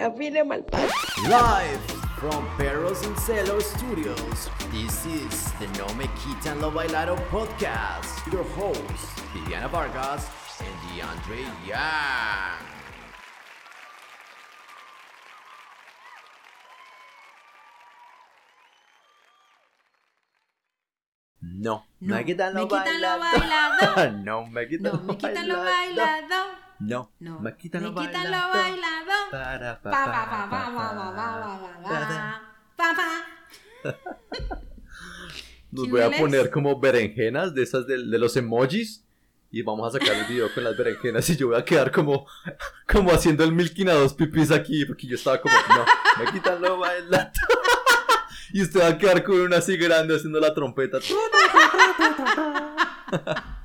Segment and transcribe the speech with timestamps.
[0.00, 0.62] afine mal
[1.28, 1.80] Live
[2.20, 8.26] from Perros and Celo Studios, this is the No Me Quitan Lo Bailado podcast.
[8.32, 10.26] Your hosts, Viviana Vargas
[10.60, 12.66] and DeAndre Yang.
[21.40, 23.96] No, No, me quitan lo me quitan lo bailado.
[23.96, 24.12] bailado.
[24.24, 25.70] no, me quitan No, lo me quitan lo bailado.
[25.70, 26.58] bailado.
[26.80, 29.17] No, No, me quitan lo me quitan lo bailado.
[35.70, 39.04] Nos voy a poner como berenjenas de esas de, de los emojis
[39.50, 42.26] y vamos a sacar el video con las berenjenas y yo voy a quedar como,
[42.86, 46.60] como haciendo el milking a dos pipis aquí, porque yo estaba como, no, me quitan
[46.60, 47.30] lo bailando.
[48.52, 50.98] y usted va a quedar con una así grande haciendo la trompeta.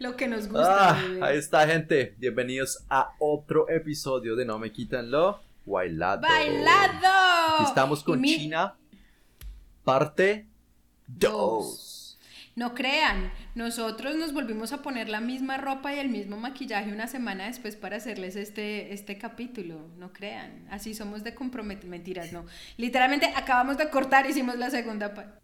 [0.00, 0.90] Lo que nos gusta.
[0.90, 6.22] Ah, ahí está gente, bienvenidos a otro episodio de No me quitan lo bailado.
[6.22, 7.54] ¡Bailado!
[7.56, 8.74] Aquí estamos con mi- China,
[9.84, 10.46] parte
[11.08, 12.18] 2.
[12.54, 17.06] No crean, nosotros nos volvimos a poner la misma ropa y el mismo maquillaje una
[17.06, 19.76] semana después para hacerles este, este capítulo.
[19.96, 22.44] No crean, así somos de compromet Mentiras, no.
[22.76, 25.38] Literalmente acabamos de cortar, hicimos la segunda parte.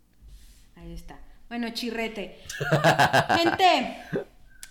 [0.77, 1.19] Ahí está.
[1.49, 2.39] Bueno, chirrete.
[3.37, 3.97] Gente,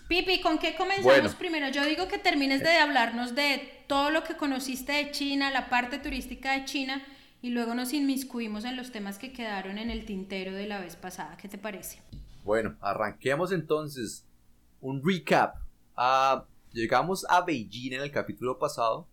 [0.07, 1.37] Pipi, ¿con qué comenzamos Bueno.
[1.37, 1.69] primero?
[1.69, 5.97] Yo digo que termines de hablarnos de todo lo que conociste de China, la parte
[5.97, 7.01] turística de China,
[7.41, 10.95] y luego nos inmiscuimos en los temas que quedaron en el tintero de la vez
[10.95, 11.37] pasada.
[11.37, 12.01] ¿Qué te parece?
[12.43, 14.25] Bueno, arranquemos entonces
[14.81, 15.55] un recap.
[15.95, 19.07] Ah, llegamos a Beijing en el capítulo pasado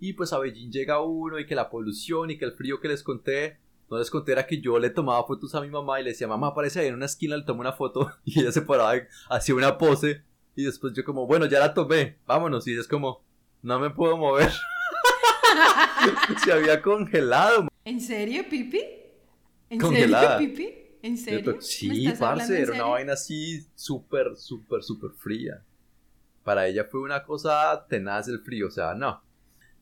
[0.00, 2.88] y pues a Beijing llega uno y que la polución y que el frío que
[2.88, 6.04] les conté, no les conté era que yo le tomaba fotos a mi mamá y
[6.04, 8.62] le decía, mamá aparece ahí en una esquina, le tomo una foto y ella se
[8.62, 8.94] paraba,
[9.30, 10.22] hacía una pose
[10.54, 13.22] y después yo como, bueno, ya la tomé, vámonos y es como,
[13.62, 14.50] no me puedo mover.
[16.44, 17.68] se había congelado.
[17.84, 18.80] ¿En serio, Pipi?
[19.70, 20.38] ¿En Congelada.
[20.38, 20.74] serio, Pipi?
[21.02, 21.54] ¿En serio?
[21.56, 25.64] ¿Me Sí, parce, era una vaina así súper, súper, súper fría.
[26.44, 29.22] Para ella fue una cosa tenaz el frío, o sea, no.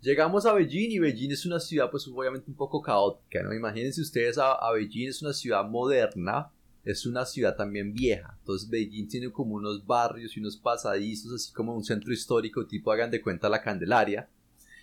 [0.00, 3.52] Llegamos a Beijing y Beijing es una ciudad pues obviamente un poco caótica, ¿no?
[3.52, 6.50] Imagínense ustedes a, a Beijing es una ciudad moderna,
[6.84, 8.36] es una ciudad también vieja.
[8.38, 12.90] Entonces Beijing tiene como unos barrios y unos pasadizos, así como un centro histórico tipo
[12.92, 14.28] hagan de cuenta la Candelaria.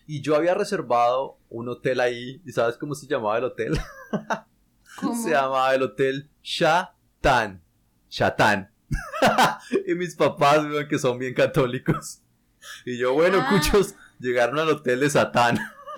[0.06, 3.78] Y yo había reservado un hotel ahí, ¿y sabes cómo se llamaba el hotel?
[5.02, 5.22] ¿Cómo?
[5.22, 7.62] Se llamaba el hotel Shatan.
[8.10, 8.72] Shatan.
[9.88, 12.22] y mis papás, weón, que son bien católicos.
[12.86, 13.50] Y yo, bueno, Ah.
[13.50, 15.58] cuchos, llegaron al hotel de Satán.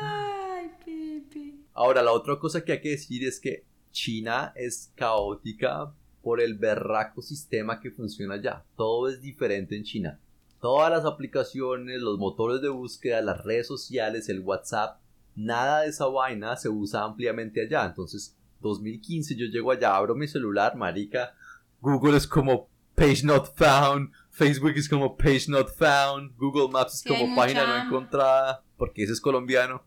[0.00, 1.64] Ay, Pipi.
[1.78, 6.54] Ahora, la otra cosa que hay que decir es que China es caótica por el
[6.58, 8.64] berraco sistema que funciona allá.
[8.76, 10.18] Todo es diferente en China.
[10.60, 14.98] Todas las aplicaciones, los motores de búsqueda, las redes sociales, el WhatsApp,
[15.36, 17.84] nada de esa vaina se usa ampliamente allá.
[17.86, 21.34] Entonces, 2015 yo llego allá, abro mi celular, marica,
[21.80, 27.02] Google es como page not found, Facebook es como page not found, Google Maps es
[27.04, 29.84] como página mucha- no encontrada, porque ese es colombiano.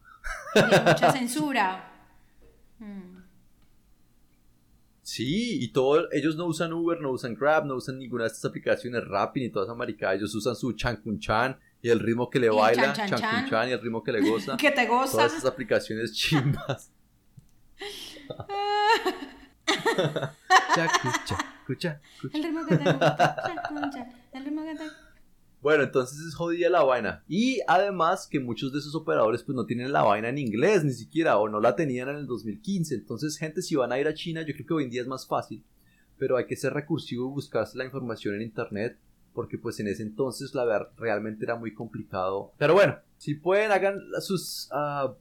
[0.55, 1.91] Mucha censura.
[2.79, 3.21] Mm.
[5.01, 8.45] Sí, y todo, ellos no usan Uber, no usan Grab, no usan ninguna de estas
[8.45, 10.13] aplicaciones Rappi ni toda esa maricada.
[10.13, 11.01] Ellos usan su Chan
[11.81, 14.55] y el ritmo que le baila, chan, chan, Chan y el ritmo que le goza.
[14.57, 15.11] Que te goza.
[15.11, 16.91] Todas esas aplicaciones chimbas.
[20.75, 22.29] Chacu, chacu, chacu.
[22.33, 23.35] El ritmo que te gusta.
[23.45, 24.83] Chaconcha, El ritmo que te
[25.61, 27.23] Bueno, entonces es jodida la vaina.
[27.27, 30.93] Y además que muchos de esos operadores pues no tienen la vaina en inglés ni
[30.93, 32.95] siquiera o no la tenían en el 2015.
[32.95, 35.07] Entonces, gente, si van a ir a China, yo creo que hoy en día es
[35.07, 35.63] más fácil.
[36.17, 38.97] Pero hay que ser recursivo y buscarse la información en internet.
[39.33, 42.53] Porque pues en ese entonces la verdad realmente era muy complicado.
[42.57, 45.13] Pero bueno, si pueden hagan sus ah,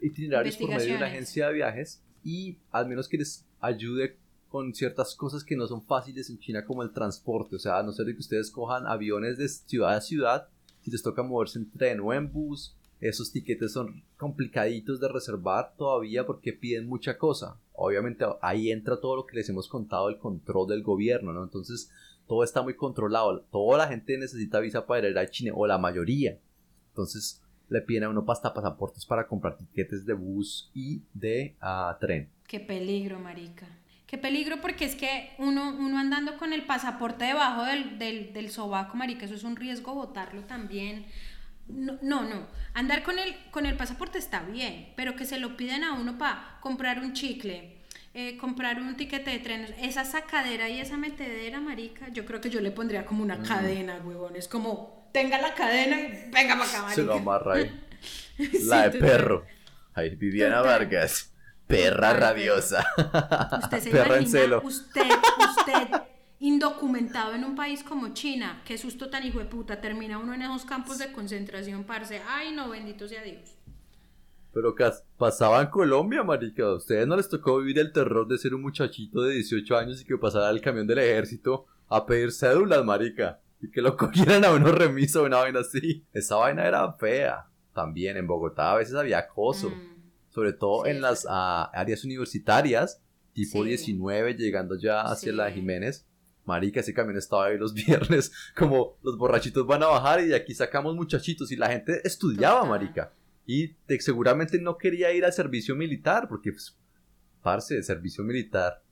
[0.00, 2.02] itinerarios por medio de una agencia de viajes.
[2.24, 4.16] Y al menos que les ayude
[4.52, 7.82] con ciertas cosas que no son fáciles en China como el transporte, o sea, a
[7.82, 10.48] no ser de que ustedes cojan aviones de ciudad a ciudad,
[10.82, 15.74] si les toca moverse en tren o en bus, esos tiquetes son complicaditos de reservar
[15.76, 17.58] todavía porque piden mucha cosa.
[17.72, 21.42] Obviamente ahí entra todo lo que les hemos contado, el control del gobierno, ¿no?
[21.42, 21.90] Entonces
[22.28, 25.78] todo está muy controlado, toda la gente necesita visa para ir a China, o la
[25.78, 26.38] mayoría.
[26.90, 31.96] Entonces le piden a uno hasta pasaportes para comprar tiquetes de bus y de ah,
[31.98, 32.28] tren.
[32.46, 33.66] Qué peligro, marica.
[34.12, 38.50] Qué peligro porque es que uno, uno andando con el pasaporte debajo del, del, del
[38.50, 41.06] sobaco, marica, eso es un riesgo botarlo también.
[41.66, 42.46] No, no, no.
[42.74, 46.18] Andar con el, con el pasaporte está bien, pero que se lo piden a uno
[46.18, 47.78] para comprar un chicle,
[48.12, 52.50] eh, comprar un tiquete de tren, esa sacadera y esa metedera, marica, yo creo que
[52.50, 53.46] yo le pondría como una mm.
[53.46, 54.36] cadena, huevón.
[54.36, 56.94] Es como, tenga la cadena y venga para acá, marica.
[56.96, 57.80] Se lo amarra ahí.
[58.64, 59.46] la de perro.
[59.94, 61.31] Ahí, Viviana Vargas.
[61.66, 62.84] Perra rabiosa.
[63.62, 64.62] Usted se Perra en celo.
[64.64, 65.08] Usted,
[65.58, 65.88] usted
[66.40, 70.42] indocumentado en un país como China, qué susto tan hijo de puta, termina uno en
[70.42, 72.20] esos campos de concentración, parce.
[72.28, 73.56] Ay, no, bendito sea Dios.
[74.52, 74.74] Pero
[75.16, 76.64] pasaba en Colombia, marica.
[76.64, 80.02] ¿A ustedes no les tocó vivir el terror de ser un muchachito de 18 años
[80.02, 83.40] y que pasara el camión del ejército a pedir cédulas, marica?
[83.62, 86.04] Y que lo cogieran a uno remiso o una vaina así.
[86.12, 87.46] Esa vaina era fea.
[87.72, 89.70] También en Bogotá a veces había acoso.
[89.70, 89.91] Mm.
[90.34, 93.00] Sobre todo en las ah, áreas universitarias,
[93.32, 96.06] tipo 19, llegando ya hacia la Jiménez.
[96.44, 100.36] Marica, ese camión estaba ahí los viernes, como los borrachitos van a bajar y de
[100.36, 103.12] aquí sacamos muchachitos y la gente estudiaba, marica
[103.46, 106.76] y seguramente no quería ir al servicio militar, porque, pues,
[107.42, 108.82] parce, de servicio militar.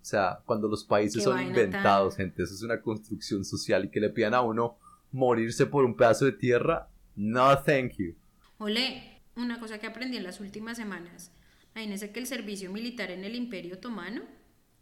[0.00, 4.00] O sea, cuando los países son inventados, gente, eso es una construcción social y que
[4.00, 4.76] le pidan a uno
[5.12, 8.14] morirse por un pedazo de tierra, no thank you.
[8.58, 11.30] Ole, una cosa que aprendí en las últimas semanas.
[11.74, 14.22] Imagínense que el servicio militar en el Imperio Otomano,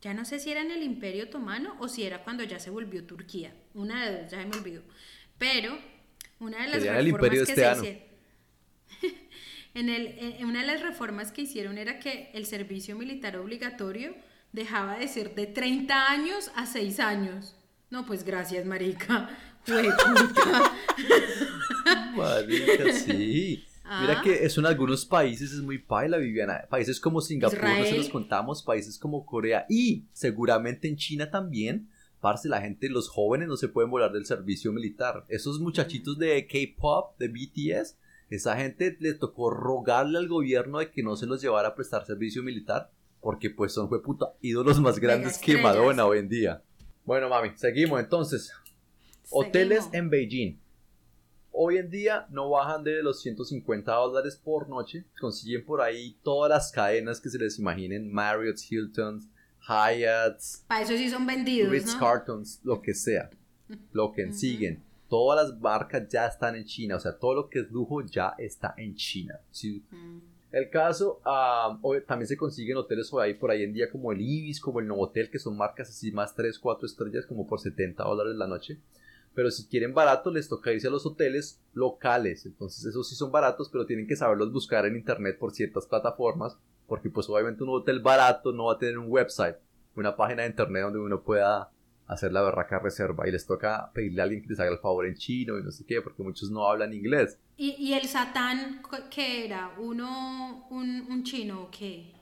[0.01, 2.71] ya no sé si era en el Imperio Otomano o si era cuando ya se
[2.71, 3.55] volvió Turquía.
[3.75, 4.83] Una de dos, ya me olvidó.
[5.39, 5.79] Pero
[6.41, 7.99] una de las reformas que se hicieron
[9.75, 14.17] en, el, una de las reformas que hicieron era que el servicio militar obligatorio
[14.53, 17.55] dejaba de ser de 30 años a 6 años.
[17.91, 19.31] No, pues gracias, marica.
[22.17, 23.65] marica, sí.
[23.99, 24.23] Mira ah.
[24.23, 26.65] que eso en algunos países es muy paila, Viviana.
[26.71, 31.89] Países como Singapur, no se los contamos, países como Corea y seguramente en China también.
[32.21, 35.25] Parce, la gente, los jóvenes no se pueden volar del servicio militar.
[35.29, 37.97] Esos muchachitos de K-pop, de BTS,
[38.29, 42.07] esa gente le tocó rogarle al gobierno de que no se los llevara a prestar
[42.07, 46.63] servicio militar, porque pues son fue puta ídolos más grandes que Madonna hoy en día.
[47.05, 48.53] Bueno, mami, seguimos entonces.
[49.31, 50.61] Hoteles en Beijing.
[51.53, 55.05] Hoy en día no bajan de los 150 dólares por noche.
[55.21, 59.29] Consiguen por ahí todas las cadenas que se les imaginen: Marriott, Hilton,
[59.69, 60.41] Hyatt.
[60.67, 61.71] Para eso sí son vendidos.
[61.71, 63.31] Ritz Cartons, lo que sea.
[63.93, 67.59] Lo que siguen todas las marcas ya están en China, o sea, todo lo que
[67.59, 69.39] es lujo ya está en China.
[69.91, 70.19] Mm.
[70.53, 71.21] El caso,
[72.07, 74.87] también se consiguen hoteles por ahí, por ahí en día como el Ibis, como el
[74.87, 78.79] Novotel, que son marcas así más 3, 4 estrellas, como por 70 dólares la noche.
[79.35, 82.47] Pero si quieren barato, les toca irse a los hoteles locales.
[82.47, 86.57] Entonces, esos sí son baratos, pero tienen que saberlos buscar en internet por ciertas plataformas.
[86.87, 89.57] Porque, pues, obviamente, un hotel barato no va a tener un website,
[89.95, 91.71] una página de internet donde uno pueda
[92.09, 95.07] hacer la berraca reserva y les toca pedirle a alguien que les haga el favor
[95.07, 97.39] en chino y no sé qué, porque muchos no hablan inglés.
[97.57, 99.73] ¿Y, y el satán qué era?
[99.79, 102.13] ¿Uno, un, un chino o qué?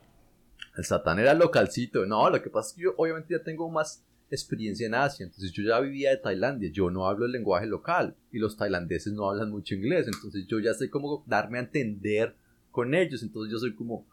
[0.77, 2.05] El satán era localcito.
[2.05, 5.51] No, lo que pasa es que yo obviamente ya tengo más experiencia en Asia, entonces
[5.51, 9.29] yo ya vivía de Tailandia, yo no hablo el lenguaje local y los tailandeses no
[9.29, 12.35] hablan mucho inglés, entonces yo ya sé cómo darme a entender
[12.71, 14.05] con ellos, entonces yo soy como,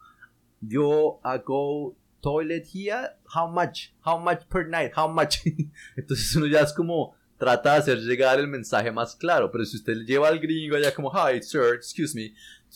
[0.61, 5.47] yo hago toilet here, how much, how much per night, how much.
[5.97, 9.77] Entonces uno ya es como trata de hacer llegar el mensaje más claro, pero si
[9.77, 12.35] usted le lleva al gringo allá como, hi sir, excuse me,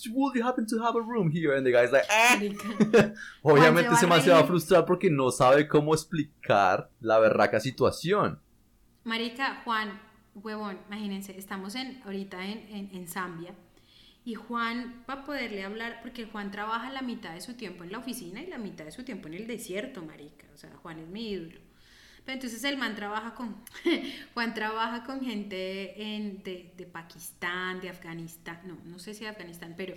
[0.09, 1.55] would you happen to have a room here?
[1.55, 2.39] And the guy's like, ah.
[3.43, 8.39] Obviamente se más se va a frustrar porque no sabe cómo explicar la berraca situación.
[9.03, 9.99] Marica, Juan,
[10.35, 13.55] huevón, imagínense, estamos en, ahorita en, en, en Zambia
[14.23, 17.97] y Juan, para poderle hablar, porque Juan trabaja la mitad de su tiempo en la
[17.97, 20.45] oficina y la mitad de su tiempo en el desierto, marica.
[20.53, 21.59] O sea, Juan es mi ídolo.
[22.25, 23.55] Pero entonces el man trabaja con,
[24.33, 29.29] Juan trabaja con gente en, de, de, Pakistán, de Afganistán, no, no sé si de
[29.29, 29.95] Afganistán, pero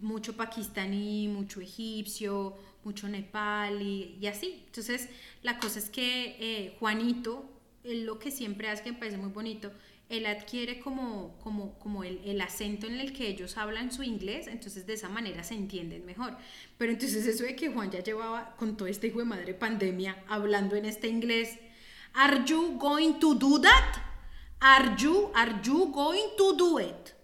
[0.00, 4.64] mucho pakistaní, mucho egipcio, mucho nepalí y así.
[4.66, 5.08] Entonces
[5.42, 7.48] la cosa es que eh, Juanito,
[7.84, 9.72] él lo que siempre hace, que me parece muy bonito,
[10.12, 14.46] él adquiere como, como, como el, el, acento en el que ellos hablan su inglés,
[14.46, 16.36] entonces de esa manera se entienden mejor.
[16.76, 20.22] Pero entonces eso de que Juan ya llevaba con todo este hijo de madre pandemia
[20.28, 21.58] hablando en este inglés,
[22.14, 24.00] ¿Are you going to do that?
[24.60, 27.14] ¿Are you, are you going to do it?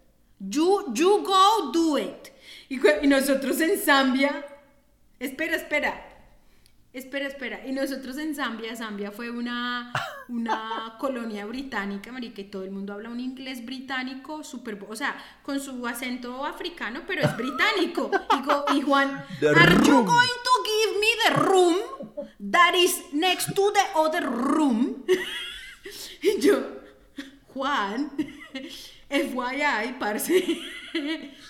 [0.40, 2.30] You, you go do it.
[2.70, 4.44] Y, y nosotros en Zambia,
[5.20, 6.07] espera, espera,
[6.92, 7.66] Espera, espera.
[7.66, 9.92] Y nosotros en Zambia, Zambia fue una,
[10.28, 15.16] una colonia británica, marica, y todo el mundo habla un inglés británico súper, o sea,
[15.42, 18.10] con su acento africano, pero es británico.
[18.72, 21.76] Y, y Juan, ¿Are you going to give me the room
[22.50, 25.04] that is next to the other room?
[26.20, 26.58] Y yo,
[27.54, 28.10] Juan,
[29.08, 30.58] FYI, parce.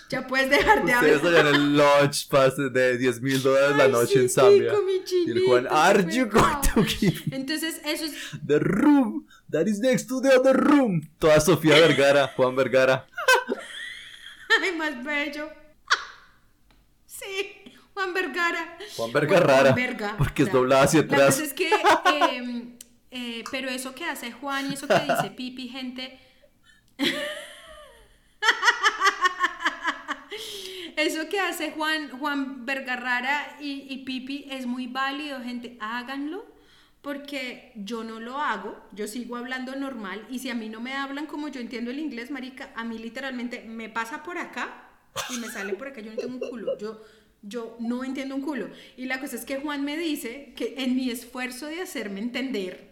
[0.09, 1.35] Ya puedes dejar de Ustedes hablar.
[1.45, 4.71] allá en el lodge, parce, de 10 mil dólares la noche en sí, Zambia.
[4.71, 4.93] pico, mi
[5.27, 6.73] Y el Juan, are you going pecado".
[6.75, 8.13] to give Entonces, eso es.
[8.45, 11.07] the room that is next to the other room?
[11.19, 13.05] Toda Sofía Vergara, Juan Vergara.
[14.63, 15.49] Ay, más bello.
[17.05, 17.51] Sí,
[17.93, 18.77] Juan Vergara.
[18.95, 21.35] Juan Verga rara, Verga, porque es doblada hacia La atrás.
[21.35, 22.75] cosa es que, eh,
[23.11, 26.17] eh, pero eso que hace Juan y eso que dice Pipi, gente.
[30.95, 35.77] Eso que hace Juan, Juan Vergarrara y, y Pipi es muy válido, gente.
[35.79, 36.45] Háganlo,
[37.01, 38.77] porque yo no lo hago.
[38.91, 40.25] Yo sigo hablando normal.
[40.29, 42.97] Y si a mí no me hablan como yo entiendo el inglés, marica, a mí
[42.97, 44.89] literalmente me pasa por acá
[45.29, 46.01] y me sale por acá.
[46.01, 46.77] Yo no tengo un culo.
[46.77, 47.01] Yo,
[47.41, 48.69] yo no entiendo un culo.
[48.97, 52.88] Y la cosa es que Juan me dice que en mi esfuerzo de hacerme entender,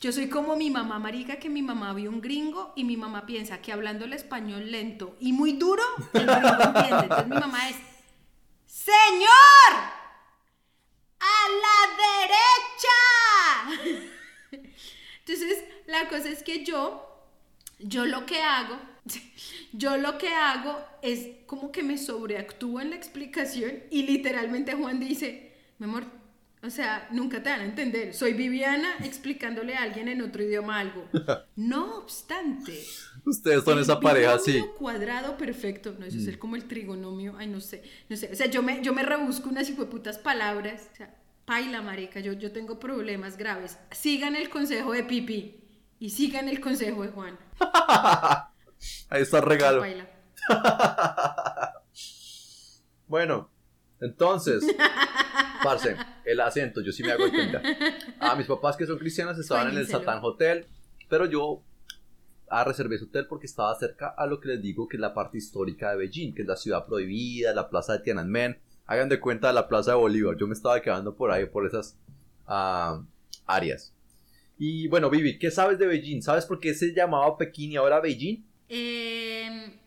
[0.00, 3.26] yo soy como mi mamá, marica, que mi mamá vio un gringo y mi mamá
[3.26, 7.02] piensa que hablando el español lento y muy duro, el gringo entiende.
[7.02, 7.76] Entonces mi mamá es,
[8.66, 9.72] ¡Señor!
[11.20, 11.78] ¡A la
[13.72, 14.68] derecha!
[15.26, 17.04] Entonces, la cosa es que yo,
[17.80, 18.78] yo lo que hago,
[19.72, 25.00] yo lo que hago es como que me sobreactúo en la explicación y literalmente Juan
[25.00, 26.04] dice, mi amor,
[26.62, 28.14] o sea, nunca te van a entender.
[28.14, 31.04] Soy Viviana explicándole a alguien en otro idioma algo.
[31.56, 32.82] No obstante,
[33.24, 34.52] Ustedes son esa pareja, sí.
[34.52, 35.94] binomio cuadrado perfecto.
[35.98, 37.34] No, eso es el- como el trigonomio.
[37.36, 37.82] Ay, no sé.
[38.08, 38.30] No sé.
[38.32, 40.88] O sea, yo me, yo me rebusco unas hijueputas palabras.
[40.92, 42.20] O sea, paila, marica.
[42.20, 43.78] Yo, yo tengo problemas graves.
[43.90, 45.56] Sigan el consejo de Pipi.
[46.00, 47.38] Y sigan el consejo de Juan.
[49.10, 49.80] Ahí está el regalo.
[49.80, 50.08] Paila.
[53.06, 53.48] Bueno,
[54.00, 54.64] entonces,
[55.62, 57.62] parce, el acento, yo sí me hago entender.
[58.20, 59.86] A mis papás que son cristianos estaban en el.
[59.86, 60.66] Satán Hotel,
[61.08, 61.62] pero yo
[62.48, 65.14] ah, reservé ese hotel porque estaba cerca a lo que les digo que es la
[65.14, 68.58] parte histórica de Beijing, que es la ciudad prohibida, la plaza de Tiananmen.
[68.86, 70.36] Hagan de cuenta la plaza de Bolívar.
[70.38, 71.98] Yo me estaba quedando por ahí, por esas
[72.46, 73.02] ah,
[73.46, 73.92] áreas.
[74.58, 76.22] Y bueno, Vivi, ¿qué sabes de Beijing?
[76.22, 78.44] ¿Sabes por qué se llamaba Pekín y ahora Beijing?
[78.68, 79.78] Eh,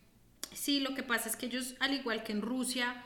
[0.53, 3.03] sí, lo que pasa es que ellos, al igual que en Rusia,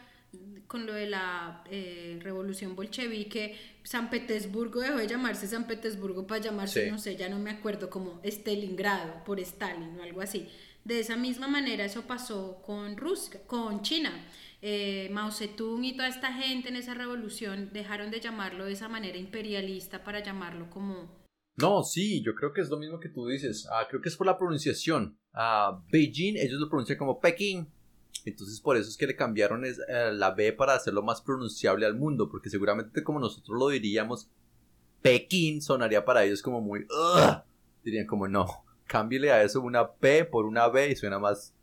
[0.67, 6.41] con lo de la eh, revolución bolchevique, San Petersburgo dejó de llamarse San Petersburgo para
[6.41, 6.91] llamarse, Sí.
[6.91, 10.47] no sé, ya no me acuerdo, como Stalingrado, por Stalin o algo así.
[10.83, 14.11] De esa misma manera eso pasó con Rusia, con China.
[14.61, 18.87] Eh, Mao Zedong y toda esta gente en esa revolución dejaron de llamarlo de esa
[18.87, 21.23] manera imperialista para llamarlo como
[21.57, 23.67] No, sí, yo creo que es lo mismo que tú dices.
[23.71, 25.17] Ah, creo que es por la pronunciación.
[25.33, 27.67] Ah, Beijing, ellos lo pronuncian como Pekín.
[28.25, 31.85] Entonces por eso es que le cambiaron es, eh, la B para hacerlo más pronunciable
[31.85, 34.29] al mundo, porque seguramente como nosotros lo diríamos,
[35.01, 36.81] Pekín sonaría para ellos como muy...
[36.89, 37.43] "Ugh".
[37.83, 41.53] Dirían como no, cámbiale a eso una P por una B y suena más,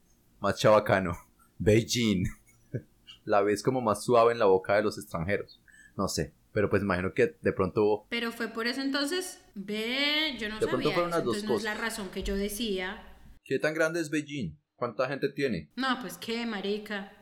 [0.40, 1.16] más chabacano.
[1.58, 2.24] Beijing.
[3.24, 5.60] La B es como más suave en la boca de los extranjeros.
[5.96, 10.48] No sé, pero pues imagino que de pronto Pero fue por eso entonces, ve, yo
[10.48, 11.84] no De pronto sabía fueron eso, las dos entonces no es la cosas.
[11.88, 13.02] razón que yo decía.
[13.44, 14.56] ¿Qué tan grande es Beijing?
[14.82, 15.68] ¿Cuánta gente tiene?
[15.76, 17.12] No, pues qué, marica.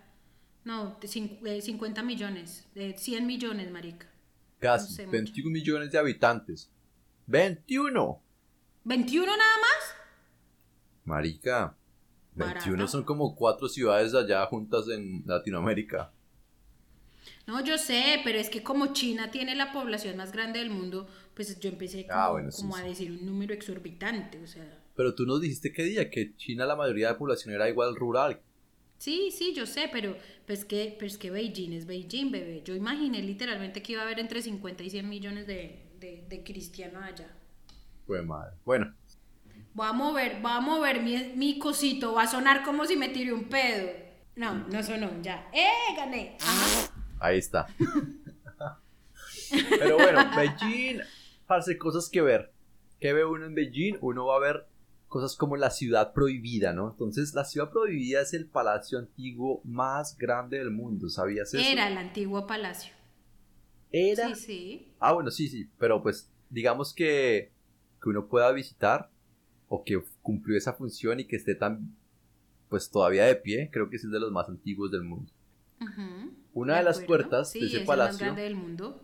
[0.65, 4.07] No, de cin- eh, 50 millones, de 100 millones, marica.
[4.59, 5.13] Casi No sé mucho.
[5.19, 6.71] 21 millones de habitantes.
[7.29, 8.19] ¡21!
[8.87, 9.95] ¿21 nada más?
[11.05, 11.77] Marica.
[12.35, 12.89] 21 Barato.
[12.89, 16.11] son como cuatro ciudades allá juntas en Latinoamérica.
[17.47, 21.07] No, yo sé, pero es que como China tiene la población más grande del mundo,
[21.35, 22.81] pues yo empecé como, Ah, bueno, como sí.
[22.81, 24.79] a decir un número exorbitante, o sea...
[25.01, 27.97] Pero tú nos dijiste que día que China la mayoría de la población era igual
[27.97, 28.39] rural.
[28.99, 30.15] Sí, sí, yo sé, pero
[30.47, 32.61] pues que, pues que Beijing es Beijing, bebé.
[32.63, 36.45] Yo imaginé literalmente que iba a haber entre 50 y 100 millones de, de, de
[36.45, 37.35] cristianos allá.
[38.07, 38.55] Pues madre.
[38.67, 38.95] Bueno,
[39.73, 43.09] Voy a mover, voy a mover mi, mi cosito, va a sonar como si me
[43.09, 43.89] tiré un pedo.
[44.37, 45.49] No, no sonó, ya.
[45.55, 46.37] ¡Eh, gané!
[46.43, 46.93] Ajá.
[47.21, 47.69] ahí está.
[49.79, 51.01] Pero bueno, Beijing,
[51.47, 52.53] parce, cosas que ver.
[53.01, 53.97] ¿Qué ve uno en Beijing?
[54.03, 54.67] Uno va a ver
[55.11, 56.93] cosas como la ciudad prohibida, ¿no?
[56.93, 61.59] Entonces, la ciudad prohibida es el palacio antiguo más grande del mundo, ¿sabías eso?
[61.63, 62.95] Era el antiguo palacio.
[63.93, 64.29] Era.
[64.29, 64.93] Sí, sí.
[65.01, 67.51] Ah, bueno, sí, sí, pero pues digamos que,
[68.03, 69.11] que uno pueda visitar
[69.69, 71.95] o que cumplió esa función y que esté tan,
[72.69, 75.31] pues todavía de pie, creo que es el de los más antiguos del mundo.
[76.53, 79.01] Una de las puertas Sí, de es ese el más palacio grande del mundo.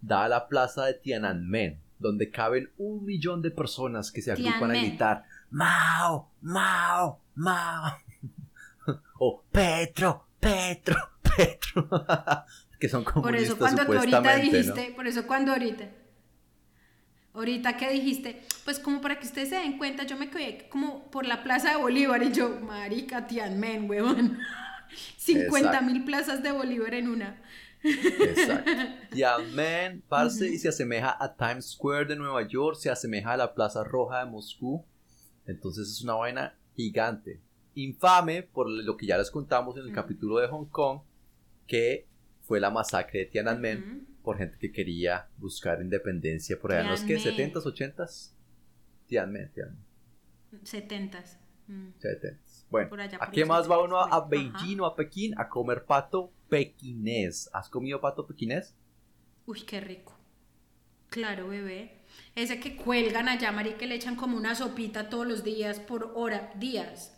[0.00, 4.70] da a la plaza de Tiananmen, donde caben un millón de personas que se agrupan
[4.70, 7.98] a gritar Mao, Mao, Mao.
[9.18, 11.88] o Petro, Petro, Petro.
[12.80, 15.88] que son Por comunistas eso cuando tú ahorita dijiste, por eso cuando ahorita,
[17.34, 21.10] Ahorita que dijiste, pues como para que ustedes se den cuenta, yo me quedé como
[21.10, 24.38] por la plaza de Bolívar y yo, marica, Tianmen, huevón.
[25.16, 27.40] 50 mil plazas de Bolívar en una.
[27.82, 28.70] Exacto.
[29.12, 33.54] Tianmen, parce, y se asemeja a Times Square de Nueva York, se asemeja a la
[33.54, 34.84] Plaza Roja de Moscú.
[35.46, 37.40] Entonces es una vaina gigante.
[37.74, 41.00] Infame por lo que ya les contamos en el capítulo de Hong Kong,
[41.66, 42.06] que
[42.42, 47.02] fue la masacre de Tiananmen por gente que quería buscar independencia por allá en los
[47.02, 48.32] que 70s, 80s.
[49.06, 49.84] Tianmen, Tianmen.
[50.62, 51.38] 70s.
[51.98, 52.38] 70
[52.70, 55.34] Bueno, ¿a qué más va uno a, Beijing o a Pekín?
[55.38, 57.48] A comer pato pequinés.
[57.52, 58.74] ¿Has comido pato pequinés?
[59.46, 60.18] Uy, qué rico.
[61.08, 62.01] Claro, bebé.
[62.34, 66.12] Ese que cuelgan allá, Mari, que le echan como una sopita todos los días por
[66.14, 67.14] hora, días.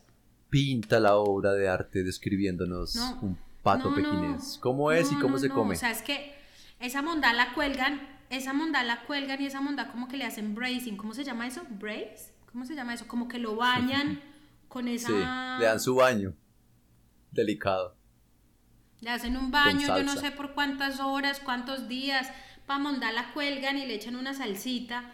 [0.51, 4.59] Pinta la obra de arte describiéndonos un pato pequinés.
[4.61, 5.75] ¿Cómo es y cómo se come?
[5.75, 6.35] O sea, es que
[6.81, 10.55] esa monda la cuelgan, esa monda la cuelgan y esa monda como que le hacen
[10.55, 10.97] bracing.
[10.97, 11.63] ¿Cómo se llama eso?
[11.71, 12.35] ¿Brace?
[12.53, 13.09] ¿Cómo se llama eso?
[13.09, 14.21] Como que lo bañan
[14.69, 15.09] con esa...
[15.09, 16.35] Sí, le dan su baño.
[17.31, 17.97] Delicado.
[19.01, 22.29] Le hacen un baño, yo no sé por cuántas horas, cuántos días.
[22.67, 25.13] Pa' mondar la cuelgan y le echan una salsita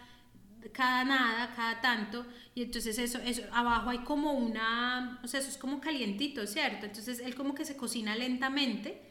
[0.69, 5.49] cada nada, cada tanto, y entonces eso, eso, abajo hay como una, o sea, eso
[5.49, 6.85] es como calientito, ¿cierto?
[6.85, 9.01] Entonces él como que se cocina lentamente,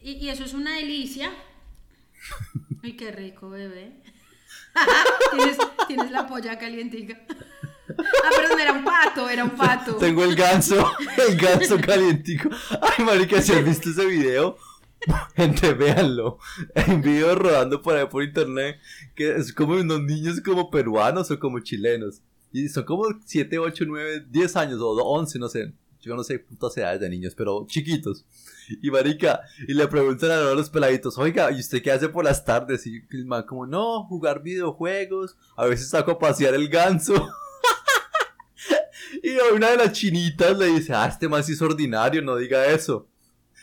[0.00, 1.30] y, y eso es una delicia.
[2.82, 3.92] Ay, qué rico, bebé.
[5.36, 7.20] ¿Tienes, tienes la polla calientica.
[7.88, 9.96] Ah, perdón, era un pato, era un pato.
[9.96, 12.48] Tengo el ganso, el ganso calientico.
[12.80, 14.56] Ay, marica, si has visto ese video,
[15.36, 16.38] gente, véanlo.
[16.74, 18.78] Hay un video rodando por ahí por internet
[19.14, 22.22] que es como unos niños como peruanos o como chilenos.
[22.52, 25.72] Y son como 7, 8, 9, 10 años o 11, no sé.
[26.00, 28.24] Yo no sé putas edades de niños, pero chiquitos.
[28.82, 32.44] Y marica, y le preguntan a los peladitos, oiga, ¿y usted qué hace por las
[32.44, 32.86] tardes?
[32.86, 37.14] Y el man como, no, jugar videojuegos, a veces saco a pasear el ganso.
[39.22, 42.66] Y una de las chinitas le dice, ah, este man sí es ordinario, no diga
[42.66, 43.08] eso.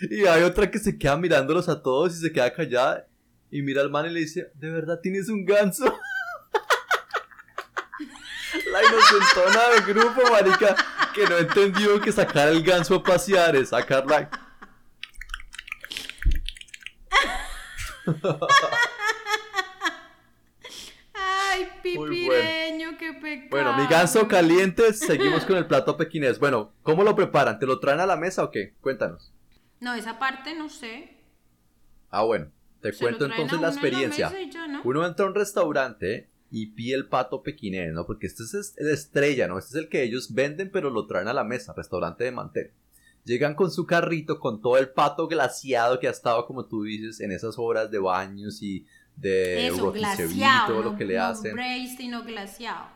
[0.01, 3.07] Y hay otra que se queda mirándolos a todos y se queda callada.
[3.49, 5.85] Y mira al man y le dice, ¿de verdad tienes un ganso?
[8.71, 10.75] La inocentona del grupo, marica,
[11.13, 14.29] que no entendió que sacar el ganso a pasear es sacarla...
[21.13, 23.49] Ay, pipireño, qué pecado.
[23.49, 26.39] Bueno, mi ganso caliente, seguimos con el plato pequinés.
[26.39, 27.57] Bueno, ¿cómo lo preparan?
[27.59, 28.73] ¿Te lo traen a la mesa o qué?
[28.81, 29.34] Cuéntanos.
[29.79, 31.17] No, esa parte no sé.
[32.09, 34.31] Ah, bueno, te cuento entonces la experiencia.
[34.83, 38.05] Uno entra a un restaurante y pide el pato pequinés, ¿no?
[38.05, 39.57] Porque este es el estrella, ¿no?
[39.57, 42.71] Este es el que ellos venden, pero lo traen a la mesa, restaurante de mantel.
[43.25, 47.19] Llegan con su carrito, con todo el pato glaciado que ha estado, como tú dices,
[47.19, 48.85] en esas horas de baños y
[49.15, 51.55] de Eso, glaciado, todo lo que le hacen.
[51.55, 52.87] No glaciado.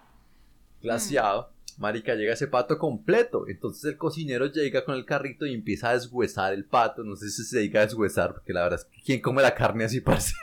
[0.82, 1.52] Glaciado.
[1.80, 3.48] Marica, llega ese pato completo.
[3.48, 7.04] Entonces el cocinero llega con el carrito y empieza a deshuesar el pato.
[7.04, 9.56] No sé si se dedica a deshuesar, porque la verdad es que ¿quién come la
[9.56, 10.34] carne así, parce?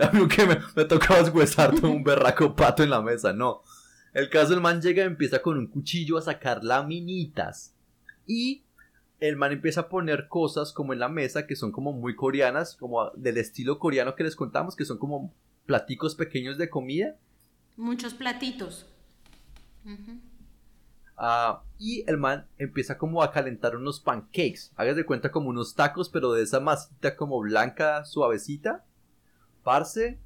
[0.00, 3.62] a mí que me, me tocaba deshuesar todo un berraco pato en la mesa, no.
[4.12, 7.74] El caso, el man llega y empieza con un cuchillo a sacar laminitas.
[8.26, 8.64] Y
[9.20, 12.74] el man empieza a poner cosas como en la mesa que son como muy coreanas,
[12.74, 15.32] como del estilo coreano que les contamos, que son como
[15.66, 17.16] platicos pequeños de comida.
[17.76, 18.86] Muchos platitos.
[21.24, 24.72] Ah, y el man empieza como a calentar unos pancakes.
[24.74, 28.84] Hagas cuenta como unos tacos, pero de esa masita como blanca, suavecita.
[29.62, 30.18] Parce,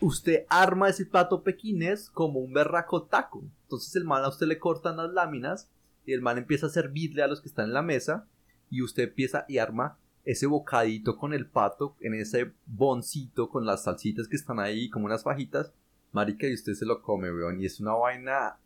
[0.00, 3.44] usted arma ese plato pequinés como un berraco taco.
[3.64, 5.70] Entonces el man a usted le cortan las láminas
[6.06, 8.26] y el man empieza a servirle a los que están en la mesa
[8.70, 13.84] y usted empieza y arma ese bocadito con el pato en ese boncito con las
[13.84, 15.72] salsitas que están ahí como unas fajitas
[16.12, 18.58] marica y usted se lo come weón y es una vaina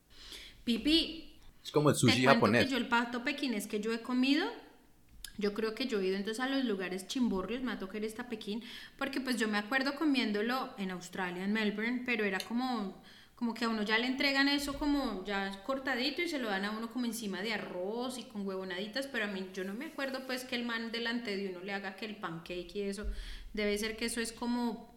[0.65, 1.32] pipi
[1.65, 4.47] es como el sushi japonés que yo el pato pequinés que yo he comido
[5.39, 8.05] yo creo que yo he ido entonces a los lugares chimborrios, me ha tocado ir
[8.05, 8.63] hasta Pekín,
[8.99, 13.01] porque pues yo me acuerdo comiéndolo en Australia, en Melbourne, pero era como
[13.35, 16.65] como que a uno ya le entregan eso como ya cortadito y se lo dan
[16.65, 19.87] a uno como encima de arroz y con huevonaditas, pero a mí yo no me
[19.87, 23.05] acuerdo pues que el man delante de uno le haga que el pancake y eso,
[23.53, 24.92] debe ser que eso es como...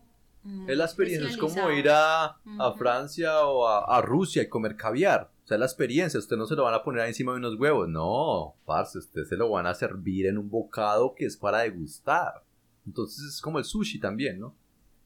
[0.68, 4.76] Es la experiencia, es como ir a, a Francia o a, a, Rusia y comer
[4.76, 5.32] caviar.
[5.44, 7.56] O sea, es la experiencia, usted no se lo van a poner encima de unos
[7.56, 11.60] huevos, no, parce, usted se lo van a servir en un bocado que es para
[11.60, 12.44] degustar.
[12.86, 14.56] Entonces es como el sushi también, ¿no?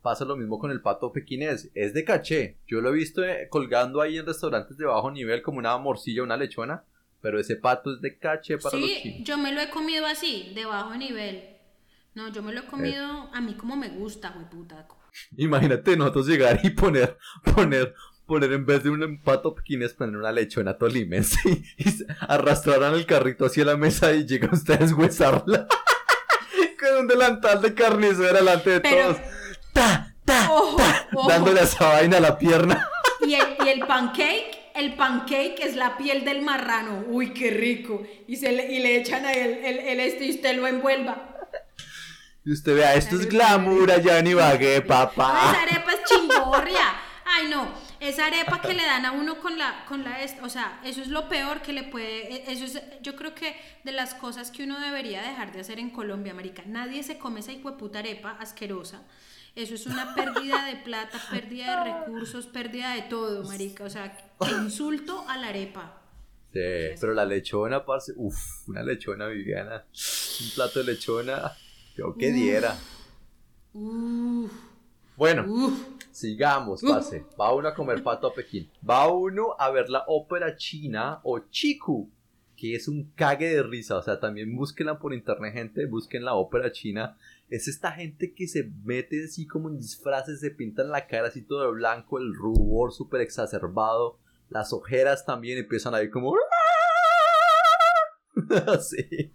[0.01, 1.69] Pasa lo mismo con el pato pequinés.
[1.73, 2.57] Es de caché.
[2.67, 6.23] Yo lo he visto eh, colgando ahí en restaurantes de bajo nivel como una morcilla,
[6.23, 6.83] una lechona.
[7.21, 9.27] Pero ese pato es de caché para los chinos.
[9.27, 11.57] yo me lo he comido así, de bajo nivel.
[12.15, 14.87] No, yo me lo he comido a mí como me gusta, güey puta.
[15.37, 17.17] Imagínate nosotros llegar y poner,
[17.55, 17.93] poner,
[18.25, 23.05] poner en vez de un pato pequines poner una lechona tolimense y, y arrastrarán el
[23.05, 25.67] carrito hacia la mesa y llega usted a deshuesarla
[26.79, 29.17] con un delantal de carnicera delante de Pero- todos.
[29.73, 31.29] Ta, ta, Ojo, ta, ojo.
[31.29, 32.87] dándole a esa vaina a la pierna.
[33.21, 37.03] Y el, y el pancake, el pancake es la piel del marrano.
[37.09, 38.01] Uy, qué rico.
[38.27, 41.28] Y, se le, y le echan ahí el, el, el este y usted lo envuelva.
[42.49, 45.51] Y usted vea, esto es glamour allá en Ibagué, Esa papá.
[45.51, 46.81] arepa es chingorria.
[47.25, 47.71] Ay, no.
[47.99, 51.09] Esa arepa que le dan a uno con la, con la o sea, eso es
[51.09, 54.63] lo peor que le puede, e- eso es, yo creo que de las cosas que
[54.63, 56.63] uno debería dejar de hacer en Colombia, marica.
[56.65, 59.03] Nadie se come esa hijueputa arepa asquerosa.
[59.55, 63.83] Eso es una pérdida de plata, pérdida de recursos, pérdida de todo, marica.
[63.83, 66.01] O sea, que insulto a la arepa.
[66.51, 66.59] Sí,
[66.99, 69.85] pero la lechona, parce, uff, una lechona Viviana,
[70.41, 71.55] un plato de lechona,
[71.99, 72.75] yo que diera.
[73.73, 74.51] Uf,
[75.17, 75.73] Bueno, uf.
[76.11, 77.25] sigamos, parce.
[77.39, 78.69] Va uno a comer pato a Pekín.
[78.87, 82.09] Va uno a ver la ópera china o Chiku,
[82.55, 83.97] que es un cague de risa.
[83.97, 85.85] O sea, también búsquenla por internet, gente.
[85.85, 87.17] Busquen la ópera china.
[87.49, 91.41] Es esta gente que se mete así como en disfraces, se pintan la cara así
[91.41, 94.17] todo de blanco, el rubor súper exacerbado.
[94.49, 96.33] Las ojeras también empiezan a ir como.
[98.67, 99.31] Así.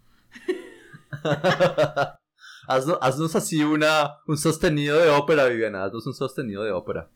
[2.69, 5.85] haznos, haznos así una, un sostenido de ópera, Viviana.
[5.85, 7.11] Haznos un sostenido de ópera.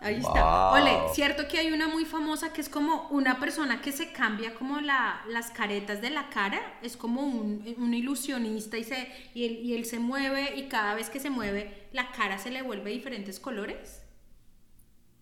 [0.00, 0.72] Ahí está.
[0.72, 4.54] Ole, cierto que hay una muy famosa que es como una persona que se cambia
[4.54, 6.60] como la, las caretas de la cara.
[6.82, 10.94] Es como un, un ilusionista y, se, y, él, y él se mueve y cada
[10.94, 14.02] vez que se mueve la cara se le vuelve diferentes colores.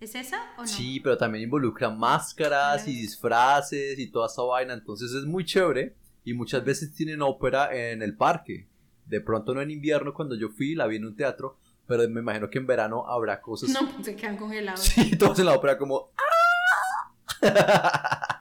[0.00, 0.66] ¿Es esa o no?
[0.66, 4.74] Sí, pero también involucra máscaras y disfraces y toda esa vaina.
[4.74, 5.96] Entonces es muy chévere.
[6.24, 8.68] Y muchas veces tienen ópera en el parque.
[9.06, 11.56] De pronto no en invierno, cuando yo fui, la vi en un teatro.
[11.86, 13.70] Pero me imagino que en verano habrá cosas.
[13.70, 14.80] No, pues se quedan congelados.
[14.80, 16.10] Sí, todos en la ópera como.
[16.18, 16.26] ¡ah!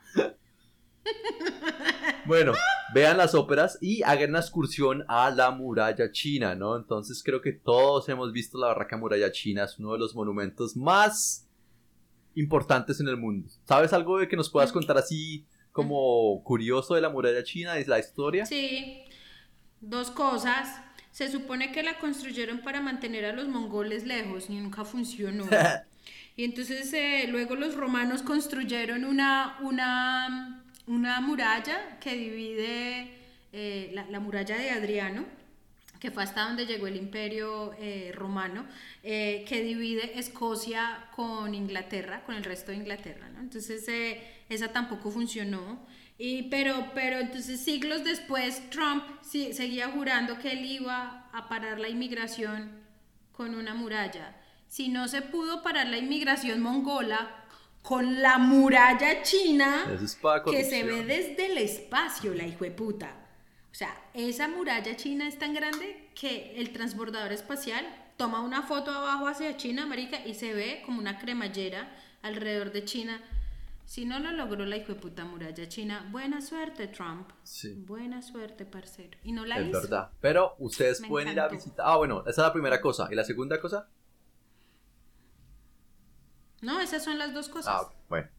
[2.26, 2.54] bueno,
[2.94, 6.76] vean las óperas y hagan una excursión a la muralla china, ¿no?
[6.76, 10.76] Entonces creo que todos hemos visto la barraca muralla china, es uno de los monumentos
[10.76, 11.45] más
[12.36, 13.50] importantes en el mundo.
[13.66, 17.88] ¿Sabes algo de que nos puedas contar así como curioso de la muralla china, es
[17.88, 18.46] la historia?
[18.46, 19.04] Sí,
[19.82, 20.82] dos cosas.
[21.12, 25.46] Se supone que la construyeron para mantener a los mongoles lejos y nunca funcionó.
[26.38, 33.10] Y entonces eh, luego los romanos construyeron una, una, una muralla que divide
[33.54, 35.26] eh, la, la muralla de Adriano,
[36.00, 38.66] que fue hasta donde llegó el imperio eh, romano,
[39.04, 43.30] eh, que divide Escocia con Inglaterra, con el resto de Inglaterra.
[43.30, 43.40] ¿no?
[43.40, 45.86] Entonces eh, esa tampoco funcionó.
[46.18, 51.80] Y, pero, pero entonces siglos después Trump sí, seguía jurando que él iba a parar
[51.80, 52.72] la inmigración
[53.34, 54.36] con una muralla.
[54.68, 57.44] Si no se pudo parar la inmigración mongola
[57.82, 60.18] con la muralla china es
[60.50, 63.25] que se ve desde el espacio, la hijo de puta.
[63.76, 67.86] O sea, esa muralla china es tan grande que el transbordador espacial
[68.16, 72.86] toma una foto abajo hacia China, marica, y se ve como una cremallera alrededor de
[72.86, 73.22] China.
[73.84, 77.30] Si no lo logró la hijo de puta muralla china, buena suerte, Trump.
[77.44, 77.74] Sí.
[77.86, 79.18] Buena suerte, parcero.
[79.24, 79.82] Y no la Es hizo.
[79.82, 80.10] verdad.
[80.22, 81.86] Pero ustedes Me pueden ir a visitar.
[81.86, 83.10] Ah, bueno, esa es la primera cosa.
[83.12, 83.90] ¿Y la segunda cosa?
[86.62, 87.76] No, esas son las dos cosas.
[87.76, 88.30] Ah, bueno.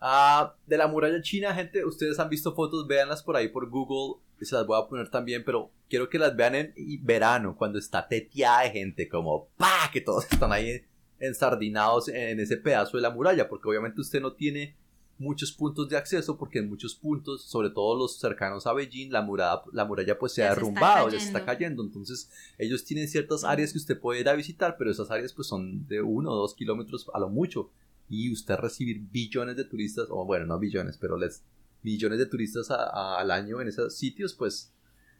[0.00, 4.20] Ah, de la muralla china, gente, ustedes han visto fotos, véanlas por ahí por Google,
[4.40, 7.78] y se las voy a poner también, pero quiero que las vean en verano, cuando
[7.78, 10.82] está teteada de gente, como pa, que todos están ahí
[11.18, 14.76] ensardinados en ese pedazo de la muralla, porque obviamente usted no tiene
[15.18, 19.22] muchos puntos de acceso, porque en muchos puntos, sobre todo los cercanos a Beijing, la
[19.22, 21.82] muralla, la muralla pues se ha derrumbado, ya se está cayendo.
[21.82, 25.32] cayendo, entonces ellos tienen ciertas áreas que usted puede ir a visitar, pero esas áreas
[25.32, 27.72] pues son de uno o dos kilómetros a lo mucho
[28.08, 31.44] y usted recibir billones de turistas, o bueno, no billones, pero les
[31.82, 34.72] millones de turistas a- a- al año en esos sitios, pues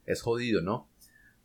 [0.06, 0.88] es jodido, ¿no?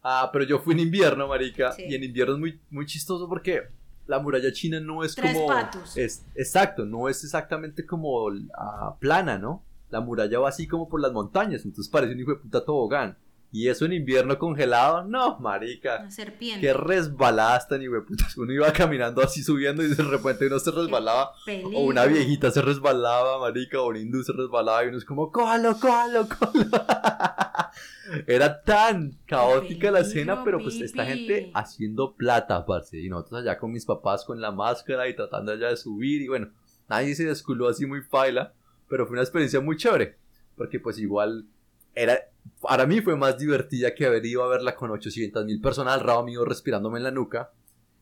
[0.01, 1.84] Ah, pero yo fui en invierno, marica, Sí.
[1.88, 3.62] y en invierno es muy, muy chistoso porque
[4.08, 5.47] la muralla china no es Tres como...
[5.47, 5.95] patos.
[5.97, 8.27] Es, exacto, no es exactamente como
[8.58, 9.63] ah, plana, ¿no?
[9.89, 13.17] La muralla va así como por las montañas, entonces parece un hijo de puta tobogán.
[13.54, 16.00] Y eso en invierno congelado, no, marica.
[16.00, 16.60] Una serpiente.
[16.60, 18.36] Qué resbaladas tan putas.
[18.36, 21.34] Uno iba caminando así subiendo y de repente uno se resbalaba.
[21.76, 25.32] O una viejita se resbalaba, marica, o un hindú se resbalaba y uno es como,
[25.32, 26.66] cójalo, cójalo, cójalo.
[28.26, 33.00] Era tan caótica la escena, pero pues esta gente haciendo plata, parce.
[33.00, 36.28] Y nosotros allá con mis papás con la máscara y tratando allá de subir y
[36.28, 36.50] bueno,
[36.89, 38.52] nadie se desculó así muy paila,
[38.89, 40.18] pero fue una experiencia muy chévere.
[40.56, 41.46] Porque pues igual
[41.95, 42.19] era,
[42.62, 46.08] para mí fue más divertida que haber ido a verla con 800 mil personas al
[46.08, 47.51] lado mío respirándome en la nuca.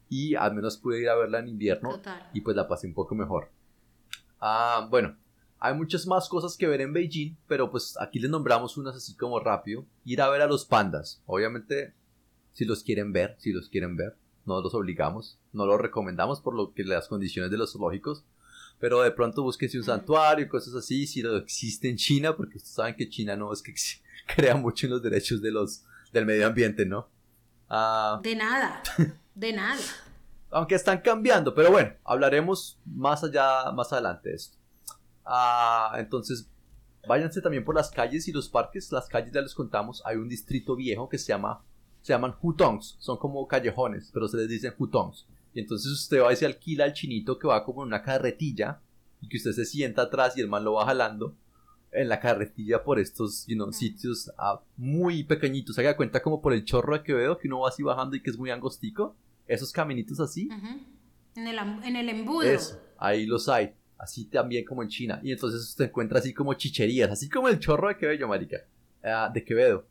[0.10, 1.92] Y al menos pude ir a verla en invierno.
[1.92, 2.30] Total.
[2.34, 3.50] Y pues la pasé un poco mejor.
[4.42, 5.16] Ah, bueno,
[5.60, 9.16] hay muchas más cosas que ver en Beijing, pero pues aquí les nombramos unas así
[9.16, 9.86] como rápido.
[10.04, 11.22] Ir a ver a los pandas.
[11.28, 11.94] Obviamente,
[12.52, 16.56] si los quieren ver, si los quieren ver, no los obligamos, no los recomendamos por
[16.56, 18.26] lo que las condiciones de los zoológicos.
[18.82, 22.58] Pero de pronto búsquense un santuario y cosas así, si lo existe en China, porque
[22.58, 23.74] ustedes saben que China no es que
[24.36, 27.08] crea mucho en los derechos de los, del medio ambiente, ¿no?
[27.70, 28.82] Ah, De nada,
[29.36, 29.80] de nada.
[30.50, 34.58] aunque están cambiando, pero bueno, hablaremos más allá, más adelante de esto.
[35.24, 36.50] Ah, entonces,
[37.08, 38.92] váyanse también por las calles y los parques.
[38.92, 41.64] Las calles ya les contamos, hay un distrito viejo que se llama,
[42.02, 45.28] se llaman hutongs, son como callejones, pero se les dicen hutongs.
[45.54, 48.82] Y entonces usted va y se alquila al chinito que va como en una carretilla
[49.22, 51.36] y que usted se sienta atrás y el man lo va jalando
[51.92, 55.76] en la carretilla por estos you know, sitios ah, muy pequeñitos.
[55.76, 58.22] Se da cuenta como por el chorro de Quevedo que uno va así bajando y
[58.22, 59.16] que es muy angostico.
[59.48, 60.48] Esos caminitos así.
[61.36, 62.44] En, el, en el embudo.
[62.44, 63.74] Eso, ahí los hay.
[63.98, 65.20] Así también como en China.
[65.22, 68.58] Y entonces usted encuentra así como chicherías, así como el chorro de Quevedo, marica.
[69.04, 69.86] ah, de Quevedo.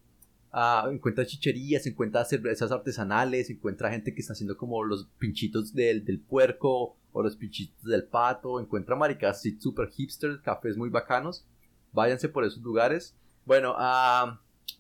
[0.52, 6.04] Ah, encuentra chicherías, encuentra cervezas artesanales, encuentra gente que está haciendo como los pinchitos del,
[6.04, 8.58] del puerco o los pinchitos del pato.
[8.58, 11.44] Encuentra maricas super hipsters, cafés muy bacanos.
[11.92, 13.14] Váyanse por esos lugares.
[13.44, 13.76] Bueno,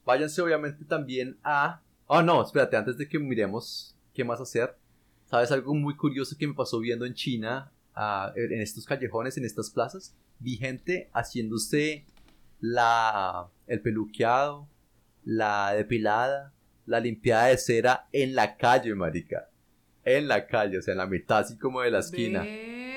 [0.04, 1.80] váyanse obviamente también a...
[2.06, 4.76] Oh, no, espérate, antes de que miremos qué más hacer.
[5.26, 7.70] ¿Sabes algo muy curioso que me pasó viendo en China,
[8.34, 10.14] en estos callejones, en estas plazas?
[10.40, 12.04] Vi gente haciéndose
[12.60, 14.66] la, el peluqueado,
[15.24, 16.52] la depilada,
[16.86, 19.48] la limpiada de cera en la calle, marica.
[20.04, 22.44] En la calle, o sea, en la mitad así como de la esquina.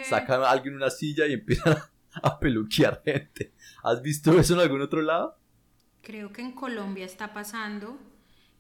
[0.04, 1.78] Sacan a alguien una silla y empiezan
[2.24, 3.54] a peluquear gente.
[3.84, 5.38] ¿Has visto eso en algún otro lado?
[6.02, 7.98] Creo que en Colombia está pasando.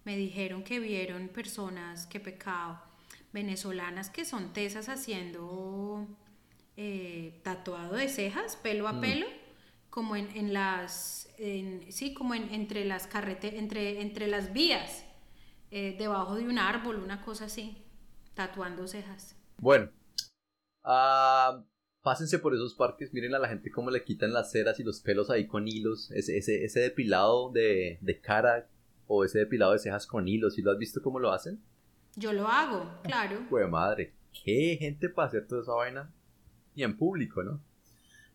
[0.06, 2.82] Me dijeron que vieron personas, qué pecado,
[3.32, 6.06] venezolanas que son tesas haciendo
[6.76, 9.02] eh, tatuado de cejas, pelo a Mm.
[9.02, 9.26] pelo,
[9.93, 15.06] como en, en las, en- sí, como en, entre las carrete, entre, entre las vías,
[15.69, 17.77] eh, debajo de un árbol, una cosa así,
[18.34, 19.36] tatuando cejas.
[19.60, 19.91] Bueno,
[20.84, 21.63] ah,
[22.01, 24.99] pásense por esos parques, miren a la gente cómo le quitan las ceras y los
[24.99, 28.67] pelos ahí con hilos, ese, ese, ese depilado de, de cara
[29.06, 31.62] o ese depilado de cejas con hilos, ¿sí lo has visto cómo lo hacen?
[32.15, 33.45] Yo lo hago, claro.
[33.47, 34.12] Pues madre,
[34.43, 36.12] qué gente para hacer toda esa vaina
[36.73, 37.62] y en público, ¿no?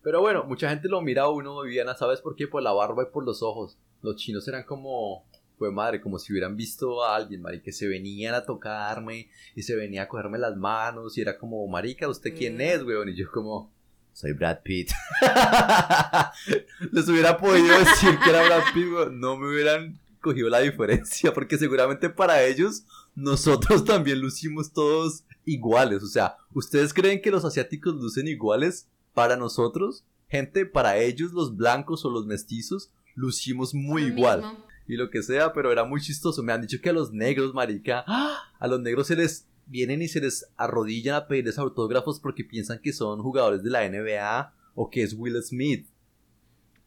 [0.01, 2.47] Pero bueno, mucha gente lo mira a uno, Viviana, ¿sabes por qué?
[2.47, 3.77] Por la barba y por los ojos.
[4.01, 5.25] Los chinos eran como,
[5.57, 9.63] pues madre, como si hubieran visto a alguien, marica, que se venían a tocarme y
[9.63, 12.61] se venía a cogerme las manos y era como, marica, ¿usted quién Mm.
[12.61, 13.09] es, weón?
[13.09, 13.71] Y yo como,
[14.13, 14.89] soy Brad Pitt.
[16.91, 19.19] Les hubiera podido decir que era Brad Pitt, weón.
[19.19, 22.83] No me hubieran cogido la diferencia, porque seguramente para ellos
[23.15, 26.03] nosotros también lucimos todos iguales.
[26.03, 28.87] O sea, ¿ustedes creen que los asiáticos lucen iguales
[29.19, 30.05] para nosotros?
[30.29, 34.41] Gente, para ellos los blancos o los mestizos lucimos muy Lo igual.
[34.43, 34.65] mismo.
[34.87, 36.41] Y lo que sea, pero era muy chistoso.
[36.41, 38.37] Me han dicho que a los negros, marica, ¡ah!
[38.57, 42.79] a los negros se les vienen y se les arrodillan a pedirles autógrafos porque piensan
[42.81, 45.89] que son jugadores de la NBA o que es Will Smith.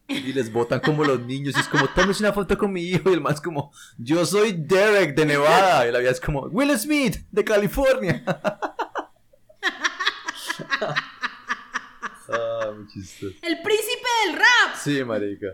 [0.08, 1.54] Y les votan como los niños.
[1.54, 3.10] Y es como, tómese una foto con mi hijo.
[3.10, 5.86] Y el es como, yo soy Derek de Nevada.
[5.86, 8.24] Y la vida es como, Will Smith de California.
[12.72, 13.34] muy chistoso.
[13.42, 14.76] El príncipe del rap.
[14.82, 15.48] Sí, marica.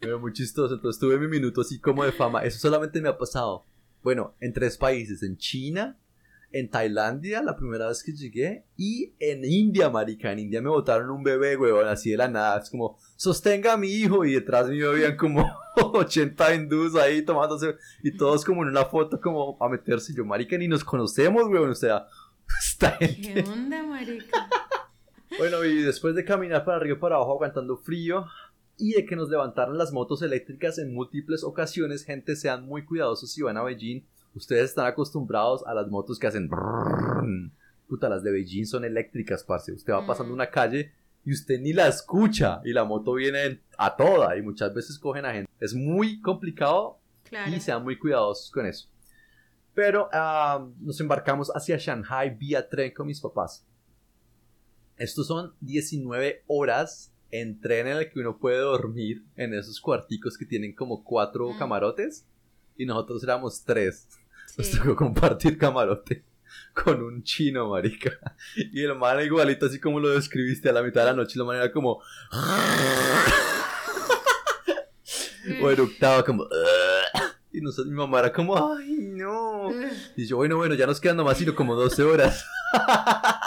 [0.00, 0.74] Pero muy chistoso.
[0.74, 2.44] Entonces tuve mi minuto así como de fama.
[2.44, 3.66] Eso solamente me ha pasado.
[4.02, 5.22] Bueno, en tres países.
[5.22, 5.98] En China,
[6.52, 8.64] en Tailandia, la primera vez que llegué.
[8.76, 10.32] Y en India, marica.
[10.32, 12.60] En India me botaron un bebé, weón, así de la nada.
[12.60, 14.24] Es como, sostenga a mi hijo.
[14.24, 15.44] Y detrás mío habían como
[15.76, 17.76] 80 hindús ahí tomándose.
[18.02, 20.14] Y todos como en una foto como a meterse.
[20.14, 21.70] Yo, marica, ni nos conocemos, weón.
[21.70, 22.06] O sea,
[22.98, 23.20] gente...
[23.20, 24.48] ¿Qué onda, marica?
[25.36, 28.24] Bueno, y después de caminar para arriba y para abajo aguantando frío
[28.78, 33.32] y de que nos levantaran las motos eléctricas en múltiples ocasiones, gente, sean muy cuidadosos
[33.32, 34.04] si van a Beijing.
[34.34, 36.48] Ustedes están acostumbrados a las motos que hacen...
[37.88, 39.72] Puta, las de Beijing son eléctricas, parce.
[39.72, 40.92] Usted va pasando una calle
[41.24, 45.24] y usted ni la escucha y la moto viene a toda y muchas veces cogen
[45.24, 45.50] a gente.
[45.58, 47.50] Es muy complicado Claro.
[47.54, 48.88] y sean muy cuidadosos con eso.
[49.74, 50.08] Pero
[50.80, 53.64] nos embarcamos hacia Shanghai vía tren con mis papás.
[54.98, 60.36] Estos son 19 horas en tren en el que uno puede dormir en esos cuarticos
[60.38, 61.58] que tienen como cuatro Mm.
[61.58, 62.26] camarotes
[62.76, 64.08] y nosotros éramos tres.
[64.56, 64.78] Nos Sí.
[64.78, 66.24] tocó compartir camarote
[66.74, 68.18] con un chino, marica.
[68.72, 71.44] Y el man igualito así como lo describiste a la mitad de la noche, la
[71.44, 72.00] manera como...
[75.62, 76.46] o eructaba como...
[77.52, 79.70] Y nosotros, mi mamá era como, ay, no.
[80.16, 82.44] Y yo, bueno, bueno, ya nos quedan nomás sino como 12 horas.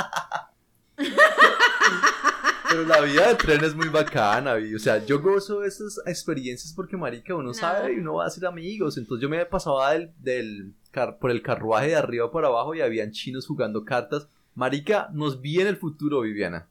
[2.88, 4.74] Pero la vida de tren es muy bacana, vi.
[4.74, 7.54] o sea, yo gozo de esas experiencias porque, marica, uno No.
[7.54, 8.98] sabe y uno va a hacer amigos.
[8.98, 12.82] Entonces yo me pasaba del, del car- por el carruaje de arriba para abajo y
[12.82, 14.28] habían chinos jugando cartas.
[14.56, 16.68] Marica, nos vi en el futuro, Viviana.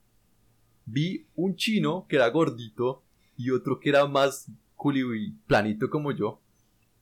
[0.87, 3.03] Vi un chino que era gordito
[3.37, 6.41] y otro que era más culi y planito como yo.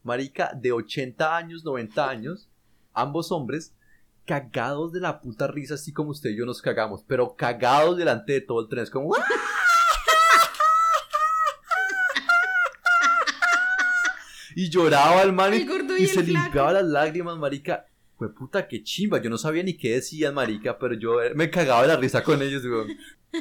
[0.02, 2.48] Marica, de 80 años, 90 años,
[2.92, 3.74] ambos hombres,
[4.28, 8.34] cagados de la puta risa, así como usted y yo nos cagamos, pero cagados delante
[8.34, 8.82] de todo el tren.
[8.84, 9.14] Es como.
[9.16, 9.24] "¡Ah!".
[14.54, 16.26] Y lloraba el man y, El se flaco.
[16.26, 17.86] limpiaba las lágrimas, marica.
[18.16, 19.18] Fue puta, qué chimba.
[19.22, 22.22] Yo no sabía ni qué decían, marica, pero yo eh, me cagaba de la risa
[22.22, 22.88] con ellos, weón.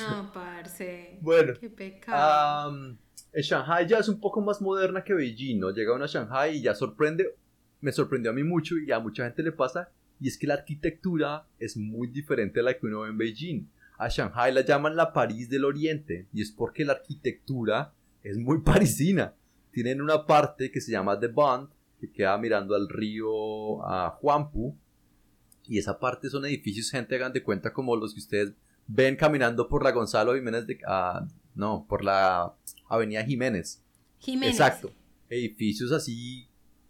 [0.00, 1.18] No, parce.
[1.20, 1.54] Bueno.
[1.60, 2.70] Qué pecado.
[2.70, 2.98] En
[3.40, 5.70] Shanghai ya es un poco más moderna que Beijing, ¿no?
[5.70, 7.34] Llega uno a Shanghai y ya sorprende,
[7.80, 9.90] me sorprendió a mí mucho y a mucha gente le pasa,
[10.20, 13.68] y es que la arquitectura es muy diferente a la que uno ve en Beijing.
[13.96, 18.60] A Shanghai la llaman la París del Oriente, y es porque la arquitectura es muy
[18.64, 19.34] parisina.
[19.70, 24.76] Tienen una parte que se llama The Bund, que queda mirando al río a Huangpu,
[25.66, 28.52] y esa parte son edificios, gente, hagan de cuenta como los que ustedes
[28.86, 30.78] ven caminando por la Gonzalo Jiménez de...
[30.86, 32.54] ah, no, por la
[32.88, 33.82] Avenida Jiménez.
[34.18, 34.54] Jiménez.
[34.54, 34.92] Exacto.
[35.28, 36.48] Edificios así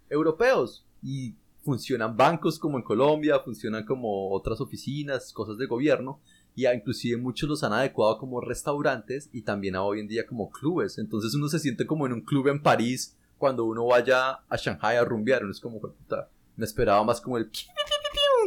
[0.09, 0.85] europeos.
[1.03, 6.20] Y funcionan bancos como en Colombia, funcionan como otras oficinas, cosas de gobierno.
[6.55, 10.51] Y inclusive muchos los han adecuado como restaurantes y también a hoy en día como
[10.51, 10.98] clubes.
[10.98, 14.96] Entonces uno se siente como en un club en París cuando uno vaya a Shanghai
[14.96, 15.42] a rumbear.
[15.42, 17.51] Uno es como, "Jue puta, me esperaba más como el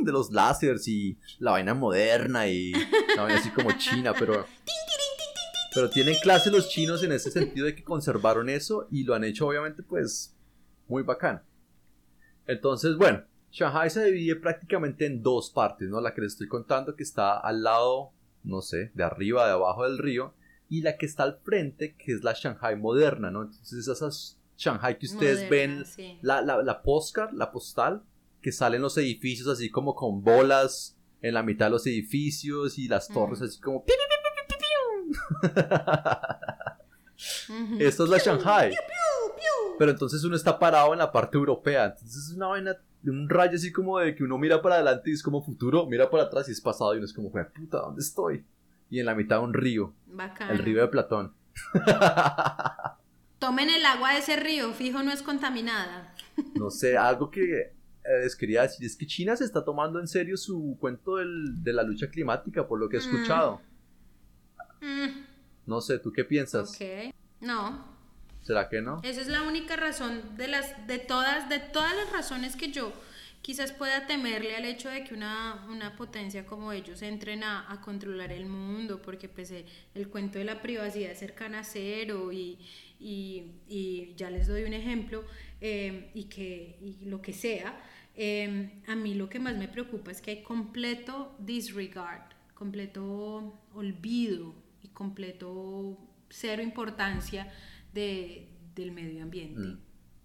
[0.04, 2.72] de los láseres y la vaina moderna y
[3.16, 4.46] la vaina así como china, pero...
[5.76, 9.26] Pero tienen clase los chinos en ese sentido de que conservaron eso y lo han
[9.26, 10.34] hecho obviamente pues
[10.88, 11.44] muy bacán.
[12.48, 16.00] Entonces, bueno, Shanghai se divide prácticamente en dos partes, ¿no?
[16.00, 18.12] La que les estoy contando que está al lado,
[18.44, 20.34] no sé, de arriba, de abajo del río,
[20.70, 23.44] y la que está al frente, que es la Shanghai moderna, ¿no?
[23.44, 26.20] Entonces esas Shanghai que ustedes Moderna, ven, sí.
[26.22, 28.04] la, la, la postcard, la postal,
[28.42, 32.88] que salen los edificios así como con bolas en la mitad de los edificios y
[32.88, 33.44] las torres Mm.
[33.44, 33.84] así como...
[33.84, 33.94] pi,
[37.80, 38.76] Esta es la Shanghai.
[39.78, 41.86] Pero entonces uno está parado en la parte europea.
[41.86, 42.76] Entonces es una vaina
[43.08, 46.10] un rayo así como de que uno mira para adelante y es como futuro, mira
[46.10, 48.44] para atrás y es pasado y uno es como, "Jue puta, ¿dónde estoy?
[48.90, 49.94] Y en la mitad un río,
[50.50, 51.34] el río de Platón.
[53.40, 56.16] Tomen el agua de ese río, fijo, no es contaminada.
[56.56, 57.74] No sé, algo que eh,
[58.24, 61.74] les quería decir es que China se está tomando en serio su cuento del- de
[61.74, 63.04] la lucha climática, por lo que he Mm.
[63.04, 63.58] escuchado.
[63.58, 63.75] Mm,
[65.66, 66.82] No sé, ¿tú qué piensas?
[66.82, 67.14] ok.
[67.42, 67.86] No,
[68.42, 69.02] ¿Será que no?
[69.02, 72.94] esa es la única razón de las, de todas, de todas las razones que yo
[73.42, 77.82] quizás pueda temerle al hecho de que una, una potencia como ellos entren a, a
[77.82, 82.32] controlar el mundo, porque pues eh, el cuento de la privacidad es cercana a cero
[82.32, 82.58] y,
[83.00, 85.24] y, y ya les doy un ejemplo
[85.62, 87.80] eh, y que y lo que sea.
[88.16, 92.24] eh, a mí lo que más me preocupa es que hay completo disregard,
[92.56, 95.98] completo olvido y completo
[96.30, 97.52] cero importancia
[97.94, 99.60] de, del medio ambiente.
[99.62, 99.80] Mm.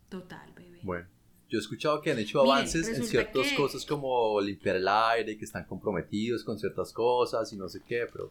[0.09, 0.81] Total, bebé.
[0.83, 1.07] Bueno,
[1.49, 4.89] yo he escuchado que han hecho Miren, avances en ciertas que- cosas como limpiar el
[4.89, 8.29] aire, que están comprometidos con ciertas cosas y no sé qué, pero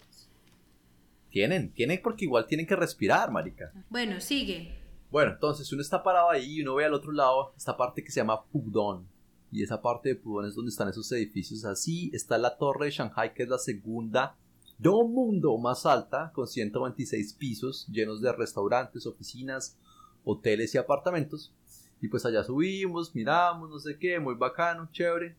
[1.29, 3.71] tienen, tienen porque igual tienen que respirar, marica.
[3.89, 4.75] Bueno, sigue.
[5.11, 8.11] Bueno, entonces uno está parado ahí y uno ve al otro lado esta parte que
[8.11, 9.05] se llama Pudong.
[9.51, 12.11] Y esa parte de Pudong es donde están esos edificios así.
[12.13, 14.35] Está la torre de Shanghai, que es la segunda
[14.79, 19.77] do mundo más alta, con 126 pisos, llenos de restaurantes, oficinas,
[20.23, 21.53] hoteles y apartamentos.
[22.01, 25.35] Y pues allá subimos, miramos, no sé qué, muy bacano, chévere.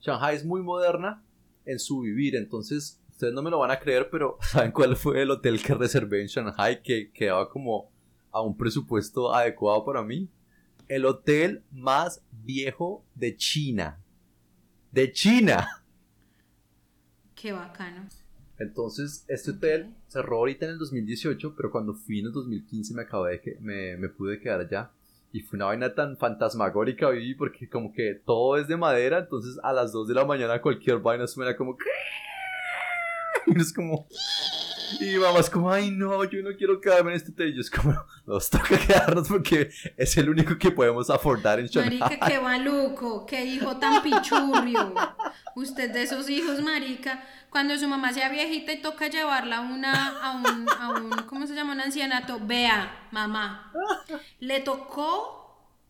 [0.00, 1.24] Shanghai es muy moderna
[1.64, 5.22] en su vivir, entonces ustedes no me lo van a creer, pero ¿saben cuál fue
[5.22, 7.90] el hotel que reservé en Shanghai que quedaba como
[8.30, 10.30] a un presupuesto adecuado para mí?
[10.86, 14.00] El hotel más viejo de China.
[14.92, 15.84] De China.
[17.34, 18.06] Qué bacano.
[18.62, 23.02] Entonces, este hotel cerró ahorita en el 2018, pero cuando fui en el 2015 me
[23.02, 24.90] acabé de que me, me pude quedar allá.
[25.32, 29.58] Y fue una vaina tan fantasmagórica viví porque como que todo es de madera, entonces
[29.62, 31.76] a las 2 de la mañana cualquier vaina suena como...
[33.46, 34.06] Y es como...
[35.00, 37.58] Y mi mamá es como, ay no, yo no quiero quedarme en este hotel.
[37.58, 37.94] Es como,
[38.26, 41.98] nos toca quedarnos porque es el único que podemos afordar en Shanghai.
[41.98, 44.94] Marica, qué maluco, qué hijo tan pichurrio.
[45.54, 50.08] Usted de esos hijos, marica, cuando su mamá sea viejita y toca llevarla a una,
[50.20, 51.72] a un, a un, ¿cómo se llama?
[51.72, 52.38] Un ancianato.
[52.40, 53.72] Vea, mamá,
[54.40, 55.41] le tocó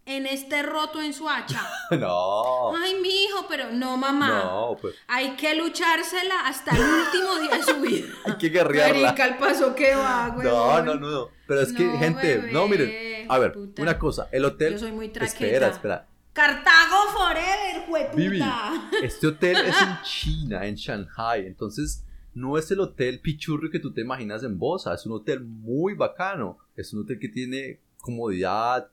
[0.06, 1.66] en este roto en su hacha.
[1.92, 2.74] No.
[2.74, 4.42] Ay, mi hijo, pero no, mamá.
[4.44, 4.94] No, pues.
[5.08, 8.08] Hay que luchársela hasta el último día de su vida.
[8.24, 9.08] Hay que guerrearla.
[9.08, 10.46] Marica, el paso que va, güey.
[10.46, 11.28] No, no, no, no.
[11.46, 13.30] Pero es que, gente, bebé, no, miren.
[13.30, 13.82] A ver, puta.
[13.82, 14.28] una cosa.
[14.32, 14.72] El hotel.
[14.72, 15.44] Yo soy muy traqueta.
[15.44, 16.08] Espera, espera.
[16.32, 18.16] Cartago Forever, jueputa.
[18.16, 18.42] Vivi,
[19.02, 21.46] este hotel es en China, en Shanghai.
[21.46, 24.94] Entonces, no es el hotel pichurro que tú te imaginas en Bosa.
[24.94, 26.58] Es un hotel muy bacano.
[26.74, 28.88] Es un hotel que tiene comodidad.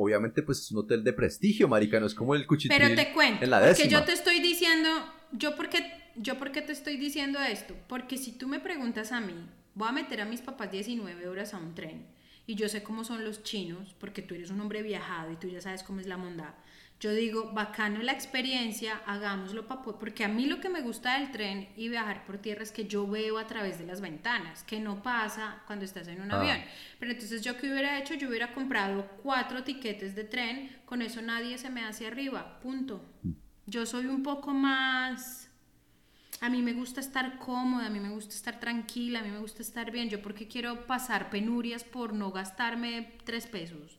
[0.00, 1.98] Obviamente, pues es un hotel de prestigio, marica.
[1.98, 3.90] No es como el cuchitril Pero te cuento, en la porque décima.
[4.00, 4.88] yo te estoy diciendo,
[5.32, 5.78] yo porque,
[6.14, 9.34] yo porque te estoy diciendo esto, porque si tú me preguntas a mí,
[9.74, 12.06] voy a meter a mis papás 19 horas a un tren,
[12.46, 15.48] y yo sé cómo son los chinos, porque tú eres un hombre viajado y tú
[15.48, 16.54] ya sabes cómo es la mondad.
[17.00, 21.16] Yo digo, bacano la experiencia, hagámoslo pa' po- porque a mí lo que me gusta
[21.18, 24.64] del tren y viajar por tierra es que yo veo a través de las ventanas,
[24.64, 26.40] que no pasa cuando estás en un Ah.
[26.40, 26.58] avión.
[26.98, 31.22] Pero entonces yo qué hubiera hecho, yo hubiera comprado cuatro tiquetes de tren, con eso
[31.22, 33.00] nadie se me hace arriba, punto.
[33.66, 35.44] Yo soy un poco más...
[36.40, 39.40] A mí me gusta estar cómoda, a mí me gusta estar tranquila, a mí me
[39.40, 40.08] gusta estar bien.
[40.08, 43.97] Yo porque quiero pasar penurias por no gastarme tres pesos.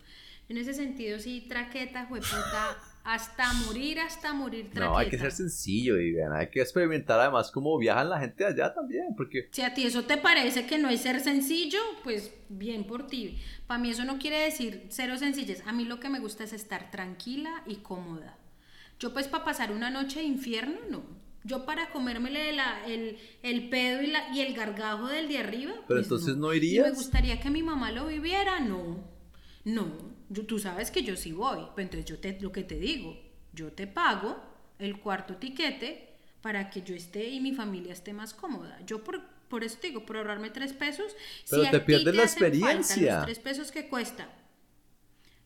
[0.49, 4.85] En ese sentido, sí, traqueta, jueputa, hasta morir, hasta morir traqueta.
[4.85, 6.39] No, hay que ser sencillo, Viviana.
[6.39, 9.15] Hay que experimentar además cómo viajan la gente allá también.
[9.15, 13.05] Porque Si a ti eso te parece que no es ser sencillo, pues bien por
[13.07, 13.37] ti.
[13.67, 15.61] Para mí eso no quiere decir cero sencillez.
[15.67, 18.35] A mí lo que me gusta es estar tranquila y cómoda.
[18.99, 21.03] Yo pues para pasar una noche de infierno, no.
[21.45, 25.71] Yo para comérmele la- el, el pedo y, la- y el gargajo del de arriba.
[25.75, 26.87] Pero pues entonces no Y irías.
[26.89, 28.97] me gustaría que mi mamá lo viviera, no.
[29.63, 30.17] No.
[30.29, 31.59] Yo- tú sabes que yo sí voy.
[31.75, 33.17] Pero entonces yo te, lo que te digo,
[33.53, 34.37] yo te pago
[34.77, 36.07] el cuarto tiquete
[36.41, 38.79] para que yo esté y mi familia esté más cómoda.
[38.85, 41.13] Yo por, por eso te digo, por ahorrarme tres pesos.
[41.49, 43.15] Pero a te pierdes la experiencia.
[43.17, 44.29] Los tres pesos que cuesta.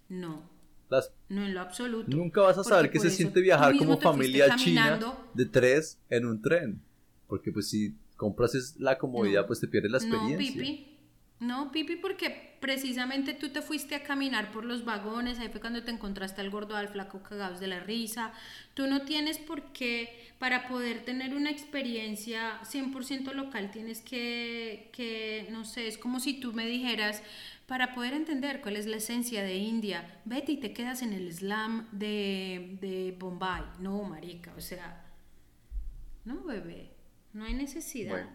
[0.10, 0.50] No.
[0.90, 2.16] las, No en lo absoluto.
[2.16, 5.00] nunca vas a saber qué se siente viajar como familia china
[5.34, 6.82] de tres en un tren.
[7.28, 9.48] Porque pues si compras la comodidad, No.
[9.48, 10.52] pues te pierdes la experiencia.
[10.56, 10.93] No, Pipi.
[11.40, 15.84] No, Pipi, porque precisamente tú te fuiste a caminar por los vagones, ahí fue cuando
[15.84, 18.32] te encontraste al gordo, al flaco cagados de la risa.
[18.74, 25.48] Tú no tienes por qué, para poder tener una experiencia 100% local, tienes que, que,
[25.52, 27.22] no sé, es como si tú me dijeras,
[27.68, 31.34] para poder entender cuál es la esencia de India, vete y te quedas en el
[31.34, 33.64] slam de, de Bombay.
[33.80, 35.04] No, marica, o sea,
[36.24, 36.92] no, bebé,
[37.34, 38.30] no hay necesidad.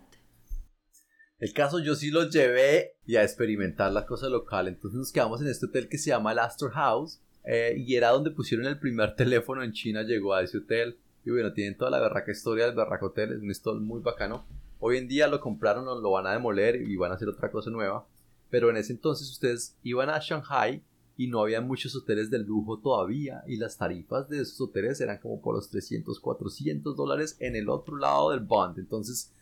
[1.38, 4.66] El caso yo sí los llevé y a experimentar la cosa local.
[4.66, 7.20] Entonces nos quedamos en este hotel que se llama el Astor House.
[7.44, 10.02] eh, y era donde pusieron el primer teléfono en China.
[10.02, 10.98] Llegó a ese hotel.
[11.24, 13.32] Y bueno, tienen toda la berraca historia del berraco hotel.
[13.32, 14.46] Es un hotel muy bacano.
[14.80, 17.50] Hoy en día lo compraron, lo, lo van a demoler y van a hacer otra
[17.50, 18.06] cosa nueva.
[18.50, 20.82] Pero en ese entonces ustedes iban a Shanghai
[21.16, 23.44] y no había muchos hoteles de lujo todavía.
[23.46, 27.68] Y las tarifas de esos hoteles eran como por los 300, 400 dólares en el
[27.68, 28.78] otro lado del bond.
[28.78, 29.32] Entonces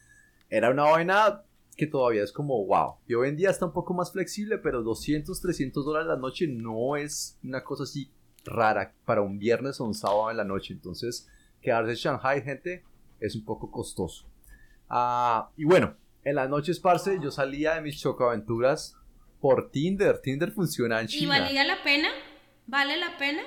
[0.51, 1.43] era una vaina
[1.77, 2.97] que todavía es como wow.
[3.07, 6.47] Y hoy en día está un poco más flexible, pero 200, 300 dólares la noche
[6.49, 8.11] no es una cosa así
[8.45, 10.73] rara para un viernes o un sábado en la noche.
[10.73, 11.29] Entonces,
[11.61, 12.85] quedarse en Shanghai, gente,
[13.21, 14.27] es un poco costoso.
[14.89, 18.97] Ah, y bueno, en las noches, parce, yo salía de mis chocaventuras
[19.41, 20.21] por Tinder.
[20.21, 21.41] Tinder funciona en ¿Y China.
[21.41, 22.09] valía la pena?
[22.67, 23.43] ¿Vale la pena?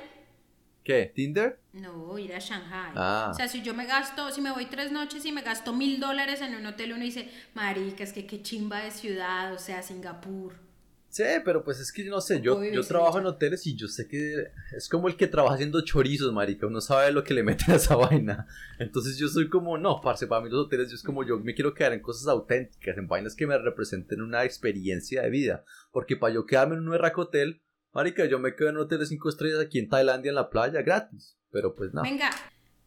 [0.84, 1.12] ¿Qué?
[1.14, 1.60] ¿Tinder?
[1.74, 2.92] No, ir a Shanghai.
[2.96, 3.30] Ah.
[3.32, 6.00] O sea, si yo me gasto, si me voy tres noches y me gasto mil
[6.00, 9.82] dólares en un hotel, uno dice, marica, es que qué chimba de ciudad, o sea,
[9.84, 10.70] Singapur.
[11.10, 13.88] Sí, pero pues es que yo no sé, yo, yo trabajo en hoteles y yo
[13.88, 17.42] sé que es como el que trabaja haciendo chorizos, marica, uno sabe lo que le
[17.42, 18.46] meten a esa vaina.
[18.78, 21.56] Entonces yo soy como, no, parce, para mí los hoteles yo es como yo me
[21.56, 26.16] quiero quedar en cosas auténticas, en vainas que me representen una experiencia de vida, porque
[26.16, 27.64] para yo quedarme en un berraco hotel,
[27.94, 30.50] marica, yo me quedo en un hotel de cinco estrellas aquí en Tailandia en la
[30.50, 32.02] playa gratis, pero pues no.
[32.02, 32.30] Venga,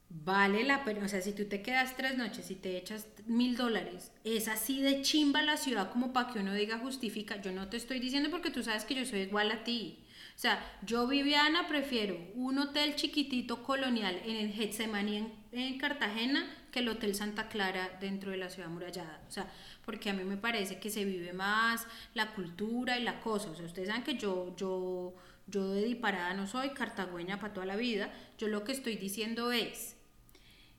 [0.08, 3.56] vale la pena, o sea, si tú te quedas tres noches y te echas mil
[3.56, 7.40] dólares, es así de chimba la ciudad como para que uno diga justifica.
[7.40, 10.04] Yo no te estoy diciendo porque tú sabes que yo soy igual a ti.
[10.34, 16.44] O sea, yo, Viviana, prefiero un hotel chiquitito colonial en el Getsemaní en, en Cartagena
[16.72, 19.20] que el Hotel Santa Clara dentro de la ciudad amurallada.
[19.28, 19.46] O sea,
[19.84, 23.50] porque a mí me parece que se vive más la cultura y la cosa.
[23.50, 25.14] O sea, ustedes saben que yo, yo,
[25.46, 28.10] yo de disparada no soy cartagüeña para toda la vida.
[28.38, 29.96] Yo lo que estoy diciendo es,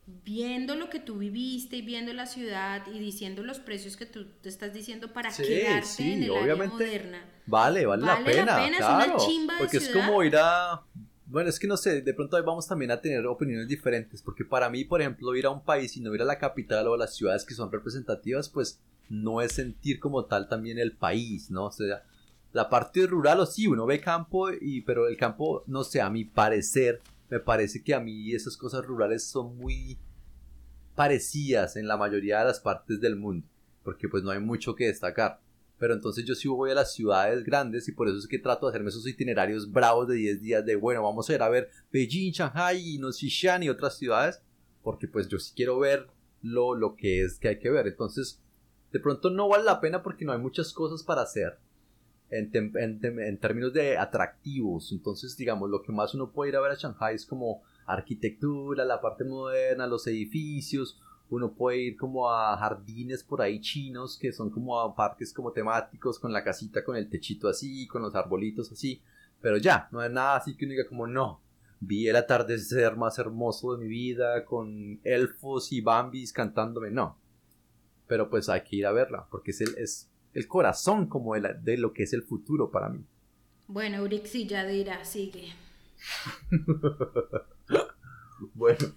[0.06, 4.26] viendo lo que tú viviste y viendo la ciudad y diciendo los precios que tú
[4.42, 6.64] te estás diciendo para Sí, quedarte sí, en el obviamente.
[6.64, 7.26] área moderna.
[7.46, 9.18] Vale, vale, la pena, pena, es una claro.
[9.18, 10.82] de porque es como ir a...
[11.26, 14.46] Bueno, es que no sé, de pronto ahí vamos también a tener opiniones diferentes, porque
[14.46, 16.94] para mí, por ejemplo, ir a un país y no ir a la capital o
[16.94, 21.50] a las ciudades que son representativas, pues no es sentir como tal también el país,
[21.50, 21.66] ¿no?
[21.66, 22.04] O sea,
[22.52, 26.10] la parte rural, o sí, uno ve campo, y, pero el campo, no sé, a
[26.10, 27.02] mi parecer,
[27.34, 29.98] me parece que a mí esas cosas rurales son muy
[30.94, 33.48] parecidas en la mayoría de las partes del mundo,
[33.84, 35.42] porque pues no hay mucho que destacar.
[35.80, 38.68] Pero entonces yo sí voy a las ciudades grandes y por eso es que trato
[38.68, 41.72] de hacerme esos itinerarios bravos de 10 días de, bueno, vamos a ir a ver
[41.92, 44.44] Beijing, Shanghai, Nosishan y otras ciudades,
[44.84, 46.06] porque pues yo sí quiero ver
[46.44, 47.88] lo, lo que es que hay que ver.
[47.88, 48.44] Entonces,
[48.92, 51.58] de pronto no vale la pena porque no hay muchas cosas para hacer
[52.30, 54.92] en, términos de atractivos.
[54.92, 58.86] Entonces, digamos, lo que más uno puede ir a ver a Shanghai es como arquitectura,
[58.86, 61.00] la parte moderna, los edificios.
[61.30, 65.52] Uno puede ir como a jardines por ahí chinos, que son como a parques como
[65.52, 69.02] temáticos, con la casita, con el techito así, con los arbolitos así.
[69.42, 71.42] Pero ya, no es nada así que uno diga como no.
[71.80, 76.92] Vi el atardecer más hermoso de mi vida con elfos y bambis cantándome.
[76.92, 77.18] No.
[78.08, 81.78] Pero pues hay que ir a verla, porque es el corazón como de, la- de
[81.78, 83.06] lo que es el futuro para mí.
[83.68, 85.54] Bueno, Urixi ya dirá, sigue.
[88.54, 88.94] Bueno.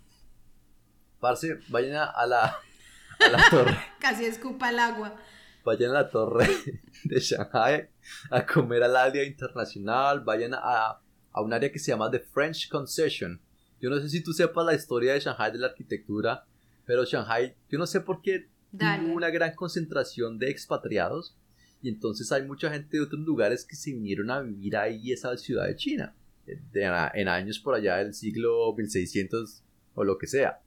[1.20, 3.76] Parce, vayan a, a la, a la torre.
[4.00, 5.16] Casi escupa el agua.
[5.64, 6.46] Vayan a la torre
[7.04, 7.88] de Shanghai
[8.30, 10.20] a comer al área internacional.
[10.20, 11.00] Vayan a,
[11.32, 13.40] a un área que se llama The French Concession.
[13.80, 16.44] Yo no sé si tú sepas la historia de Shanghai de la arquitectura,
[16.84, 19.10] pero Shanghai, yo no sé por qué Dale.
[19.10, 21.36] una gran concentración de expatriados
[21.82, 25.36] y entonces hay mucha gente de otros lugares que se vinieron a vivir ahí esa
[25.36, 26.14] ciudad de China
[26.46, 29.62] en años por allá del siglo 1600
[29.94, 30.60] o lo que sea.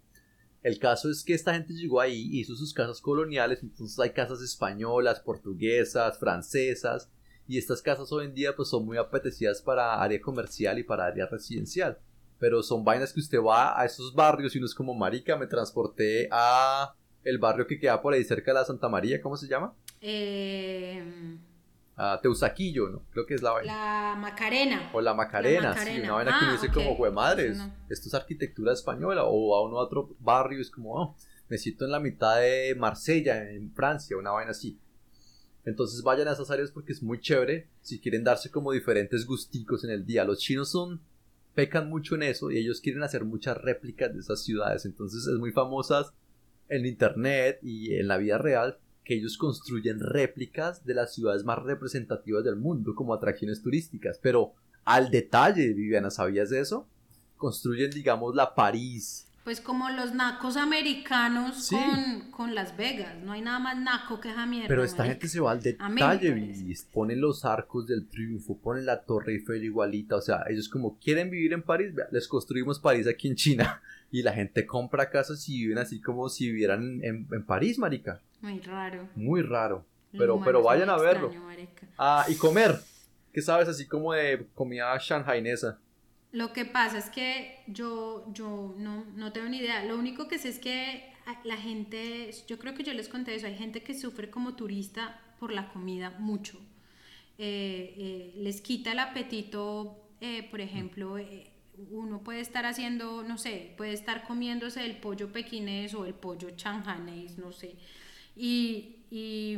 [0.61, 4.41] El caso es que esta gente llegó ahí, hizo sus casas coloniales, entonces hay casas
[4.41, 7.09] españolas, portuguesas, francesas,
[7.47, 11.05] y estas casas hoy en día pues son muy apetecidas para área comercial y para
[11.05, 11.97] área residencial.
[12.37, 15.47] Pero son vainas que usted va a esos barrios y uno es como marica, me
[15.47, 16.93] transporté a
[17.23, 19.73] el barrio que queda por ahí cerca de la Santa María, ¿cómo se llama?
[20.01, 21.03] Eh,
[21.95, 23.03] A Teusaquillo, ¿no?
[23.11, 23.73] Creo que es la vaina.
[24.11, 24.89] la Macarena.
[24.93, 26.03] O la Macarena, La sí, Macarena.
[26.05, 26.73] una vaina que uno Ah, dice ok.
[26.73, 27.73] como, jue madres, no.
[27.89, 31.15] esto es arquitectura española, o a uno a otro barrio es como, oh,
[31.49, 34.79] me siento en la mitad de Marsella, en Francia, una vaina así.
[35.65, 39.83] Entonces vayan a esas áreas porque es muy chévere si quieren darse como diferentes gusticos
[39.83, 40.23] en el día.
[40.23, 41.01] Los chinos son,
[41.53, 45.37] pecan mucho en eso y ellos quieren hacer muchas réplicas de esas ciudades, entonces es
[45.37, 46.13] muy famosas
[46.69, 51.59] en internet y en la vida real que ellos construyen réplicas de las ciudades más
[51.63, 54.53] representativas del mundo como atracciones turísticas, pero
[54.85, 56.87] al detalle, Viviana, ¿sabías eso?
[57.37, 59.28] Construyen, digamos, la París.
[59.49, 61.75] Pues como los nacos americanos Sí.
[61.75, 63.15] con, con Las Vegas.
[63.23, 64.67] No hay nada más naco que esa mierda.
[64.67, 65.13] Pero esta marica.
[65.13, 66.31] gente se va al detalle.
[66.33, 66.75] Vivi.
[66.93, 70.17] Ponen los arcos del triunfo, ponen la Torre Eiffel igualita.
[70.17, 73.81] O sea, ellos como quieren vivir en París, les construimos París aquí en China.
[74.11, 78.21] Y la gente compra casas y viven así como si vivieran en, en- París, marica.
[78.41, 79.07] Muy raro.
[79.15, 79.83] Muy raro.
[80.11, 81.31] Pero, pero vayan a verlo.
[81.31, 81.91] extraño.
[81.97, 82.79] Ah, y comer.
[83.33, 85.79] ¿Qué sabes así como de comida shanghaienesa?
[86.31, 89.83] Lo que pasa es que yo, yo no, no tengo ni idea.
[89.85, 91.11] Lo único que sé es que
[91.43, 95.19] la gente, yo creo que yo les conté eso, hay gente que sufre como turista
[95.39, 96.59] por la comida mucho.
[97.37, 101.51] Eh, eh, les quita el apetito, eh, por ejemplo, eh,
[101.91, 106.51] uno puede estar haciendo, no sé, puede estar comiéndose el pollo pequinés o el pollo
[106.51, 107.75] chanjanés, no sé.
[108.35, 109.57] Y, y,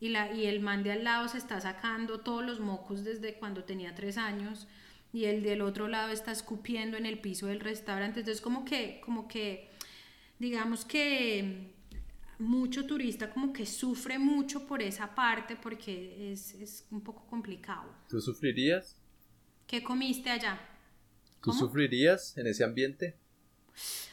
[0.00, 3.34] y, la, y el man de al lado se está sacando todos los mocos desde
[3.34, 4.66] cuando tenía tres años
[5.12, 8.20] y el del otro lado está escupiendo en el piso del restaurante.
[8.20, 9.70] Entonces como que, como que,
[10.38, 11.72] digamos que
[12.38, 17.94] mucho turista como que sufre mucho por esa parte porque es, es un poco complicado.
[18.08, 18.96] ¿Tú sufrirías?
[19.66, 20.58] ¿Qué comiste allá?
[21.40, 21.58] ¿Tú ¿Cómo?
[21.58, 23.16] sufrirías en ese ambiente?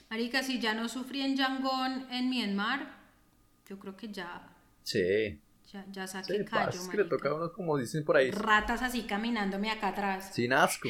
[0.10, 3.00] Marica, si ya no sufrí en Yangon, en Myanmar,
[3.68, 5.40] yo creo que ya, Sí.
[5.72, 8.18] Ya, ya Sí, saqué pa, callo, es que le toca a uno, como dicen por
[8.18, 10.34] ahí, Ratas así caminándome acá atrás.
[10.34, 10.90] sin asco.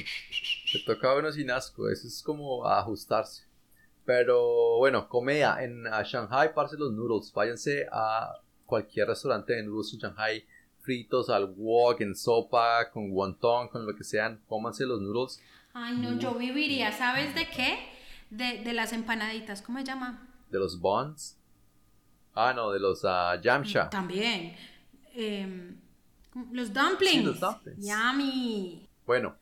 [0.74, 1.90] Le toca a uno sin asco.
[1.90, 3.44] Eso es como ajustarse.
[4.06, 7.32] Pero bueno, comida en a Shanghai, parce los noodles.
[7.34, 8.34] Váyanse a
[8.66, 10.46] cualquier restaurante de noodles en Shanghai.
[10.82, 14.42] Fritos al wok, en sopa, con wonton, con lo que sean.
[14.48, 15.40] Cómanse los noodles.
[15.74, 17.78] Ay, no, yo viviría, ¿sabes de qué?
[18.32, 20.28] De, de las empanaditas, ¿cómo se llama?
[20.50, 21.38] De los buns.
[22.42, 23.90] Ah, no, de los ah, yamcha.
[23.90, 24.56] También.
[25.14, 25.76] Em,
[26.54, 27.16] los dumplings.
[27.16, 27.86] Sí, los dumplings.
[27.86, 28.90] Yummy.
[29.06, 29.36] Bueno,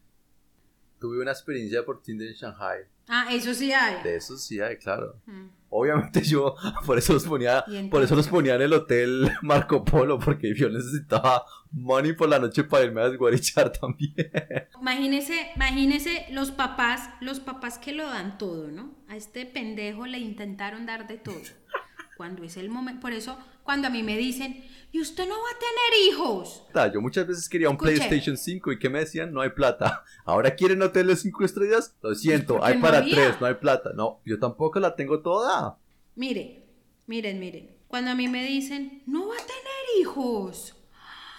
[0.99, 2.79] tuve una experiencia por Tinder en Shanghai.
[3.07, 4.01] Ah, eso sí hay.
[4.01, 5.21] De eso sí hay, claro.
[5.27, 5.47] Mm.
[5.69, 9.83] Obviamente yo por eso los ponía, ¿Y por eso los ponía en el hotel Marco
[9.83, 14.13] Polo, porque yo necesitaba money por la noche para irme a desguarichar también.
[14.81, 18.95] Imagínese, imagínese los papás, los papás que lo dan todo, ¿no?
[19.09, 21.35] A este pendejo le intentaron dar de todo.
[22.17, 25.49] Cuando es el momento, por eso cuando a mí me dicen, "Y usted no va
[25.49, 27.77] a tener hijos." Yo muchas veces quería un.
[27.77, 29.31] PlayStation 5 y ¿qué me decían?
[29.31, 30.03] No hay plata.
[30.25, 31.95] Ahora quieren hoteles 5 estrellas?
[32.01, 33.15] Lo siento, hay no para había.
[33.15, 33.91] 3, no hay plata.
[33.95, 35.77] No, yo tampoco la tengo toda.
[36.15, 36.65] Mire,
[37.05, 37.77] miren, miren.
[37.87, 40.75] Cuando a mí me dicen, "No va a tener hijos."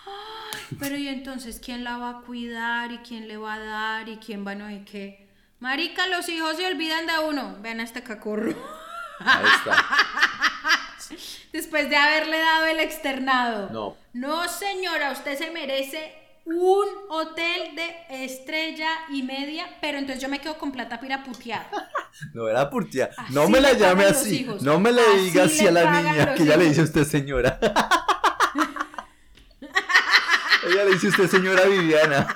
[0.07, 4.09] Ay, pero y entonces quién la va a cuidar y quién le va a dar
[4.09, 5.29] y quién va a no sé qué.
[5.59, 7.57] Marica, los hijos se olvidan de uno.
[7.61, 8.55] Vean a este cacorro.
[9.21, 9.87] Ahí está.
[11.53, 13.71] Después de haberle dado el externado.
[13.71, 13.97] No.
[14.13, 16.15] No, señora, usted se merece
[16.45, 21.69] un hotel de estrella y media, pero entonces yo me quedo con plata para putear.
[22.35, 22.63] No era.
[22.63, 23.01] Así
[23.33, 24.45] No me la llame así.
[24.63, 27.61] No me le Así diga así a la niña que ya le dice usted señora.
[30.67, 32.27] Ella le dice usted señora Viviana.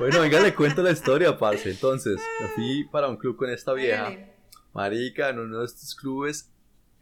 [0.00, 1.70] Bueno, venga, le cuento la historia, parce.
[1.70, 4.12] Entonces, me fui para un club con esta vieja.
[4.72, 6.50] Marica, en uno de estos clubes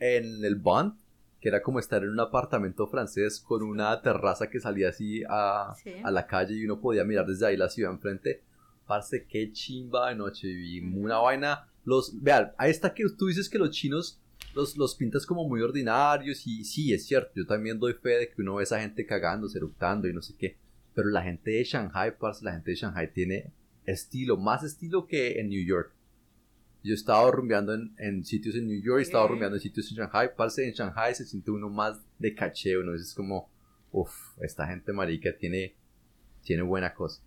[0.00, 0.94] en el Bond,
[1.40, 5.74] que era como estar en un apartamento francés con una terraza que salía así a,
[5.82, 5.94] Sí.
[6.02, 8.42] a la calle y uno podía mirar desde ahí la ciudad enfrente.
[8.86, 10.48] Parce, qué chimba de noche.
[10.48, 11.68] Vi una vaina.
[11.84, 14.20] Los, vean, ahí está que tú dices que los chinos
[14.54, 17.30] los, los pintas como muy ordinarios y sí, es cierto.
[17.36, 20.20] Yo también doy fe de que uno ve a esa gente cagándose, eructando y no
[20.22, 20.56] sé qué.
[20.98, 23.52] Pero la gente de Shanghai, parce, la gente de Shanghai tiene
[23.84, 25.94] estilo, más estilo que en New York.
[26.82, 29.88] Yo he estado rumbeando en, en sitios en New York, he estado rumbeando en sitios
[29.92, 30.30] en Shanghai.
[30.36, 33.48] Parce, en Shanghai se siente uno más de caché, uno es como,
[33.92, 35.76] uff, esta gente marica tiene,
[36.42, 37.22] tiene buena cosa.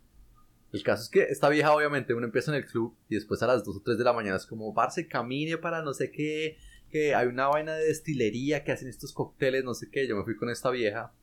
[0.73, 3.47] El caso es que esta vieja, obviamente, uno empieza en el club y después a
[3.47, 6.57] las 2 o 3 de la mañana es como, parce, camine para no sé qué,
[6.89, 10.09] que hay una vaina de destilería que hacen estos cócteles, no sé qué.
[10.09, 11.13] Yo me fui con esta vieja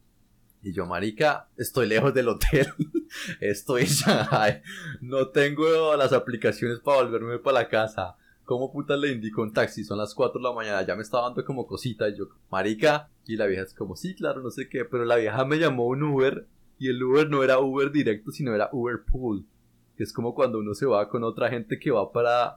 [0.62, 2.68] y yo, marica, estoy lejos del hotel,
[3.40, 4.62] estoy en Shanghai,
[5.00, 8.16] no tengo las aplicaciones para volverme para la casa.
[8.44, 9.84] ¿Cómo puta le indico un taxi?
[9.84, 12.08] Son las 4 de la mañana, ya me estaba dando como cosita.
[12.08, 14.86] Y yo, marica, y la vieja es como, sí, claro, no sé qué.
[14.86, 16.46] Pero la vieja me llamó un Uber
[16.78, 19.44] y el Uber no era Uber directo, sino era Uber Pool.
[19.98, 22.56] Que es como cuando uno se va con otra gente que va para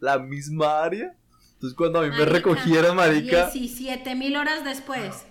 [0.00, 1.16] la misma área.
[1.54, 5.24] Entonces cuando a mí me recogieron, marica, 17 mil horas después.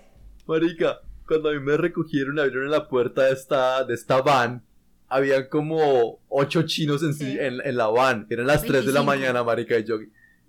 [0.47, 1.01] marica,
[1.31, 4.63] cuando a mí me recogieron, abrieron la puerta de esta, de esta van.
[5.07, 8.27] Habían como ocho chinos en, sí- en, en la van.
[8.29, 9.05] Eran las 3 de la 25.
[9.05, 9.77] mañana, marica.
[9.79, 9.95] Y yo,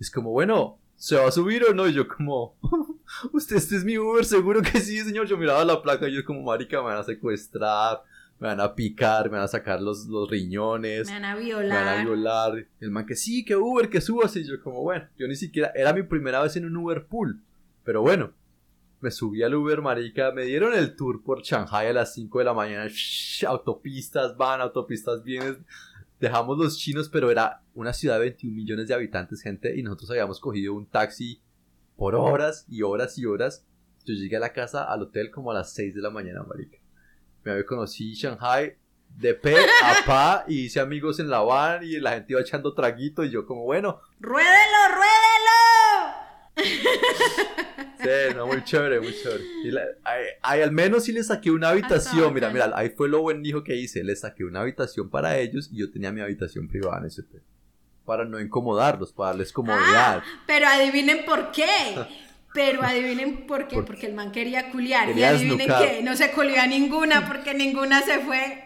[0.00, 1.86] es como, bueno, ¿se va a subir o no?
[1.88, 2.56] Y yo como,
[3.32, 5.26] usted, este es mi Uber, seguro que sí, señor.
[5.26, 8.02] Yo miraba la placa y yo como, marica, me van a secuestrar,
[8.40, 11.06] me van a picar, me van a sacar los, los riñones.
[11.06, 12.04] Me van a Me van a violar.
[12.04, 12.66] violar.
[12.80, 14.34] El man que sí, que Uber, que subas.
[14.36, 17.40] Y yo como, bueno, yo ni siquiera, era mi primera vez en un Uber pool.
[17.84, 18.32] Pero bueno,
[19.02, 20.30] me subí al Uber, marica.
[20.30, 22.86] Me dieron el tour por Shanghai a las 5 de la mañana.
[22.88, 25.66] Shh, autopistas van, autopistas vienen.
[26.20, 29.76] Dejamos los chinos, pero era una ciudad de 21 millones de habitantes, gente.
[29.76, 31.42] Y nosotros habíamos cogido un taxi
[31.96, 33.66] por horas y horas y horas.
[34.04, 36.78] Yo llegué a la casa, al hotel, como a las 6 de la mañana, marica.
[37.42, 38.76] Me había conocí Shanghai
[39.08, 42.72] de pe a pa y hice amigos en la van y la gente iba echando
[42.72, 45.32] traguito y yo como, bueno, ¡Ruédelo, ruédelo!
[48.02, 49.44] sí, no, muy chévere, muy chévere.
[49.64, 53.08] Y la- ay, ay, al menos sí le saqué una habitación, mira, mira, ahí fue
[53.08, 56.20] lo buen hijo que hice, le saqué una habitación para ellos y yo tenía mi
[56.20, 57.42] habitación privada en ese hotel.
[58.04, 60.18] Para no incomodarlos, para darles comodidad.
[60.18, 61.66] Ah, pero adivinen por qué.
[62.54, 63.76] Pero adivinen por qué.
[63.76, 65.06] Por- Porque el man quería culiar.
[65.06, 66.02] Quería y adivinen qué.
[66.02, 68.64] No se culió a ninguna porque ninguna se fue.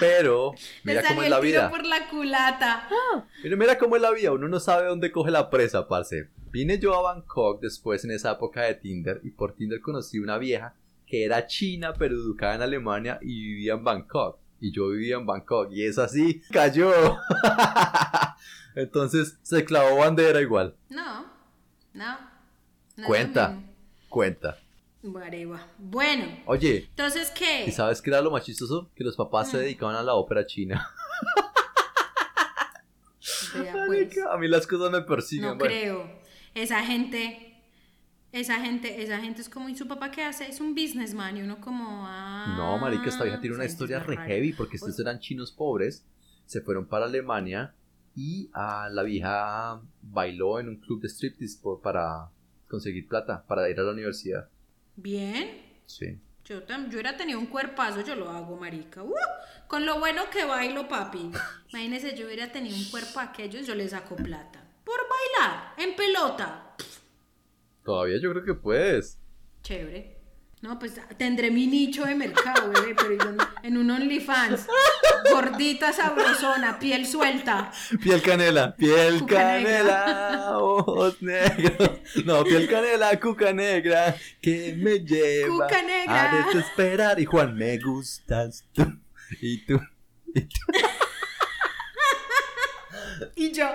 [0.00, 1.70] Pero, mira cómo es la vida.
[1.70, 2.88] por la culata.
[3.42, 6.28] Mira, mira cómo es la vida, uno no sabe dónde coge la presa, parce.
[6.50, 10.38] Vine yo a Bangkok después en esa época de Tinder y por Tinder conocí una
[10.38, 10.74] vieja
[11.06, 14.38] que era china pero educada en Alemania y vivía en Bangkok.
[14.60, 16.92] Y yo vivía en Bangkok y es así, cayó.
[18.74, 20.74] Entonces se clavó bandera igual.
[20.88, 21.26] No,
[21.92, 22.18] no.
[22.96, 23.58] no Cuenta.
[24.08, 24.58] Cuenta.
[25.12, 25.66] Guareba.
[25.78, 27.64] Bueno, Oye, entonces, ¿qué?
[27.66, 28.90] ¿y sabes qué era lo más chistoso?
[28.94, 29.60] Que los papás se Mm.
[29.60, 30.88] dedicaban a la ópera china.
[33.54, 34.18] Vea, pues.
[34.30, 35.46] A mí las cosas me persiguen.
[35.50, 35.66] No bueno.
[35.74, 36.20] creo.
[36.54, 37.62] Esa gente,
[38.32, 40.48] esa gente, esa gente es como, ¿y su papá qué hace?
[40.48, 42.54] Es un businessman y uno como, ah.
[42.56, 45.02] No, marica, esta vieja tiene una historia re heavy porque estos Oye.
[45.02, 46.04] eran chinos pobres,
[46.46, 47.74] se fueron para Alemania
[48.14, 52.30] y a la vieja bailó en un club de striptease por- para
[52.68, 54.48] conseguir plata, para ir a la universidad.
[54.96, 55.62] Bien.
[55.86, 56.18] Sí.
[56.44, 59.02] Yo, tam- yo hubiera tenido un cuerpazo, yo lo hago, marica.
[59.02, 59.14] ¡Uh!
[59.66, 61.30] Con lo bueno que bailo, papi.
[61.70, 64.62] Imagínese, yo hubiera tenido un cuerpo a aquellos, yo les saco plata.
[64.84, 66.76] Por bailar, en pelota.
[67.84, 69.18] Todavía yo creo que puedes.
[69.62, 70.15] Chévere.
[70.66, 74.66] No, pues tendré mi nicho de mercado, bebé, pero yo en un OnlyFans.
[75.30, 77.70] Gordita, sabrosona, piel suelta.
[78.02, 82.00] Piel canela, piel Cuca canela, ojos negros.
[82.24, 86.32] No, piel canela, cuca negra, que me lleva Cuca negra.
[86.32, 87.20] a desesperar.
[87.20, 88.82] Y Juan, me gustas tú.
[89.40, 89.80] Y tú.
[93.36, 93.68] Y yo,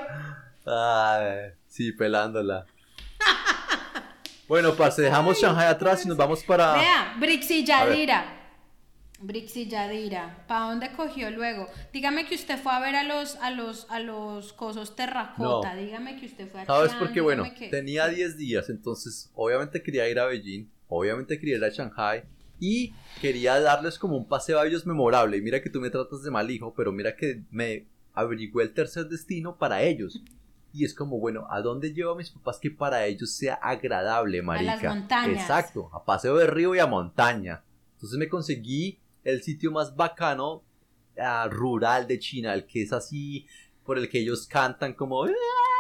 [0.66, 2.66] Ay, sí, pelándola.
[4.52, 6.74] Bueno, parce, dejamos Shanghai atrás y nos vamos para.
[6.74, 8.38] vea, Brix y Yadira.
[9.22, 10.44] Brix y Yadira.
[10.46, 11.70] ¿Para dónde cogió luego?
[11.94, 15.74] Dígame que usted fue a ver a los, a los, a los cosos terracota.
[15.74, 15.82] No.
[15.82, 17.22] Dígame que usted fue a ¿Sabes por qué?
[17.22, 21.70] Bueno, que- tenía 10 días, entonces obviamente quería ir a Beijing, obviamente quería ir a
[21.70, 22.24] Shanghai
[22.60, 25.38] y quería darles como un paseo a ellos memorable.
[25.38, 28.74] Y mira que tú me tratas de mal hijo, pero mira que me averigüé el
[28.74, 30.22] tercer destino para ellos.
[30.74, 34.42] Y es como, bueno, ¿a dónde llevo a mis papás que para ellos sea agradable,
[34.42, 34.76] marica?
[34.76, 35.42] las montañas.
[35.42, 37.64] Exacto, a paseo de río y a montaña.
[37.96, 40.64] Entonces me conseguí el sitio más bacano
[41.20, 43.46] ah, rural de China, el que es así,
[43.86, 45.28] por el que ellos cantan como...
[45.28, 45.34] "Eh",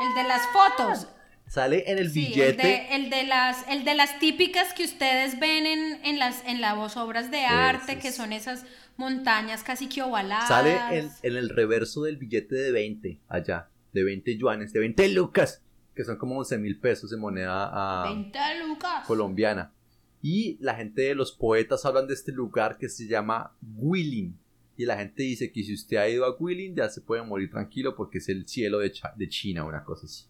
[0.09, 1.07] El de las fotos.
[1.47, 2.49] Sale en el Sí, billete.
[2.51, 6.45] El de, el de las, el de las típicas que ustedes ven en, en las,
[6.45, 8.15] en las obras de arte, que es.
[8.15, 8.65] son esas
[8.97, 10.47] montañas casi que ovaladas.
[10.47, 15.09] Sale en, en el reverso del billete de 20, allá, de 20 yuanes, de 20
[15.09, 15.61] lucas,
[15.95, 19.05] que son como 11 mil pesos en moneda ah, 20 lucas.
[19.05, 19.73] colombiana.
[20.21, 24.37] Y la gente de los poetas hablan de este lugar que se llama Guilin.
[24.77, 27.49] Y la gente dice que si usted ha ido a Guilin ya se puede morir
[27.49, 30.25] tranquilo porque es el cielo de, Cha- de China, una cosa así.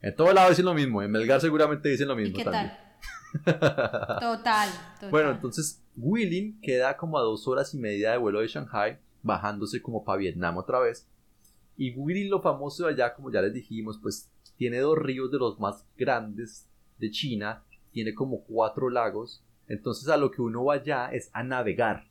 [0.00, 2.72] En todos lados dicen lo mismo, en Melgar seguramente dicen lo ¿Y mismo qué también.
[3.44, 3.58] tal?
[4.20, 5.10] Total, total.
[5.10, 9.82] Bueno, entonces Guilin queda como a dos horas y media de vuelo de Shanghai, bajándose
[9.82, 11.08] como para Vietnam otra vez.
[11.76, 15.38] Y Guilin, lo famoso de allá, como ya les dijimos, pues tiene dos ríos de
[15.38, 16.66] los más grandes
[16.98, 17.62] de China,
[17.92, 19.42] tiene como cuatro lagos.
[19.68, 22.08] Entonces a lo que uno va allá es a navegar.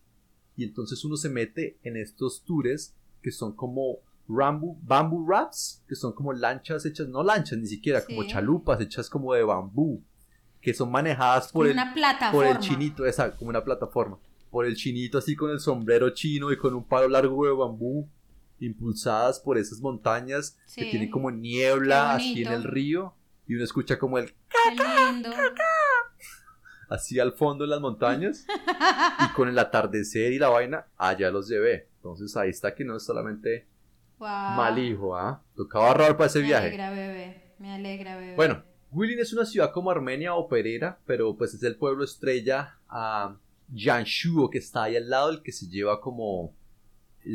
[0.55, 5.95] Y entonces uno se mete en estos tours que son como rambu, bamboo rafts, que
[5.95, 10.01] son como lanchas hechas, no lanchas ni siquiera, como chalupas hechas como de bambú,
[10.61, 12.31] que son manejadas por el, una plataforma.
[12.31, 14.17] por el chinito, exacto, como una plataforma.
[14.49, 18.07] Por el chinito así con el sombrero chino y con un palo largo de bambú,
[18.59, 20.89] impulsadas por esas montañas que Sí.
[20.91, 23.13] tienen como niebla así en el río
[23.47, 25.29] y uno escucha como el Qué lindo.
[26.89, 28.45] así al fondo en las montañas
[29.19, 31.87] y con el atardecer y la vaina, allá los llevé.
[31.97, 33.67] Entonces ahí está que no es solamente
[34.17, 34.27] Wow.
[34.29, 35.41] mal hijo, ¿ah?
[35.55, 36.67] Tocaba ahorrar para ese Me viaje.
[36.67, 37.41] alegra, bebé.
[37.59, 38.35] Me alegra, bebé.
[38.35, 42.77] Bueno, Guilin es una ciudad como Armenia o Perera, pero pues es el pueblo estrella
[42.87, 43.35] a
[43.73, 46.53] Yanshuo que está ahí al lado, el que se lleva como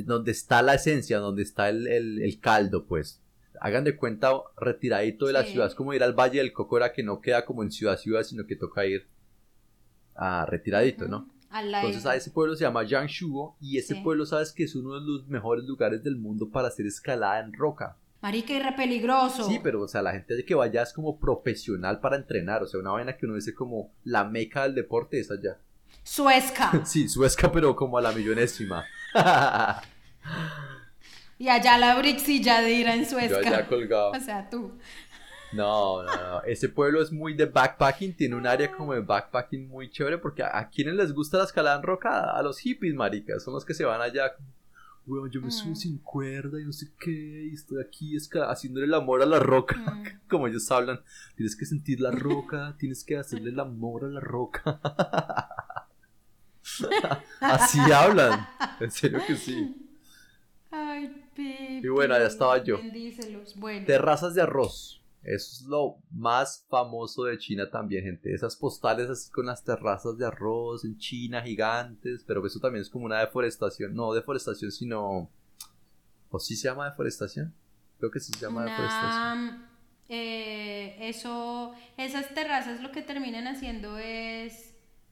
[0.04, 3.20] donde está la esencia, donde está el, el- el caldo, pues.
[3.60, 5.52] Hagan de cuenta retiradito de la Sí.
[5.52, 8.22] ciudad, es como ir al Valle del Cocora que no queda como en ciudad ciudad,
[8.22, 9.06] sino que toca ir
[10.14, 11.28] a retiradito, ¿no?
[11.52, 14.00] Entonces a ese pueblo se llama Yanshuo y ese Sí.
[14.02, 17.52] pueblo sabes que es uno de los mejores lugares del mundo para hacer escalada en
[17.52, 17.96] roca.
[18.22, 19.44] Marica, y re peligroso.
[19.48, 22.78] Sí, pero o sea, la gente que vaya es como profesional para entrenar, o sea,
[22.78, 25.58] una vaina que uno dice como la meca del deporte es allá.
[26.04, 26.70] Suezca.
[26.86, 28.84] Sí, suezca, pero como a la millonésima.
[31.38, 33.38] y allá la Brixilla de ir en Yo Suezca.
[33.38, 34.10] allá colgado.
[34.12, 34.72] O sea, tú.
[35.52, 36.42] No, no, no.
[36.42, 40.44] Ese pueblo es muy de backpacking, tiene un área como de backpacking muy chévere porque
[40.44, 43.64] a, a quienes les gusta la escalada en roca, a los hippies, maricas, son los
[43.64, 44.32] que se van allá.
[45.06, 45.76] Weón, yo me subo Mm.
[45.76, 49.76] sin cuerda y no sé qué, y estoy aquí haciéndole el amor a la roca.
[49.76, 50.04] Mm.
[50.28, 51.00] como ellos hablan,
[51.34, 54.78] tienes que sentir la roca, tienes que hacerle el amor a la roca.
[57.40, 58.48] Así hablan,
[58.80, 59.74] en serio que sí.
[60.70, 61.80] Ay, Pipi.
[61.82, 62.76] Y bueno, allá estaba yo.
[62.78, 63.56] Bendícelos.
[63.56, 63.86] Bueno.
[63.86, 65.00] Terrazas de arroz.
[65.22, 68.32] Eso es lo más famoso de China también, gente.
[68.32, 72.88] Esas postales así con las terrazas de arroz en China gigantes, pero eso también es
[72.88, 73.94] como una deforestación.
[73.94, 75.30] No deforestación, sino...
[76.30, 77.52] ¿O sí se llama deforestación?
[77.98, 79.68] Creo que sí se llama deforestación.
[80.08, 84.69] Eh, eso, esas terrazas lo que terminan haciendo es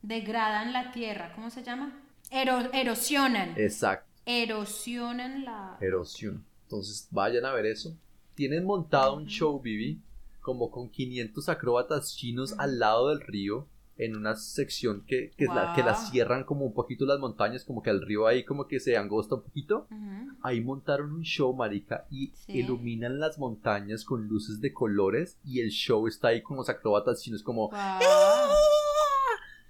[0.08, 1.92] degradan la tierra, ¿cómo se llama?
[2.30, 4.06] Ero- erosionan, Exacto.
[4.26, 5.76] erosionan la...
[5.80, 6.44] erosión.
[6.64, 7.94] Entonces vayan a ver eso.
[8.34, 10.00] Tienen montado un show, Vivi,
[10.40, 13.66] como con 500 acróbatas chinos al lado del río,
[13.98, 16.06] en una sección que, que, es la, que la Guau.
[16.10, 19.34] cierran como un poquito las montañas, como que el río ahí como que se angosta
[19.34, 19.88] un poquito.
[19.90, 20.36] Ujú.
[20.42, 22.52] Ahí montaron un show, marica, y Sí.
[22.60, 27.20] iluminan las montañas con luces de colores y el show está ahí con los acróbatas
[27.22, 27.68] chinos como...
[27.70, 28.00] Guau.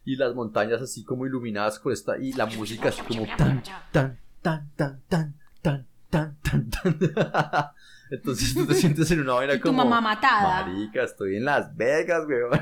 [0.08, 4.18] Y las montañas así como iluminadas con esta y la música así como tan tan
[4.40, 6.98] tan tan tan tan tan tan tan
[8.10, 10.64] entonces tú te sientes en una vaina Y tu como mamá matada.
[10.64, 12.52] marica estoy en Las Vegas weón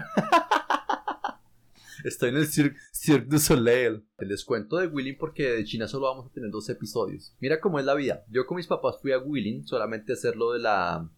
[2.04, 4.04] Estoy en el Cirque, Cirque du Soleil.
[4.18, 7.34] Les cuento de Wheeling porque de China solo vamos a tener dos episodios.
[7.40, 8.24] Mira cómo es la vida.
[8.28, 11.08] Yo con mis papás fui a Wheeling solamente a hacer lo de la,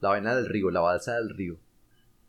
[0.00, 1.56] la vaina del río, la balsa del río.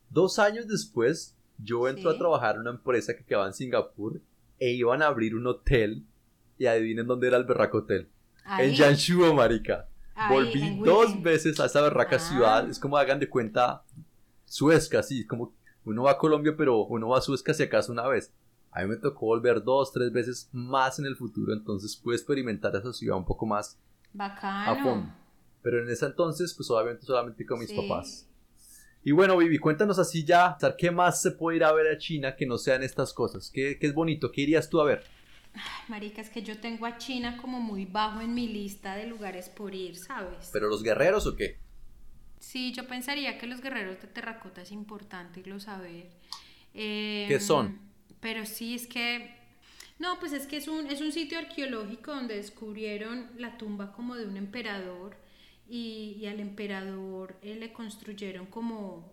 [0.09, 2.15] Dos años después, yo entro Sí.
[2.15, 4.21] a trabajar en una empresa que quedaba en Singapur
[4.59, 6.05] e iban a abrir un hotel.
[6.57, 8.07] Y adivinen dónde era el berraco hotel.
[8.45, 9.87] Ahí, En Yanshuo, marica.
[10.15, 12.19] ahí, Volví dos veces a esa berraca Ah.
[12.19, 12.69] ciudad.
[12.69, 13.83] Es como hagan de cuenta
[14.45, 15.53] Suezca, así como
[15.85, 18.31] uno va a Colombia, pero uno va a Suezca si acaso una vez.
[18.71, 22.75] A mí me tocó volver dos, tres veces más en el futuro, entonces pude experimentar
[22.75, 23.79] esa ciudad un poco más
[24.13, 24.83] a Bacano.
[24.83, 25.13] fondo.
[25.63, 27.75] Pero en ese entonces, pues obviamente solamente con mis Sí.
[27.75, 28.27] papás.
[29.05, 31.97] Y bueno, Vivi, cuéntanos así ya, ¿sabes ¿qué más se puede ir a ver a
[31.97, 33.51] China que no sean estas cosas?
[33.53, 34.31] ¿Qué, qué es bonito?
[34.31, 35.03] ¿Qué irías tú a ver?
[35.53, 39.07] Ay, Marica, es que yo tengo a China como muy bajo en mi lista de
[39.07, 40.49] lugares por ir, ¿sabes?
[40.53, 41.57] ¿Pero los guerreros o qué?
[42.39, 46.09] Sí, yo pensaría que los guerreros de terracota es importante irlo saber.
[46.73, 47.79] Eh, ¿Qué son?
[48.21, 49.35] Pero sí, es que...
[49.99, 54.15] No, pues es que es un, es un sitio arqueológico donde descubrieron la tumba como
[54.15, 55.15] de un emperador
[55.69, 59.11] y, y al emperador eh, le construyeron como,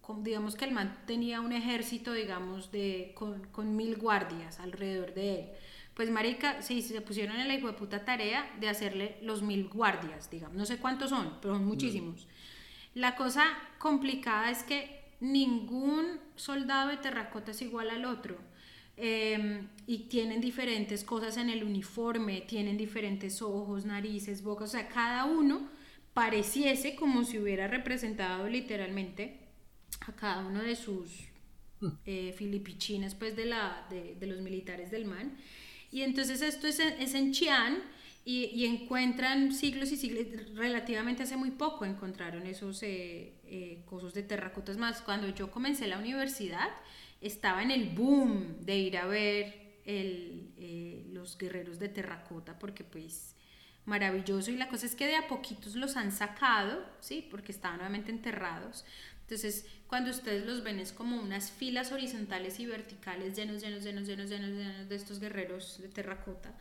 [0.00, 5.14] como- digamos que el man tenía un ejército, digamos, de, con, con mil guardias alrededor
[5.14, 5.46] de él.
[5.94, 10.30] Pues marica, sí, se pusieron en la hijo puta tarea de hacerle los mil guardias,
[10.30, 10.56] digamos.
[10.56, 12.28] No sé cuántos son, pero son muchísimos.
[12.94, 13.44] La cosa
[13.78, 18.36] complicada es que ningún soldado de terracota es igual al otro.
[18.96, 24.88] Eh, y tienen diferentes cosas en el uniforme, tienen diferentes ojos, narices, bocas, o sea,
[24.88, 25.68] cada uno
[26.18, 29.38] pareciese como si hubiera representado literalmente
[30.00, 31.12] a cada uno de sus
[32.06, 35.36] eh, filipichines, pues de, la, de, de los militares del MAN.
[35.92, 37.78] Y entonces esto es en, es en Chi'an
[38.24, 44.12] y, y encuentran siglos y siglos, relativamente hace muy poco encontraron esos eh, eh, cosas
[44.12, 45.02] de terracotas más.
[45.02, 46.68] Cuando yo comencé la universidad
[47.20, 52.82] estaba en el boom de ir a ver el, eh, los guerreros de terracota porque
[52.82, 53.36] pues
[53.88, 57.26] maravilloso y la cosa es que de a poquitos los han sacado, ¿sí?
[57.30, 58.84] Porque estaban nuevamente enterrados.
[59.22, 64.06] Entonces, cuando ustedes los ven es como unas filas horizontales y verticales llenos, llenos, llenos,
[64.06, 66.54] llenos, llenos, llenos de estos guerreros de terracota.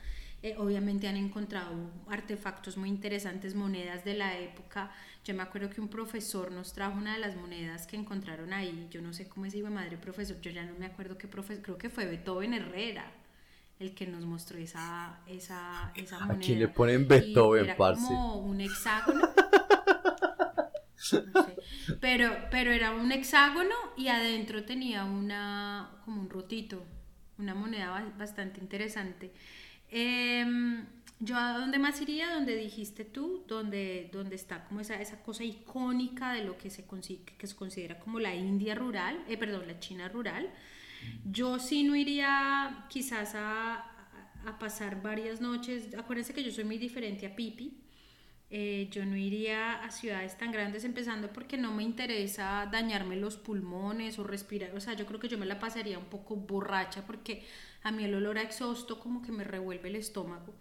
[0.44, 1.74] Eh, obviamente han encontrado
[2.08, 4.92] artefactos muy interesantes, monedas de la época.
[5.24, 8.88] Yo me acuerdo que un profesor nos trajo una de las monedas que encontraron ahí.
[8.92, 11.64] Yo no sé cómo es iba madre profesor, yo ya no me acuerdo qué profesor,
[11.64, 13.12] creo que fue Beethoven Herrera
[13.80, 16.36] el que nos mostró esa, esa, esa moneda.
[16.36, 18.06] ¿A quién le ponen Y Beethoven, era parce?
[18.08, 19.22] como un hexágono.
[19.22, 19.34] No
[21.44, 21.58] sé.
[22.00, 26.84] Pero, pero era un hexágono y adentro tenía una como un rotito,
[27.38, 29.32] una moneda ba- bastante interesante.
[29.90, 30.86] Em,
[31.20, 35.44] yo a dónde más iría, donde dijiste tú, donde, donde está como esa, esa cosa
[35.44, 39.68] icónica de lo que se, consi- que se considera como la India rural, eh, perdón,
[39.68, 40.50] la China rural.
[41.26, 43.76] Yo sí no iría quizás a,
[44.46, 45.94] a- pasar varias noches.
[45.98, 47.84] Acuérdense que yo soy muy diferente a Pipi.
[48.50, 53.38] Eh, yo no iría a ciudades tan grandes empezando porque no me interesa dañarme los
[53.38, 54.76] pulmones o respirar.
[54.76, 57.44] O sea, yo creo que yo me la pasaría un poco borracha porque
[57.84, 60.54] a mí el olor a exhausto como que me revuelve el estómago.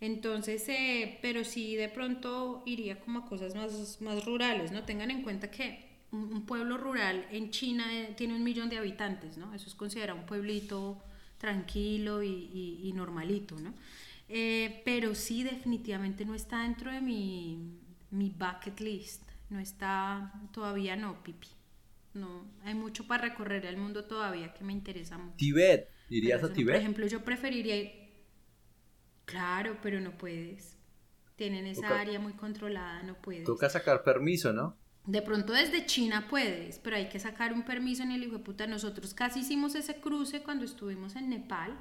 [0.00, 4.82] Entonces, eh, pero sí de pronto iría como a cosas más, más rurales, ¿no?
[4.84, 9.36] Tengan en cuenta que un, pueblo rural en China eh, tiene un millón de habitantes,
[9.38, 9.54] ¿no?
[9.54, 11.02] Eso es considerado un pueblito
[11.38, 13.74] tranquilo y, y- y normalito, ¿no?
[14.28, 17.78] Eh, pero sí, definitivamente no está dentro de mi,
[18.10, 19.22] mi bucket list.
[19.48, 21.48] No está, todavía no, Pipi.
[22.14, 25.36] No, hay mucho para recorrer el mundo todavía que me interesa mucho.
[25.36, 25.88] Tibet.
[26.08, 26.74] ¿Irías a Tibet?
[26.74, 27.92] Por ejemplo, yo preferiría ir...
[29.24, 30.76] Claro, pero no puedes.
[31.36, 33.44] Tienen esa Toca- área muy controlada, no puedes.
[33.44, 34.76] Toca sacar permiso, ¿no?
[35.10, 38.44] De pronto desde China puedes, pero hay que sacar un permiso en el hijo de
[38.44, 38.68] puta.
[38.68, 41.76] Nosotros casi hicimos ese cruce cuando estuvimos en Nepal.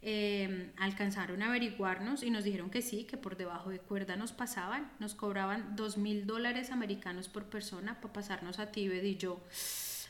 [0.00, 4.32] Eh, alcanzaron a averiguarnos y nos dijeron que sí, que por debajo de cuerda nos
[4.32, 4.90] pasaban.
[4.98, 9.42] Nos cobraban dos mil dólares americanos por persona para pasarnos a Tíbet y yo,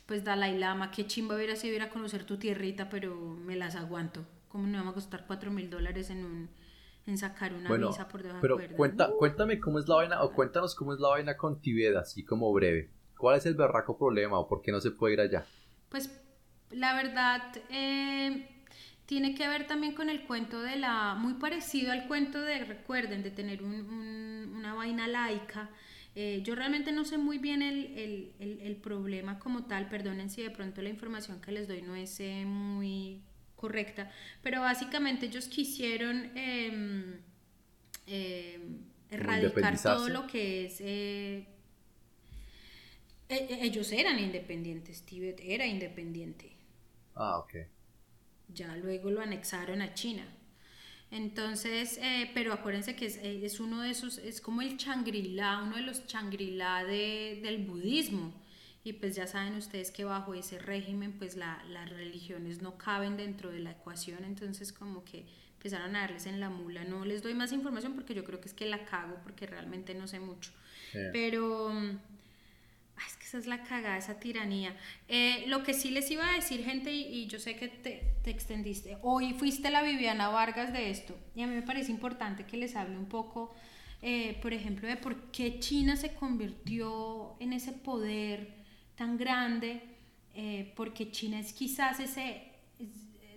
[0.06, 3.74] pues Dalai Lama, qué chimba hubiera sido ir a conocer tu tierrita, pero me las
[3.74, 4.24] aguanto.
[4.46, 6.48] ¿Cómo me va a costar cuatro mil dólares en un
[7.06, 8.76] en sacar una Bueno, por debajo pero de cuerda?
[8.76, 12.24] cuenta, cuéntame cómo es la vaina, o cuéntanos cómo es la vaina con Tibet, así
[12.24, 12.90] como breve.
[13.16, 15.46] ¿Cuál es el berraco problema o por qué no se puede ir allá?
[15.88, 16.10] Pues
[16.70, 18.48] la verdad eh,
[19.06, 23.22] tiene que ver también con el cuento de la, muy parecido al cuento de, recuerden,
[23.22, 25.70] de tener un- un- una vaina laica.
[26.16, 30.42] Eh, yo realmente no sé muy bien el, el, el, problema como tal, perdonen si
[30.42, 33.22] de pronto la información que les doy no es eh, muy
[33.64, 34.10] correcta,
[34.42, 37.18] pero básicamente ellos quisieron em,
[38.06, 38.60] em,
[39.10, 40.80] erradicar todo lo que es...
[40.80, 41.46] Eh,
[43.26, 46.52] e, e, ellos eran independientes, Tíbet era independiente.
[47.14, 47.54] Ah, ok.
[48.52, 50.26] Ya luego lo anexaron a China.
[51.10, 55.76] Entonces, eh, pero acuérdense que eh, es, uno de esos, es como el Shangri-La, uno
[55.76, 58.34] de los Shangri-La de, del budismo.
[58.84, 63.16] Y pues ya saben ustedes que bajo ese régimen, pues la, las religiones no caben
[63.16, 65.24] dentro de la ecuación, entonces como que
[65.56, 66.84] empezaron a darles en la mula.
[66.84, 69.94] No les doy más información porque yo creo que es que la cago, porque realmente
[69.94, 70.52] no sé mucho.
[71.12, 74.76] Pero es que esa es la cagada, esa tiranía.
[75.08, 78.30] Eh, lo que sí les iba a decir, gente, y, yo sé que te, te,
[78.30, 82.56] extendiste, hoy fuiste la Viviana Vargas de esto, y a mí me parece importante que
[82.56, 83.54] les hable un poco,
[84.02, 88.63] eh, por ejemplo, de por qué China se convirtió en ese poder
[88.96, 89.82] tan grande,
[90.34, 92.42] eh, porque China es quizás ese,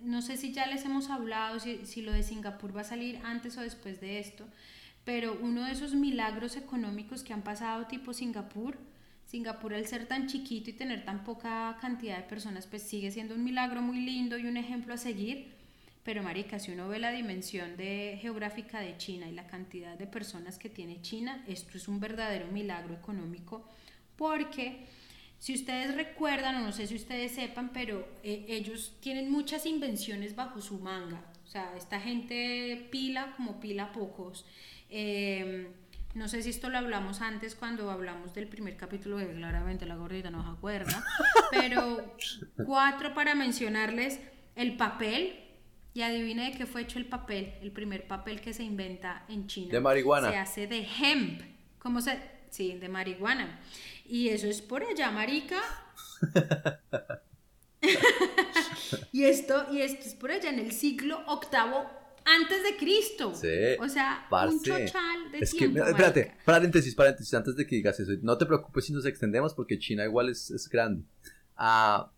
[0.03, 3.19] no sé si ya les hemos hablado, si, si lo de Singapur va a salir
[3.23, 4.45] antes o después de esto,
[5.03, 8.77] pero uno de esos milagros económicos que han pasado tipo Singapur,
[9.25, 13.35] Singapur al ser tan chiquito y tener tan poca cantidad de personas, pues sigue siendo
[13.35, 15.55] un milagro muy lindo y un ejemplo a seguir.
[16.03, 20.07] Pero marica, si uno ve la dimensión de, geográfica de China y la cantidad de
[20.07, 23.67] personas que tiene China, esto es un verdadero milagro económico
[24.15, 24.85] porque
[25.39, 30.35] si ustedes recuerdan, o no sé si ustedes sepan, pero eh, ellos tienen muchas invenciones
[30.35, 31.23] bajo su manga.
[31.45, 34.45] O sea, esta gente pila como pila pocos.
[34.89, 35.67] Eh,
[36.15, 39.95] no sé si esto lo hablamos antes cuando hablamos del primer capítulo, que claramente la
[39.95, 41.05] gordita no se acuerda,
[41.51, 42.15] pero
[42.65, 44.19] cuatro para mencionarles
[44.55, 45.43] el papel.
[45.93, 49.47] Y adivine de qué fue hecho el papel, el primer papel que se inventa en
[49.47, 49.71] China.
[49.71, 50.29] De marihuana.
[50.29, 51.41] Se hace de hemp.
[51.79, 52.36] ¿Cómo se...?
[52.57, 53.59] Sí, de marihuana.
[54.03, 55.61] Y eso es por allá, marica.
[59.11, 61.85] y, esto, y esto es por allá en el siglo octavo
[62.25, 63.35] antes de Cristo.
[63.35, 63.77] Sí.
[63.79, 65.83] O sea, un chochal de es tiempo.
[65.83, 68.11] Que, espérate, paréntesis, paréntesis, antes de que digas eso.
[68.23, 71.03] No te preocupes si nos extendemos porque China igual es, es grande.
[71.55, 72.11] Ah,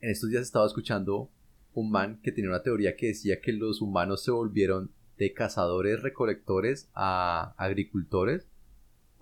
[0.00, 1.30] en estos días estaba escuchando
[1.72, 6.02] un man que tenía una teoría que decía que los humanos se volvieron de cazadores
[6.02, 8.48] recolectores a agricultores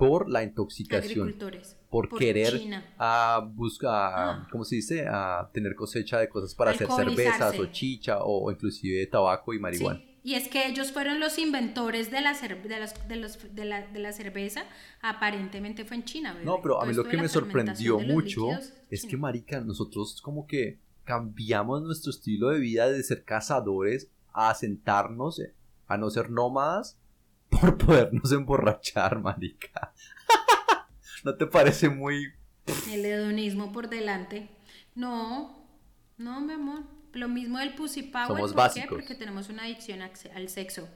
[0.01, 1.37] por la intoxicación.
[1.91, 4.49] Por, querer a buscar, ah.
[4.51, 5.07] ¿cómo se dice?
[5.07, 10.01] A tener cosecha de cosas para hacer cervezas o chicha o, inclusive tabaco y marihuana.
[10.23, 12.35] Y es que ellos fueron los inventores de la,
[13.09, 14.65] de, la, cerveza,
[15.03, 16.39] aparentemente fue en China.
[16.45, 18.49] No, pero a mí lo que me sorprendió mucho
[18.89, 24.55] es que, marica, nosotros como que cambiamos nuestro estilo de vida de ser cazadores a
[24.55, 25.43] sentarnos,
[25.89, 27.01] a no ser nómadas
[27.51, 29.93] por podernos emborrachar, marica.
[31.25, 32.33] ¿No te parece muy...
[32.91, 34.49] El hedonismo por delante.
[34.95, 35.67] No,
[36.19, 36.85] no, mi amor.
[37.13, 38.29] Lo mismo del pussy power.
[38.29, 38.87] Somos ¿Por qué?
[38.89, 40.89] Porque tenemos una adicción al sexo.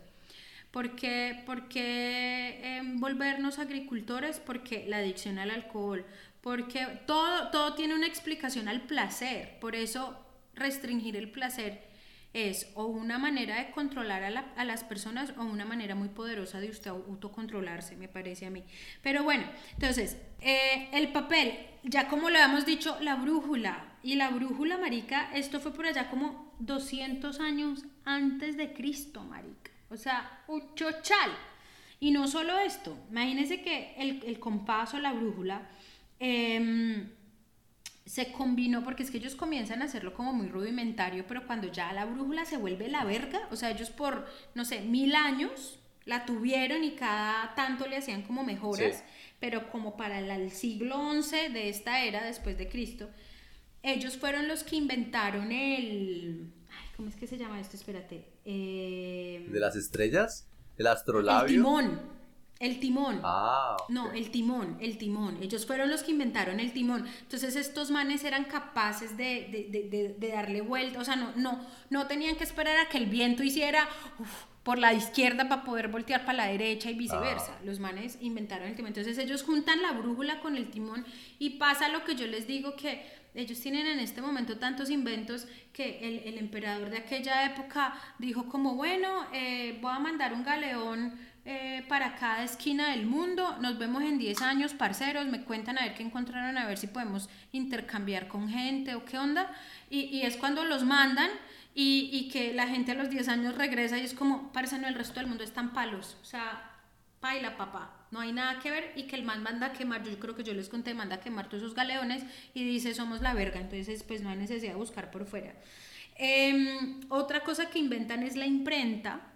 [0.70, 4.40] ¿Por qué, porque, em, volvernos agricultores?
[4.40, 6.04] Porque la adicción al alcohol.
[6.40, 9.58] Porque todo, todo tiene una explicación al placer.
[9.60, 10.18] Por eso
[10.54, 11.93] restringir el placer
[12.34, 16.68] es o una manera de controlar a, las personas o una manera muy poderosa de
[16.68, 18.64] usted autocontrolarse, me parece a mí.
[19.02, 23.92] Pero bueno, entonces, eh, el papel, ya como lo habíamos dicho, la brújula.
[24.02, 29.70] Y la brújula, marica, esto fue por allá como 200 años antes de Cristo, marica.
[29.88, 31.30] O sea, un chochal.
[32.00, 35.62] Y no solo esto, imagínense que el, el compás la brújula...
[36.18, 37.06] Eh,
[38.14, 41.92] se combinó, porque es que ellos comienzan a hacerlo como muy rudimentario, pero cuando ya
[41.92, 46.24] la brújula se vuelve la verga, o sea, ellos por, no sé, mil años la
[46.24, 49.02] tuvieron y cada tanto le hacían como mejoras,
[49.40, 53.10] pero como para el, siglo XI de esta era, después de Cristo,
[53.82, 56.52] ellos fueron los que inventaron el...
[56.70, 57.76] Ay, ¿Cómo es que se llama esto?
[57.76, 58.28] Espérate.
[58.44, 60.46] Eh, ¿De las estrellas?
[60.78, 61.48] ¿El astrolabio?
[61.48, 62.13] El timón.
[62.60, 63.20] El timón.
[63.24, 65.42] Ah, No, el timón, el timón.
[65.42, 67.06] Ellos fueron los que inventaron el timón.
[67.22, 71.00] Entonces estos manes eran capaces de, darle vuelta.
[71.00, 73.88] O sea, no, no, no tenían que esperar a que el viento hiciera
[74.62, 77.56] por la izquierda para poder voltear para la derecha y viceversa.
[77.58, 77.64] Ah.
[77.64, 78.88] Los manes inventaron el timón.
[78.88, 81.04] Entonces ellos juntan la brújula con el timón
[81.38, 85.48] y pasa lo que yo les digo que ellos tienen en este momento tantos inventos
[85.72, 85.98] que
[86.28, 91.84] el, emperador de aquella época dijo como, bueno, eh, voy a mandar un galeón eh,
[91.88, 93.56] para cada esquina del mundo.
[93.60, 95.26] Nos vemos en 10 años, parceros.
[95.26, 99.18] Me cuentan a ver qué encontraron, a ver si podemos intercambiar con gente o qué
[99.18, 99.50] onda.
[99.90, 101.30] Y, es cuando los mandan
[101.74, 104.94] y, que la gente a los 10 años regresa y es como, parece, no, el
[104.94, 106.16] resto del mundo están palos.
[106.22, 106.70] O sea,
[107.20, 110.16] paila, papá no hay nada que ver y que el man manda a quemar, yo
[110.20, 112.22] creo que yo les conté, manda a quemar todos esos galeones
[112.54, 115.52] y dice somos la verga, entonces pues no hay necesidad de buscar por fuera.
[116.16, 119.33] Em, otra cosa que inventan es la imprenta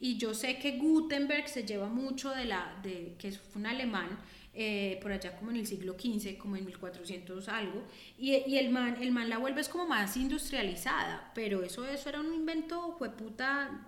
[0.00, 4.18] y yo sé que Gutenberg se lleva mucho de la, de, que fue un alemán,
[4.52, 7.82] eh, por allá como en el siglo XV, como en 1400 algo,
[8.18, 12.08] y, y, el, man, el man la vuelve es como más industrializada, pero eso, eso
[12.08, 13.86] era un invento, fue puta,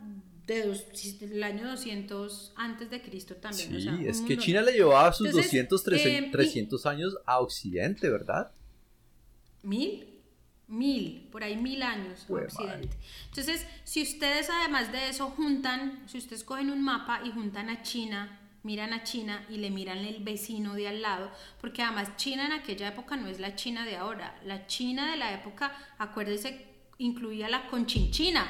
[0.48, 0.86] de dos,
[1.20, 3.80] del año 200 antes de Cristo también.
[3.80, 8.50] Sí, es que China le llevaba sus 200, 300, eh, años a Occidente, ¿verdad?
[9.62, 10.07] ¿Mil?
[10.68, 12.96] Mil, por ahí mil años Occidente.
[13.26, 17.82] Entonces, si ustedes además de eso juntan, si ustedes cogen un mapa y juntan a
[17.82, 22.44] China, miran a China y le miran el vecino de al lado, porque además China
[22.46, 24.38] en aquella época no es la China de ahora.
[24.44, 26.66] La China de la época, acuérdense,
[26.98, 28.46] incluía la conchinchina.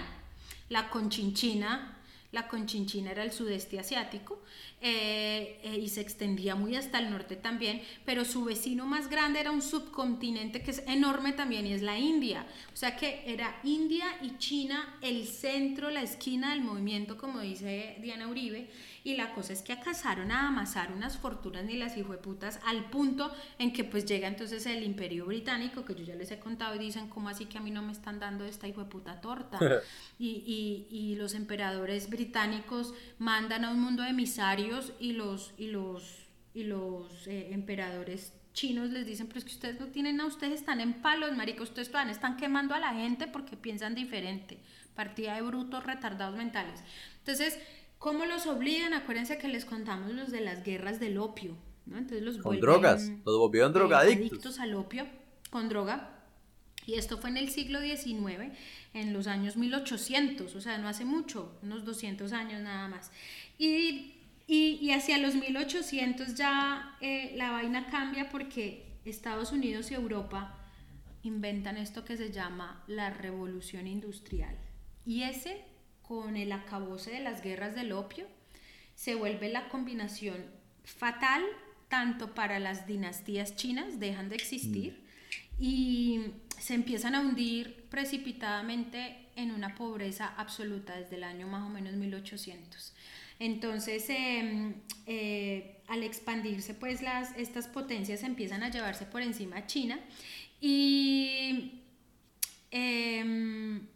[0.68, 1.98] La conchinchina
[2.30, 4.42] la conchinchina era el sudeste asiático
[4.80, 9.40] eh, eh, y se extendía muy hasta el norte también, pero su vecino más grande
[9.40, 12.46] era un subcontinente que es enorme también y es la India.
[12.72, 17.96] O sea que era India y China el centro, la esquina del movimiento, como dice
[18.00, 18.68] Diana Uribe,
[19.08, 23.34] y la cosa es que acasaron a amasar unas fortunas ni las hijueputas al punto
[23.58, 26.78] en que pues llega entonces el imperio británico, que yo ya les he contado y
[26.78, 29.58] dicen, ¿cómo así que a mí no me están dando esta hijueputa torta?
[30.18, 35.68] y, y, y, los emperadores británicos mandan a un mundo de emisarios y los, y
[35.68, 40.26] los, y los eh, emperadores chinos les dicen, pero es que ustedes no tienen a
[40.26, 44.58] ustedes están en palos, marica, ustedes todavía están quemando a la gente porque piensan diferente,
[44.94, 46.82] partida de brutos retardados mentales.
[47.20, 47.58] Entonces,
[47.98, 48.94] ¿Cómo los obligan?
[48.94, 51.98] Acuérdense que les contamos los de las guerras del opio, ¿no?
[51.98, 54.30] Entonces los con drogas, los volvieron drogadictos.
[54.30, 55.06] Adictos al opio,
[55.50, 56.14] con droga.
[56.86, 58.52] Y esto fue en el siglo XIX,
[58.94, 63.10] en los años 1800, o sea, no hace mucho, unos 200 años nada más.
[63.58, 64.14] Y,
[64.46, 70.56] y, y hacia los 1800 ya eh, la vaina cambia porque Estados Unidos y Europa
[71.22, 74.56] inventan esto que se llama la revolución industrial.
[75.04, 75.64] Y ese
[76.08, 78.26] con el acabose de las guerras del opio,
[78.94, 80.46] se vuelve la combinación
[80.82, 81.44] fatal
[81.88, 85.04] tanto para las dinastías chinas, dejan de existir,
[85.58, 85.62] mm.
[85.62, 86.20] y
[86.58, 91.94] se empiezan a hundir precipitadamente en una pobreza absoluta desde el año más o menos
[91.94, 92.94] 1800.
[93.38, 94.74] Entonces, em,
[95.06, 100.00] eh, al expandirse, pues las, estas potencias empiezan a llevarse por encima a China
[100.60, 101.82] y
[102.70, 103.86] em,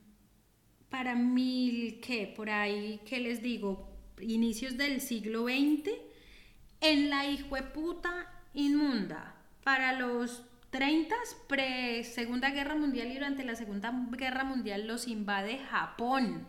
[0.93, 2.32] para mil, ¿qué?
[2.36, 3.88] Por ahí, ¿qué les digo?
[4.20, 5.90] Inicios del siglo XX,
[6.82, 7.24] en la
[7.72, 9.34] puta inmunda,
[9.64, 11.16] para los 30,
[11.49, 16.47] pre Segunda Guerra Mundial y durante la Segunda Guerra Mundial los invade Japón.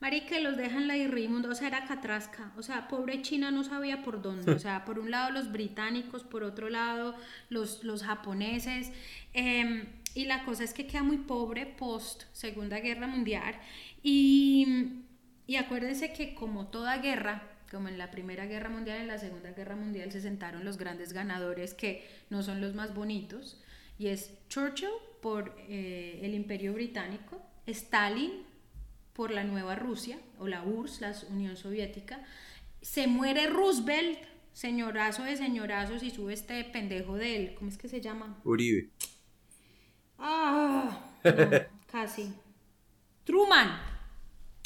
[0.00, 2.52] que los dejan la irrimunda, o sea, era catrasca.
[2.56, 4.52] O sea, pobre China no sabía por dónde.
[4.52, 7.16] O sea, por un lado los británicos, por otro lado
[7.48, 8.92] los, los japoneses.
[9.34, 13.54] Eh, y la cosa es que queda muy pobre post Segunda Guerra Mundial
[14.02, 15.02] y,
[15.46, 19.52] y acuérdense que como toda guerra, como en la Primera Guerra Mundial, en la Segunda
[19.52, 23.60] Guerra Mundial se sentaron los grandes ganadores que no son los más bonitos,
[23.98, 24.88] y es Churchill
[25.20, 28.32] por eh, el Imperio Británico, Stalin
[29.12, 32.24] por la Nueva Rusia, o la URSS, la Unión Soviética,
[32.80, 34.18] se muere Roosevelt,
[34.52, 38.40] señorazo de señorazos, y sube este pendejo de él, ¿cómo es que se llama?
[38.44, 38.88] Uribe.
[40.20, 41.00] Ah,
[41.90, 42.32] casi.
[43.24, 43.80] Truman.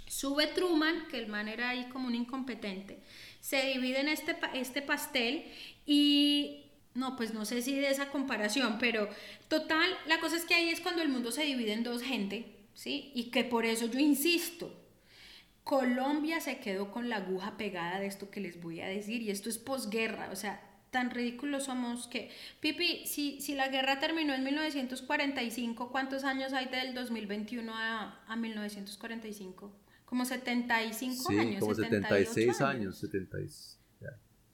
[0.07, 2.99] Sube Truman, que el man era ahí como un incompetente.
[3.41, 5.45] Se divide en este, este pastel
[5.87, 9.09] y no, pues no sé si de esa comparación, pero
[9.49, 12.47] total, la cosa es que ahí es cuando el mundo se divide en dos gente,
[12.75, 13.11] ¿sí?
[13.15, 14.73] Y que por eso yo insisto,
[15.65, 19.31] Colombia se quedó con la aguja pegada de esto que les voy a decir y
[19.31, 20.61] esto es posguerra, o sea,
[20.95, 22.31] tan ridículos somos que,
[22.61, 28.37] Pipi, si, si la guerra terminó en 1945, ¿cuántos años hay del 2021 a, a
[28.37, 29.73] 1945?
[30.05, 31.59] Como 75 sí, años.
[31.59, 33.81] Como 76 años, 76.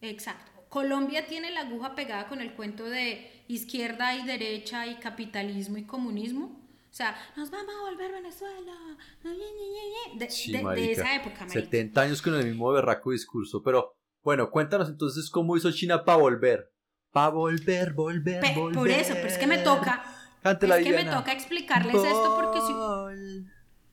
[0.00, 0.50] Exacto.
[0.70, 5.84] Colombia tiene la aguja pegada con el cuento de izquierda y derecha y capitalismo y
[5.84, 6.58] comunismo.
[6.90, 8.96] O sea, nos vamos a volver Venezuela.
[9.22, 11.60] De, de, esa época, marica.
[11.60, 16.18] 70 años con el mismo berraco discurso, pero bueno, cuéntanos entonces cómo hizo China para
[16.18, 16.72] volver.
[17.12, 18.74] Para volver, volver, volver.
[18.74, 20.04] Por eso, pero es que me toca.
[20.44, 22.72] es que me toca explicarles esto porque si.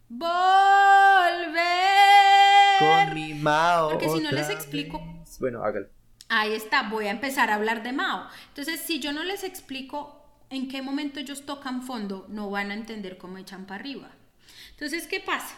[0.10, 0.28] Volver.
[2.80, 3.90] Con mi Mao.
[3.90, 5.02] Porque si no les explico.
[5.40, 5.88] Bueno, hágalo.
[6.30, 8.28] Ahí está, voy a empezar a hablar de Mao.
[8.50, 12.74] Entonces, si yo no les explico en qué momento ellos tocan fondo, no van a
[12.74, 14.12] entender cómo echan para arriba.
[14.72, 15.56] Entonces, ¿qué pasa?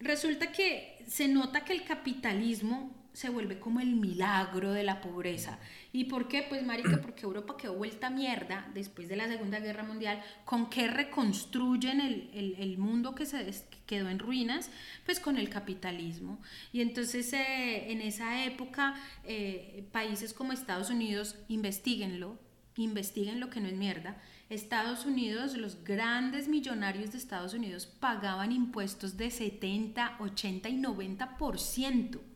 [0.00, 5.58] resulta que se nota que el capitalismo se vuelve como el milagro de la pobreza.
[5.92, 6.44] ¿Y por qué?
[6.48, 10.22] Pues marica, porque Europa quedó vuelta a mierda después de la Segunda Guerra Mundial.
[10.44, 13.52] ¿Con qué reconstruyen el, mundo que se
[13.86, 14.70] quedó en ruinas?
[15.04, 16.40] Pues con el capitalismo.
[16.72, 22.38] Y entonces eh, en esa época eh, países como Estados Unidos, investiguenlo,
[22.76, 24.22] investiguen lo que no es mierda.
[24.48, 32.29] Estados Unidos, los grandes millonarios de Estados Unidos pagaban impuestos de 70, 80 y 90%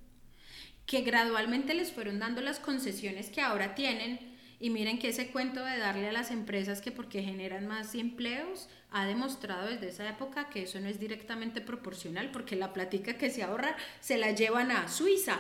[0.86, 4.35] que gradualmente les fueron dando las concesiones que ahora tienen.
[4.61, 8.69] Y miren que ese cuento de darle a las empresas que porque generan más empleos
[8.90, 13.31] ha demostrado desde esa época que eso no es directamente proporcional porque la platica que
[13.31, 15.39] se ahorra se la llevan a Suiza,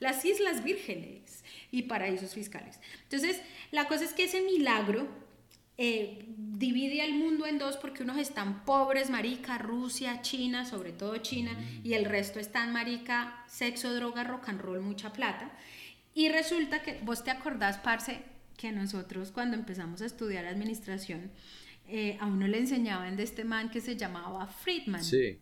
[0.00, 2.80] las Islas Vírgenes y paraísos fiscales.
[3.04, 3.40] Entonces,
[3.70, 5.08] la cosa es que ese milagro
[5.78, 11.16] eh, divide al mundo en dos porque unos están pobres, marica, Rusia, China, sobre todo
[11.18, 15.50] China, y el resto están marica, sexo, droga, rock and roll, mucha plata.
[16.14, 18.22] Y resulta que vos te acordás, parce,
[18.56, 21.30] que nosotros cuando empezamos a estudiar administración,
[21.86, 25.02] eh, a uno le enseñaban de este man que se llamaba Friedman.
[25.02, 25.38] Sí.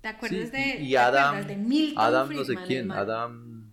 [0.00, 3.72] ¿Te acuerdas de, y Adam, de Milton Adam no sé quién, Adam...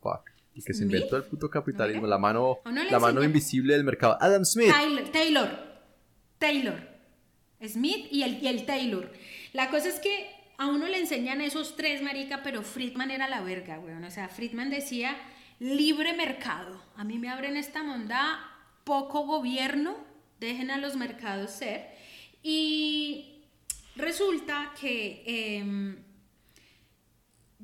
[0.00, 0.31] Fuck.
[0.54, 2.58] Y que se inventó el puto capitalismo, la mano,
[2.90, 4.18] la mano invisible del mercado.
[4.20, 4.70] Adam Smith.
[5.12, 5.50] Taylor,
[6.38, 6.92] Taylor.
[7.66, 9.10] Smith y el, y el Taylor.
[9.52, 13.40] La cosa es que a uno le enseñan esos tres, marica, pero Friedman era la
[13.40, 14.04] verga, weón.
[14.04, 15.16] O sea, Friedman decía
[15.58, 16.82] libre mercado.
[16.96, 18.40] A mí me abren esta monda,
[18.84, 19.96] poco gobierno,
[20.40, 21.88] dejen a los mercados ser.
[22.42, 23.44] Y
[23.96, 25.96] resulta que em,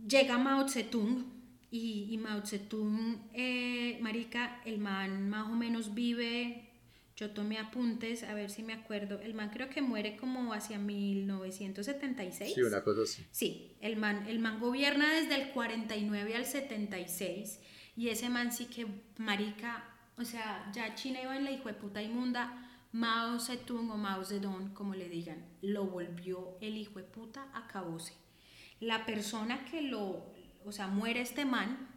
[0.06, 1.37] llega Mao Zedong
[1.70, 6.68] y, y Mao Zedong, eh, marica, el man más o menos vive,
[7.16, 10.78] yo tomé apuntes, a ver si me acuerdo, el man creo que muere como hacia
[10.78, 12.54] 1976.
[12.54, 13.26] Sí, una cosa así.
[13.32, 17.60] Sí, el man, el man gobierna desde el 49 al 76
[17.96, 18.86] y ese man sí que,
[19.16, 19.84] marica,
[20.16, 24.24] o sea, ya China iba en la hijo de puta inmunda, Mao Zedong o Mao
[24.24, 28.14] Zedong, como le digan, lo volvió el hijo de puta acabóse.
[28.80, 30.32] La persona que lo,
[30.64, 31.88] o sea, muere este man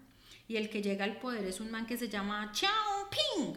[0.48, 3.54] y el que llega al poder es un man que se llama Chao Ping.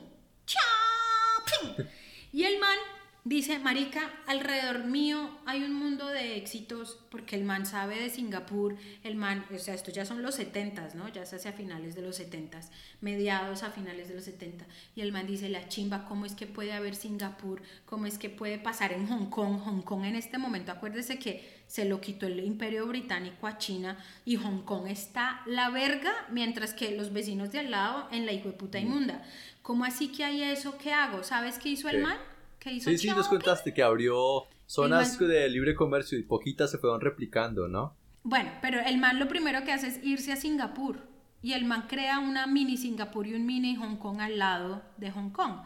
[0.46, 1.84] Chao Ping.
[2.32, 2.78] Y el man
[3.24, 8.76] dice, Marica, alrededor mío hay un mundo de éxitos porque el man sabe de Singapur,
[9.02, 11.08] el man, o sea, esto ya son los 70, ¿no?
[11.08, 12.60] Ya se hace a finales de los 70,
[13.00, 14.66] mediados a finales de los 70.
[14.94, 17.62] Y el man dice, la chimba, ¿cómo es que puede haber Singapur?
[17.86, 19.58] ¿Cómo es que puede pasar en Hong Kong?
[19.64, 23.96] Hong Kong en este momento, acuérdese que se lo quitó el imperio británico a China
[24.26, 28.32] y Hong Kong está la verga, mientras que los vecinos de al lado en la
[28.32, 28.82] hijo de puta mm.
[28.82, 29.22] inmunda.
[29.62, 30.76] ¿Cómo así que hay eso?
[30.76, 31.24] ¿Qué hago?
[31.24, 32.18] ¿Sabes qué hizo el man?
[32.64, 37.68] Sí, sí, nos contaste que abrió zonas de libre comercio y poquitas se fueron replicando,
[37.68, 37.94] ¿no?
[38.22, 40.98] Bueno, pero el man lo primero que hace es irse a Singapur
[41.42, 45.10] y el man crea una mini Singapur y un mini Hong Kong al lado de
[45.10, 45.58] Hong Kong.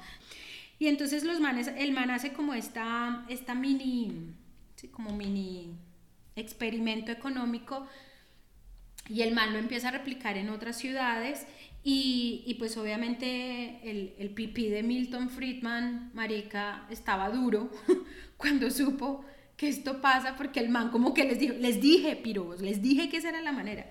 [0.80, 4.34] Y entonces los manes, el man hace como esta, esta mini,
[4.76, 5.76] sí, como mini
[6.34, 7.86] experimento económico
[9.08, 11.46] y el man lo empieza a replicar en otras ciudades
[11.82, 17.70] y, y pues obviamente el, el, pipí de Milton Friedman, marica, estaba duro
[18.36, 19.24] cuando supo
[19.56, 23.08] que esto pasa porque el man como que les dijo, les dije, piros, les dije
[23.08, 23.90] que esa era la manera.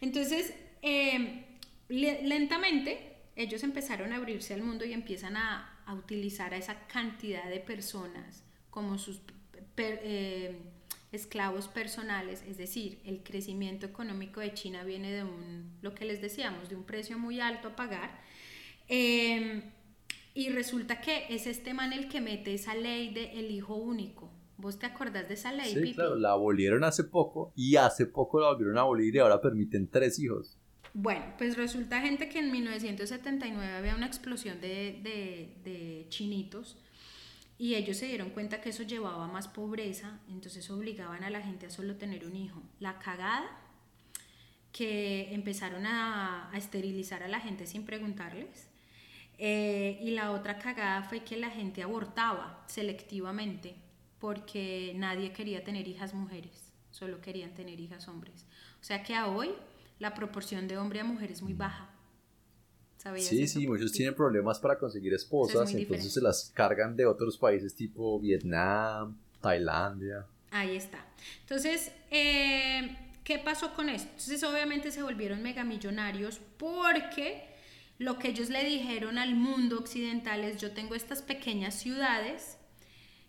[0.00, 1.42] Entonces, em,
[1.88, 7.48] lentamente ellos empezaron a abrirse al mundo y empiezan a, a utilizar a esa cantidad
[7.48, 9.20] de personas como sus...
[9.76, 10.56] Eh,
[11.12, 16.20] esclavos personales, es decir, el crecimiento económico de China viene de un, lo que les
[16.20, 18.20] decíamos, de un precio muy alto a pagar.
[18.88, 19.62] Em,
[20.34, 24.30] y resulta que es este man el que mete esa ley de el hijo único.
[24.58, 25.72] ¿Vos te acordás de esa ley?
[25.72, 29.40] Sí, claro, la abolieron hace poco y hace poco la volvieron a abolir y ahora
[29.40, 30.58] permiten tres hijos.
[30.94, 36.76] Bueno, pues resulta gente que en 1979 había una explosión de, de, de chinitos
[37.58, 41.66] y ellos se dieron cuenta que eso llevaba más pobreza, entonces obligaban a la gente
[41.66, 42.62] a solo tener un hijo.
[42.78, 43.50] La cagada,
[44.70, 48.68] que empezaron a, esterilizar a la gente sin preguntarles.
[49.38, 53.74] Eh, y la otra cagada fue que la gente abortaba selectivamente
[54.20, 58.46] porque nadie quería tener hijas mujeres, solo querían tener hijas hombres.
[58.80, 59.50] O sea que a hoy
[59.98, 61.87] la proporción de hombre a mujer es muy baja
[63.16, 67.74] sí, sí, muchos tienen problemas para conseguir esposas, entonces se las cargan de otros países
[67.74, 70.26] tipo Vietnam, Tailandia.
[70.50, 71.04] Ahí está.
[71.40, 74.08] Entonces, eh, ¿qué pasó con esto?
[74.10, 77.48] Entonces, obviamente se volvieron megamillonarios porque
[77.98, 82.58] lo que ellos le dijeron al mundo occidental es, yo tengo estas pequeñas ciudades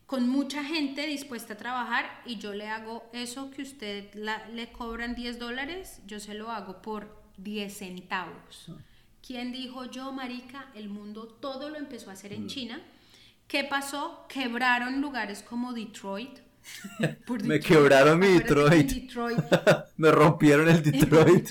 [0.06, 5.14] con mucha gente dispuesta a trabajar y yo le hago eso que usted le cobran
[5.14, 8.72] 10 dólares, yo se lo hago por 10 centavos.
[9.26, 10.72] ¿Quién dijo yo, Marica?
[10.74, 12.48] El mundo todo lo empezó a hacer en mm.
[12.48, 12.82] China.
[13.48, 14.26] ¿Qué pasó?
[14.30, 16.40] Quebraron lugares como Detroit.
[17.44, 18.92] Me quebraron mi Detroit.
[19.98, 21.50] Me rompieron el Detroit.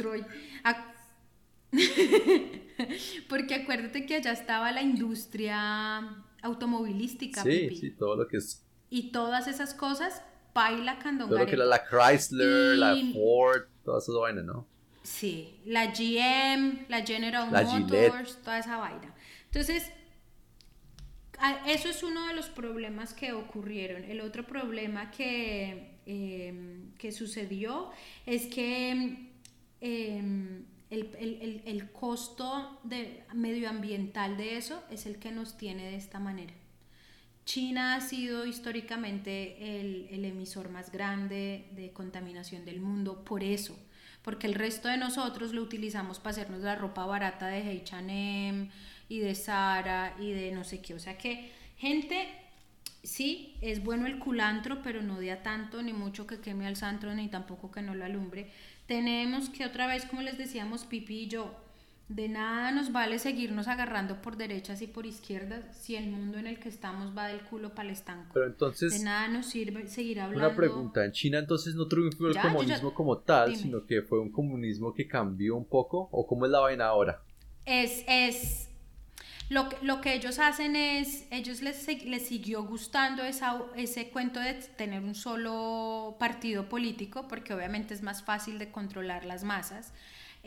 [3.29, 7.43] Porque acuérdate que allá estaba la industria automovilística.
[7.43, 8.65] Sí, sí, todo lo que es.
[8.91, 10.23] Y todas esas cosas,
[10.53, 11.29] paila candongare.
[11.29, 14.67] Todo lo que era la Chrysler, la Ford, todas esas vainas, ¿no?
[15.09, 19.15] Sí, la GM, la General Motors, toda esa vaina.
[19.47, 19.91] Entonces,
[21.67, 24.05] eso es uno de los problemas que ocurrieron.
[24.05, 27.91] El otro problema que, em, que sucedió
[28.27, 28.91] es que
[29.81, 35.97] em, el, el, el, costo de, medioambiental de eso es el que nos tiene de
[35.97, 36.53] esta manera.
[37.47, 43.75] China ha sido históricamente el, el emisor más grande de contaminación del mundo por eso,
[44.23, 48.71] porque el resto de nosotros lo utilizamos para hacernos la ropa barata de H&M
[49.09, 52.29] y de Zara y de no sé qué, o sea que gente
[53.03, 57.13] sí, es bueno el culantro, pero no día tanto, ni mucho que queme al santo,
[57.15, 58.51] ni tampoco que no lo alumbre.
[58.87, 61.55] Tenemos que otra vez, como les decíamos, Pipi y yo,
[62.09, 66.47] de nada nos vale seguirnos agarrando por derechas y por izquierdas si el mundo en
[66.47, 68.31] el que estamos va del culo para el estanco.
[68.33, 68.99] Pero entonces...
[68.99, 70.47] De nada nos sirve seguir hablando...
[70.47, 74.33] Una pregunta, en China entonces no triunfó el comunismo como tal, sino que fue un
[74.33, 77.23] comunismo que cambió un poco, o cómo es la vaina ahora?
[77.67, 78.71] Es, es,
[79.51, 84.55] lo, lo que ellos hacen es, ellos les, les siguió gustando esa, ese cuento de
[84.55, 89.93] tener un solo partido político, porque obviamente es más fácil de controlar las masas.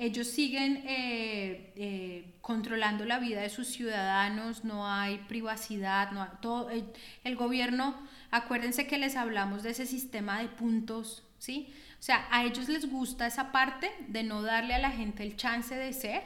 [0.01, 6.71] Ellos siguen eh, eh, controlando la vida de sus ciudadanos, no hay privacidad, no todo,
[6.71, 6.85] el,
[7.23, 7.95] el gobierno,
[8.31, 11.71] acuérdense que les hablamos de ese sistema de puntos, ¿sí?
[11.99, 15.35] O sea, a ellos les gusta esa parte de no darle a la gente el
[15.35, 16.23] chance de ser.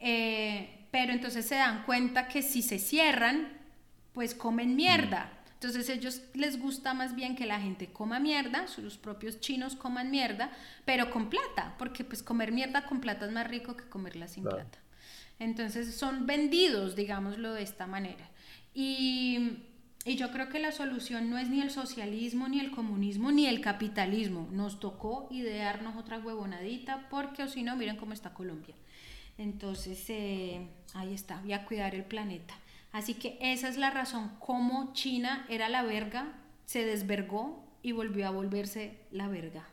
[0.00, 3.52] Eh, pero entonces se dan cuenta que si se cierran,
[4.12, 5.30] pues comen mierda.
[5.60, 9.76] Entonces a ellos les gusta más bien que la gente coma mierda, los propios chinos
[9.76, 10.50] coman mierda,
[10.86, 14.44] pero con plata, porque pues comer mierda con plata es más rico que comerla sin
[14.44, 14.78] plata.
[15.38, 18.30] Entonces son vendidos, digámoslo de esta manera.
[18.72, 19.58] Y,
[20.06, 23.46] y yo creo que la solución no es ni el socialismo, ni el comunismo, ni
[23.46, 24.48] el capitalismo.
[24.52, 28.74] Nos tocó idearnos otra huevonadita, porque o si no, miren cómo está Colombia.
[29.36, 32.54] Entonces, eh, ahí está, voy a cuidar el planeta.
[32.92, 38.26] Así que esa es la razón cómo China era la verga, se desvergó y volvió
[38.26, 39.68] a volverse la verga.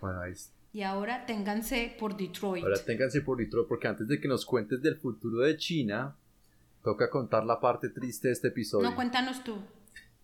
[0.71, 2.63] Y ahora ténganse por Detroit.
[2.63, 6.15] Ahora ténganse por Detroit porque antes de que nos cuentes del futuro de China,
[6.83, 8.89] toca contar la parte triste de este episodio.
[8.89, 9.57] No, cuéntanos tú.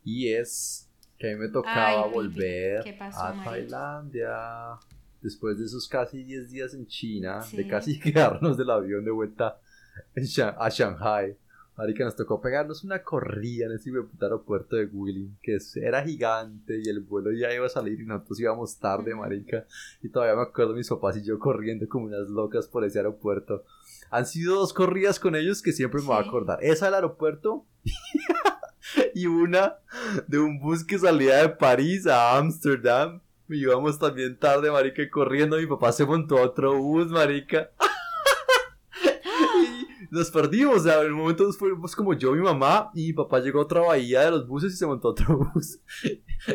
[0.04, 4.78] Y es que a mí me tocaba volver a Tailandia
[5.22, 9.60] después de esos casi 10 días en China, de casi quedarnos del avión de vuelta
[10.58, 11.38] a Shanghai.
[11.76, 13.92] Marica, nos tocó pegarnos una corrida en ese
[14.22, 18.40] aeropuerto de Wuling, que era gigante y el vuelo ya iba a salir y nosotros
[18.40, 19.66] íbamos tarde, marica.
[20.04, 23.64] Y todavía me acuerdo mis papás y yo corriendo como unas locas por ese aeropuerto.
[24.12, 26.60] Han sido dos corridas con ellos que siempre me voy a acordar.
[26.62, 27.66] Esa del aeropuerto
[29.16, 29.78] y una
[30.28, 35.58] de un bus que salía de París a Ámsterdam y íbamos también tarde, marica, corriendo.
[35.58, 37.72] Mi papá se montó a otro bus, marica.
[40.14, 40.78] Nos perdimos.
[40.78, 43.60] O sea, en el momento nos fuimos como yo, mi mamá, y mi papá llegó
[43.60, 45.80] a otra bahía de los buses y se montó a otro bus.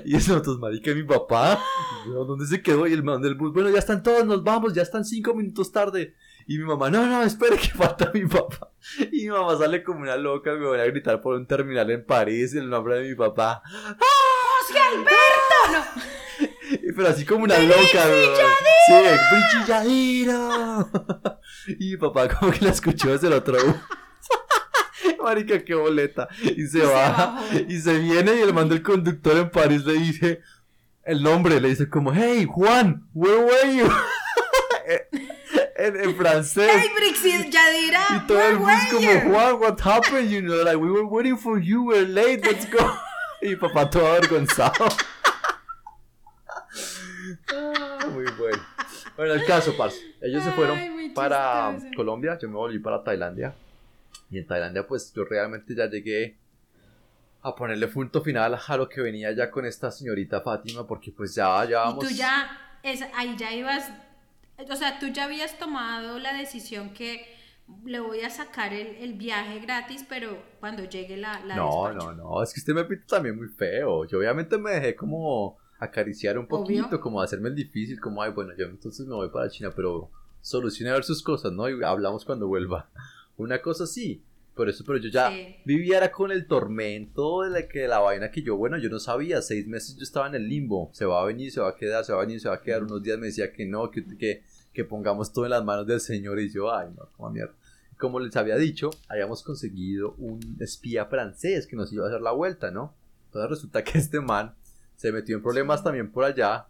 [0.05, 1.63] y nosotros, marica, y mi papá,
[2.07, 2.87] ¿dónde se quedó?
[2.87, 5.73] Y el man del bus, bueno, ya están todos, nos vamos, ya están cinco minutos
[5.73, 6.15] tarde.
[6.47, 8.71] Y mi mamá, no, no, espere que falta mi papá.
[9.13, 12.07] Y mi mamá sale como una loca, me voy a gritar por un terminal en
[12.07, 13.63] París el nombre de mi papá.
[13.65, 13.99] ¡Ah!
[14.67, 15.15] ¡José Alberto!
[15.73, 16.48] No.
[16.97, 18.05] Pero así como una loca,
[19.85, 20.27] Sí,
[21.79, 23.59] y papá como que la escuchó desde el otro.
[25.23, 26.29] Marica, qué boleta.
[26.43, 27.43] Y se, va.
[27.69, 30.41] Y se viene y el mando el conductor en París le dice
[31.05, 31.61] el nombre.
[31.61, 33.91] Le dice como, hey, Juan, where were you?
[35.77, 36.71] en, francés.
[36.73, 38.05] Hey, Brichilladira.
[38.17, 40.31] Y todo el bus como, Juan, what happened?
[40.31, 42.79] You know, like, we were waiting for you, we're late, let's go.
[43.41, 44.89] y papá todo avergonzado.
[47.55, 48.63] Ah, muy bueno.
[49.17, 49.99] Bueno, el caso, parce.
[50.21, 50.79] Ellos se fueron
[51.15, 53.55] para Colombia, yo me volví para Tailandia.
[54.31, 56.37] Y en Tailandia, pues yo realmente ya llegué
[57.43, 61.35] a ponerle punto final a lo que venía ya con esta señorita Fátima, porque pues
[61.35, 62.05] ya, ya vamos.
[62.05, 63.91] Y tú ya, es, ahí ya ibas,
[64.59, 67.37] o sea, tú ya habías tomado la decisión que
[67.85, 71.41] le voy a sacar el, viaje gratis, pero cuando llegue la...
[71.41, 74.07] la no, no, no, es que usted me pintó también muy feo.
[74.07, 78.53] Yo obviamente me dejé como acariciar un poquito, como hacerme el difícil, como, ay, bueno,
[78.57, 80.11] yo entonces me voy para China, pero
[80.41, 81.69] solucione a ver sus cosas, ¿no?
[81.69, 82.91] Y hablamos cuando vuelva.
[83.37, 84.23] Una cosa sí,
[84.55, 85.31] por eso, pero yo ya
[85.65, 89.41] vivía con el tormento de la, que, la vaina que yo, bueno, yo no sabía,
[89.41, 92.05] seis meses yo estaba en el limbo, se va a venir, se va a quedar,
[92.05, 94.05] se va a venir, se va a quedar, unos días me decía que no, que,
[94.17, 94.43] que,
[94.73, 97.55] que pongamos todo en las manos del Señor y yo, ay, no, como mierda.
[97.99, 102.33] Como les había dicho, habíamos conseguido un espía francés que nos iba a hacer la
[102.33, 102.95] vuelta, ¿no?
[103.27, 104.55] Entonces resulta que este man
[104.99, 106.67] se metió en problemas también por allá.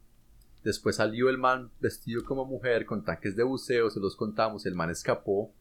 [0.62, 4.74] Después salió el man vestido como mujer con tanques de buceo, se los contamos, el
[4.74, 5.52] man escapó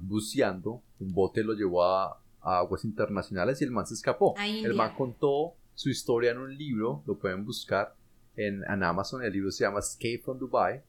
[0.00, 4.34] buceando, un bote lo llevó a, aguas internacionales y el man se escapó.
[4.38, 7.94] El man contó su historia en un libro, lo pueden buscar
[8.34, 10.82] en, Amazon, el libro se llama Escape from Dubai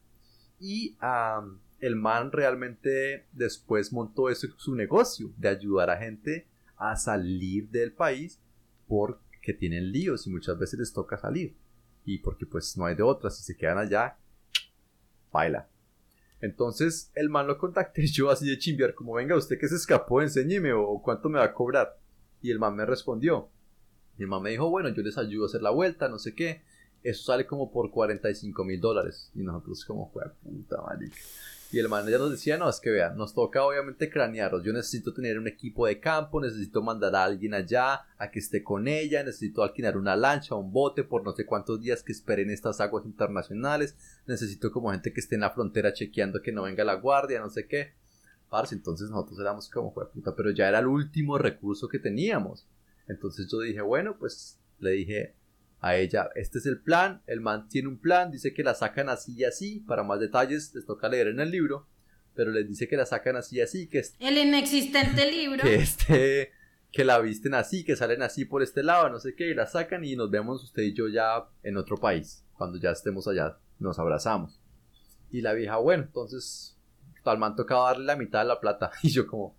[0.58, 0.96] y
[1.80, 6.46] el man realmente después montó eso, su negocio de ayudar a gente
[6.78, 8.40] a salir del país
[9.54, 11.56] tienen líos y muchas veces les toca salir
[12.04, 14.16] y porque pues no hay de otras, si se quedan allá,
[15.32, 15.68] baila.
[16.40, 20.22] Entonces el man lo contacté yo así de chimbiar, como venga, usted que se escapó,
[20.22, 21.98] enséñeme o cuánto me va a cobrar.
[22.42, 23.50] Y el man me respondió.
[24.18, 26.34] Y el man me dijo, bueno, yo les ayudo a hacer la vuelta, no sé
[26.34, 26.62] qué.
[27.02, 29.30] Eso sale como por 45 mil dólares.
[29.34, 31.16] Y nosotros como, puta, marica.
[31.72, 34.64] Y el manager nos decía, no, es que vean, nos toca obviamente cranearlos.
[34.64, 38.64] Yo necesito tener un equipo de campo, necesito mandar a alguien allá a que esté
[38.64, 42.50] con ella, necesito alquilar una lancha, un bote por no sé cuántos días que esperen
[42.50, 43.94] estas aguas internacionales,
[44.26, 47.50] necesito como gente que esté en la frontera chequeando que no venga la guardia, no
[47.50, 47.92] sé qué.
[48.48, 52.66] Parce, entonces nosotros éramos como, puta, pero ya era el último recurso que teníamos.
[53.06, 55.36] Entonces yo dije, bueno, pues le dije,
[55.80, 59.08] a ella, este es el plan, el man tiene un plan, dice que la sacan
[59.08, 61.86] así y así, para más detalles les toca leer en el libro,
[62.34, 66.52] pero les dice que la sacan así y así, que el inexistente libro, que este,
[66.92, 69.66] que la visten así, que salen así por este lado, no sé qué, y la
[69.66, 73.56] sacan y nos vemos usted y yo ya en otro país, cuando ya estemos allá,
[73.78, 74.60] nos abrazamos.
[75.30, 76.76] Y la vieja, bueno, entonces,
[77.24, 79.56] al man tocaba darle la mitad de la plata, y yo como,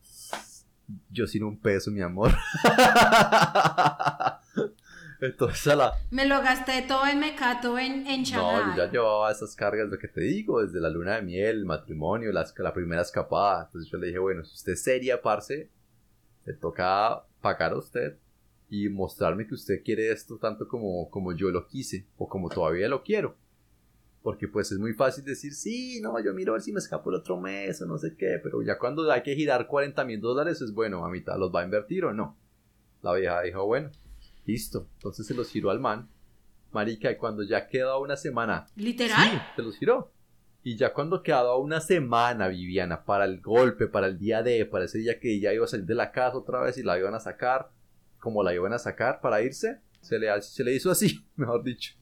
[1.09, 2.31] yo sin un peso, mi amor.
[5.21, 5.93] Entonces la...
[6.09, 8.65] Me lo gasté todo en Mecato en, en Shanghai.
[8.65, 11.57] No, yo ya llevaba esas cargas, lo que te digo, desde la luna de miel,
[11.57, 13.65] el matrimonio, las, la primera escapada.
[13.65, 15.69] Entonces yo le dije, bueno, si usted es seria, parce,
[16.45, 18.17] le toca pagar a usted
[18.67, 22.87] y mostrarme que usted quiere esto tanto como, como yo lo quise o como todavía
[22.87, 23.35] lo quiero.
[24.23, 27.11] Porque pues es muy fácil decir, sí, no, yo miro a ver si me escapo
[27.11, 30.19] el otro mes o no sé qué, pero ya cuando hay que girar 40 mil
[30.19, 32.37] dólares es bueno, a mitad los va a invertir o no.
[33.01, 33.89] La vieja dijo, bueno,
[34.51, 34.87] Listo.
[34.95, 36.09] Entonces se los giró al man.
[36.71, 38.67] Marica, y cuando ya quedó una semana.
[38.75, 39.29] ¿Literal?
[39.29, 40.11] Sí, se los giró.
[40.63, 44.85] Y ya cuando quedaba una semana, Viviana, para el golpe, para el día de, para
[44.85, 47.15] ese día que ella iba a salir de la casa otra vez y la iban
[47.15, 47.71] a sacar,
[48.19, 51.93] como la iban a sacar para irse, se le, se le hizo así, mejor dicho.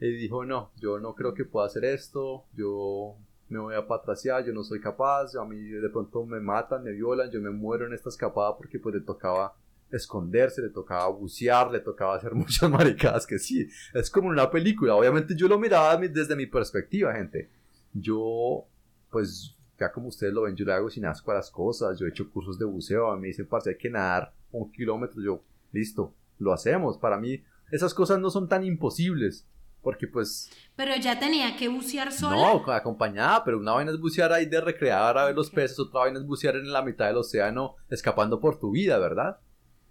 [0.00, 3.16] Y dijo, no, yo no creo que pueda hacer esto, yo
[3.48, 6.92] me voy a patraciar, yo no soy capaz, a mí de pronto me matan, me
[6.92, 9.54] violan, yo me muero en esta escapada porque pues le tocaba
[9.90, 14.94] esconderse, le tocaba bucear, le tocaba hacer muchas maricadas que sí, es como una película,
[14.94, 17.50] obviamente yo lo miraba desde mi perspectiva, gente,
[17.92, 18.66] yo,
[19.10, 22.06] pues, ya como ustedes lo ven, yo le hago sin asco a las cosas, yo
[22.06, 25.42] he hecho cursos de buceo, me dicen, parce, hay que nadar un kilómetro, yo,
[25.72, 29.46] listo, lo hacemos, para mí esas cosas no son tan imposibles,
[29.82, 30.50] porque pues...
[30.76, 32.36] Pero ya tenía que bucear sola.
[32.36, 36.00] No, acompañada, pero una vaina es bucear ahí de recrear a ver los peces, otra
[36.00, 39.38] vaina es bucear en la mitad del océano escapando por tu vida, ¿verdad?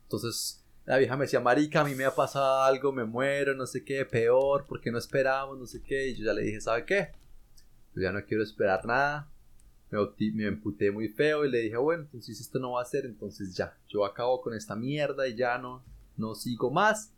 [0.10, 3.68] Entonces la vieja me decía, marica, a mí me ha pasado algo, me muero, no
[3.68, 6.08] sé qué, peor, porque no esperamos, no sé qué.
[6.08, 7.10] Y yo ya le dije, ¿sabe qué?
[7.94, 9.30] Yo ya no quiero esperar nada.
[9.92, 10.00] Me,
[10.34, 13.56] me emputé muy feo y le dije, bueno, entonces esto no va a ser, entonces
[13.56, 15.84] ya, yo acabo con esta mierda y ya no,
[16.18, 17.14] no sigo más.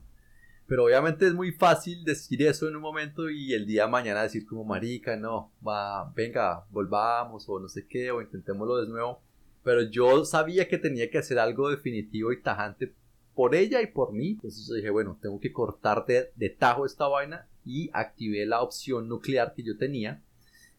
[0.67, 4.23] Pero obviamente es muy fácil decir eso en un momento y el día de mañana
[4.23, 9.21] decir como marica, no, va, venga, volvamos o no sé qué, o intentémoslo de nuevo.
[9.63, 12.93] Pero yo sabía que tenía que hacer algo definitivo y tajante
[13.35, 14.31] por ella y por mí.
[14.31, 19.53] Entonces dije, bueno, tengo que cortar de, tajo esta vaina y activé la opción nuclear
[19.53, 20.21] que yo tenía,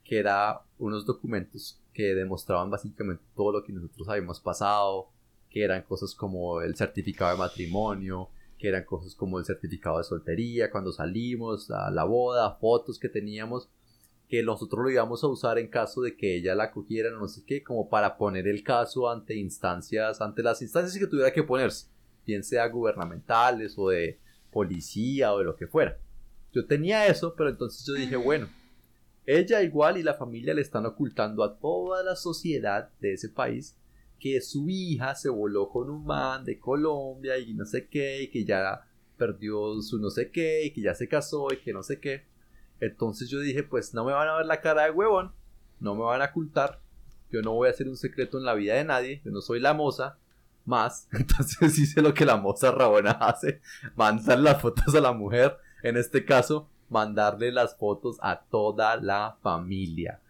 [0.04, 5.08] que era unos documentos que demostraban básicamente todo lo que nosotros habíamos pasado,
[5.50, 10.04] que eran cosas como el certificado de matrimonio, que eran cosas como el certificado de
[10.04, 13.68] soltería, cuando salimos, la boda, fotos que teníamos
[14.32, 17.44] que nosotros lo íbamos a usar en caso de que ella la cogiera, no sé
[17.44, 21.88] qué, como para poner el caso ante instancias, ante las instancias que tuviera que ponerse,
[22.24, 24.18] bien sea gubernamentales o de
[24.50, 25.98] policía o de lo que fuera.
[26.50, 28.48] Yo tenía eso, pero entonces yo dije, bueno,
[29.26, 33.76] ella igual y la familia le están ocultando a toda la sociedad de ese país
[34.18, 38.30] que su hija se voló con un man de Colombia y no sé qué, y
[38.30, 38.80] que ya
[39.18, 42.31] perdió su no sé qué, y que ya se casó y que no sé qué.
[42.82, 45.30] Entonces yo dije, pues no me van a ver la cara de huevón,
[45.78, 46.80] no me van a ocultar,
[47.30, 49.60] yo no voy a hacer un secreto en la vida de nadie, yo no soy
[49.60, 50.18] la moza,
[50.64, 53.60] más, entonces hice lo que la moza rabona hace,
[53.94, 59.36] mandar las fotos a la mujer, en este caso, mandarle las fotos a toda la
[59.42, 60.20] familia.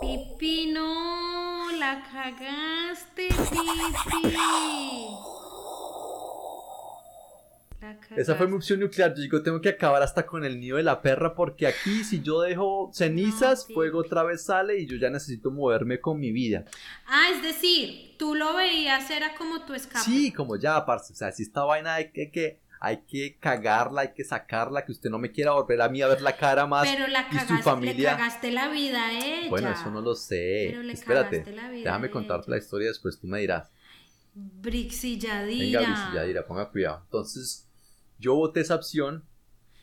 [0.00, 4.38] Pipi, no, la cagaste, Pipi.
[8.16, 8.54] Esa fue mi cagaste.
[8.56, 9.14] opción nuclear.
[9.14, 12.22] Yo digo, tengo que acabar hasta con el nido de la perra porque aquí si
[12.22, 16.32] yo dejo cenizas, No, fuego otra vez sale y yo ya necesito moverme con mi
[16.32, 16.64] vida.
[17.06, 20.04] Ah, es decir, tú lo veías, era como tu escape.
[20.04, 21.12] Sí, como ya, parce.
[21.12, 24.92] O sea, si esta vaina hay que, que- hay que cagarla, hay que sacarla, que
[24.92, 26.86] usted no me quiera volver a mí a ver la cara más.
[26.86, 28.10] Pero la y su cagaste, le familia.
[28.16, 29.48] cagaste la vida a ella.
[29.48, 30.66] Bueno, eso no lo sé.
[30.68, 33.70] Pero le Espérate, cagaste la vida déjame contarte la historia después tú me dirás.
[34.34, 35.80] Brixilladira.
[35.80, 37.00] Venga, Yadira, ponga cuidado.
[37.04, 37.66] Entonces,
[38.18, 39.24] yo voté esa opción.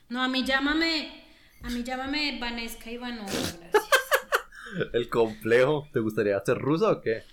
[0.10, 1.24] No, a mí llámame,
[1.64, 3.72] a mí llámame Vanesca Ivanova, gracias.
[4.94, 5.88] El complejo.
[5.94, 7.24] ¿Te gustaría ser rusa o qué?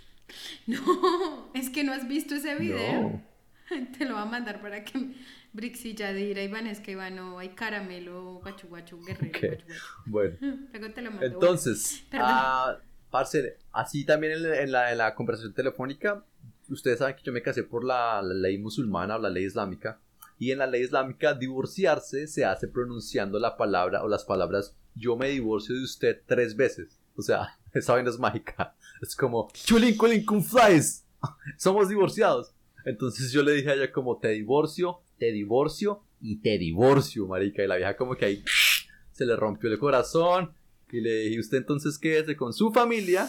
[0.67, 3.03] No, es que no has visto ese video.
[3.03, 3.23] No.
[3.99, 5.13] Te lo voy a mandar para que
[5.53, 9.41] Brixilladira y Vanesca Ivanova y Caramelo, Guachu Guachu, Guerrero, Ok.
[9.41, 9.83] Guachu Guachu.
[10.07, 10.37] Bueno.
[10.73, 11.27] Luego te lo mando.
[11.27, 12.29] Entonces, Perdón.
[12.31, 12.79] ah,
[13.11, 16.25] parce, así también en, la- en la, en la conversación telefónica,
[16.69, 20.01] ustedes saben que yo me casé por la, la ley musulmana o la ley islámica.
[20.39, 25.17] Y en la ley islámica, divorciarse se hace pronunciando la palabra o las palabras yo
[25.17, 26.99] me divorcio de usted tres veces.
[27.17, 28.75] O sea, esa vaina es mágica.
[29.01, 31.05] Es como chulin culin cum flies.
[31.57, 32.53] Somos divorciados.
[32.85, 37.63] Entonces yo le dije a ella como te divorcio, te divorcio y te divorcio, marica.
[37.63, 38.45] Y la vieja como que ahí
[39.13, 40.53] se le rompió el corazón.
[40.91, 43.29] Y le dije, usted entonces quédese con su familia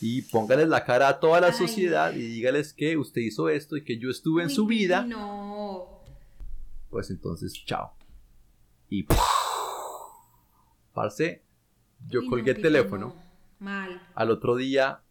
[0.00, 1.52] y póngales la cara a toda la Ay.
[1.52, 5.04] sociedad y dígales que usted hizo esto y que yo estuve en su vida.
[5.04, 5.89] No.
[6.90, 7.92] Pues entonces, chao.
[8.88, 9.06] Y
[10.92, 11.42] parce,
[12.08, 13.14] yo Uy, no, colgué el teléfono.
[13.14, 13.30] no.
[13.60, 14.00] Mal.
[14.14, 15.02] Al otro día,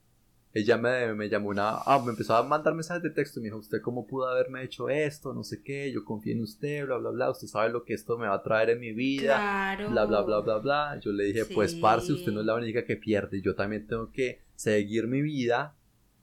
[0.53, 1.77] ella me, me llamó una.
[1.85, 3.39] Ah, me empezó a mandar mensajes de texto.
[3.39, 5.33] Me dijo, ¿usted cómo pudo haberme hecho esto?
[5.33, 5.91] No sé qué.
[5.93, 7.29] Yo confío en usted, bla, bla, bla.
[7.29, 9.35] Usted sabe lo que esto me va a traer en mi vida.
[9.35, 9.91] Claro.
[9.91, 10.99] Bla, bla, bla, bla, bla.
[10.99, 13.39] Yo le dije, pues, parce, usted no es la única que pierde.
[13.41, 15.75] Yo también tengo que seguir mi vida.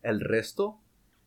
[0.02, 0.80] El resto,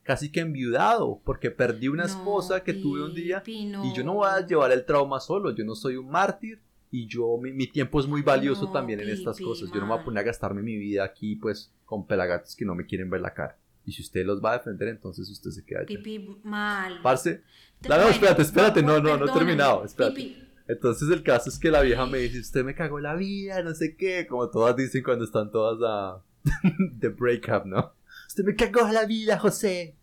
[0.09, 1.21] casi que enviudado.
[1.23, 3.43] Porque perdí una No, esposa que tuve un día.
[3.67, 3.85] No.
[3.85, 5.51] Y yo no voy a llevar el trauma solo.
[5.51, 6.59] Yo no soy un mártir.
[6.89, 9.69] Y yo, mi, mi tiempo es muy valioso No, también en estas cosas.
[9.71, 12.65] Yo no me voy a poner a gastarme mi vida aquí, pues, con pelagatos que
[12.65, 13.55] no me quieren ver la cara.
[13.85, 15.87] Y si usted los va a defender, entonces usted se queda allá.
[15.87, 16.99] Pipi, mal.
[17.03, 17.43] Parce,
[17.79, 20.15] Te- no, espérate, espérate, no, no, no he terminado, espérate.
[20.15, 23.61] Pipi, entonces el caso es que la vieja me dice, usted me cagó la vida,
[23.61, 26.23] no sé qué, como todas dicen cuando están todas a...
[26.79, 27.93] de breakup, ¿no?
[28.27, 29.95] Usted me cagó la vida, José.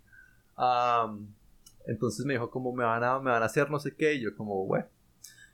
[0.56, 1.28] Am,
[1.86, 4.22] entonces me dijo como me van a, me van a hacer no sé qué, y
[4.22, 4.86] yo como, bueno,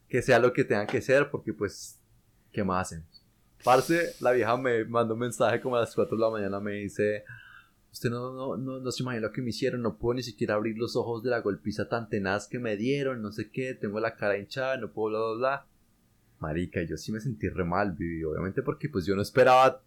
[0.09, 2.01] que sea lo que tengan que ser, porque pues,
[2.53, 3.23] ¿qué más hacemos?
[3.65, 6.73] Parce, la vieja me mandó un mensaje como a las 4 de la mañana, me
[6.73, 7.25] dice,
[7.93, 10.55] usted no, no, no, no se imagina lo que me hicieron, no puedo ni siquiera
[10.55, 14.01] abrir los ojos de la golpiza tan tenaz que me dieron, no sé qué, tengo
[14.01, 15.67] la cara hinchada, no puedo, bla, bla, bla.
[16.41, 19.81] Marica, yo sí me sentí re mal, Vivi, obviamente porque pues yo no esperaba,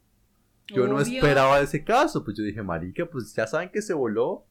[0.68, 4.46] yo no esperaba ese caso, pues yo dije, marica, pues ya saben que se voló,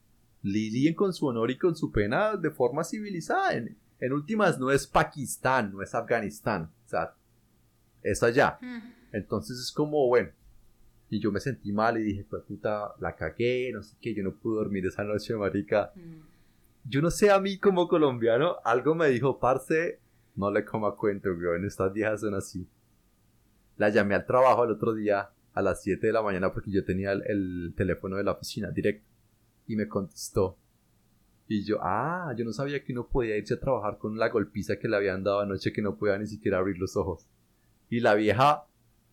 [0.45, 4.69] lidien con su honor y con su pena de forma civilizada, en, en últimas no
[4.69, 7.15] es Pakistán, no es Afganistán, o sea,
[8.03, 8.59] es allá.
[8.61, 8.79] Mm.
[9.11, 10.29] Entonces es como, bueno.
[11.09, 14.23] Y yo me sentí mal y dije, pues puta, la cagué, no sé qué, yo
[14.23, 15.91] no pude dormir esa noche, marica.
[15.95, 16.21] Mm.
[16.87, 19.99] Yo no sé, a mí como colombiano, algo me dijo, parce,
[20.35, 22.67] no le coma cuento, weón, estas viejas son así.
[23.77, 26.85] La llamé al trabajo el otro día a las 7 de la mañana porque yo
[26.85, 29.14] tenía el, el teléfono de la oficina directo.
[29.67, 30.57] Y me contestó.
[31.47, 34.77] Y yo, ah, yo no sabía que uno podía irse a trabajar con la golpiza
[34.77, 37.27] que le habían dado anoche que no podía ni siquiera abrir los ojos.
[37.89, 38.65] Y la vieja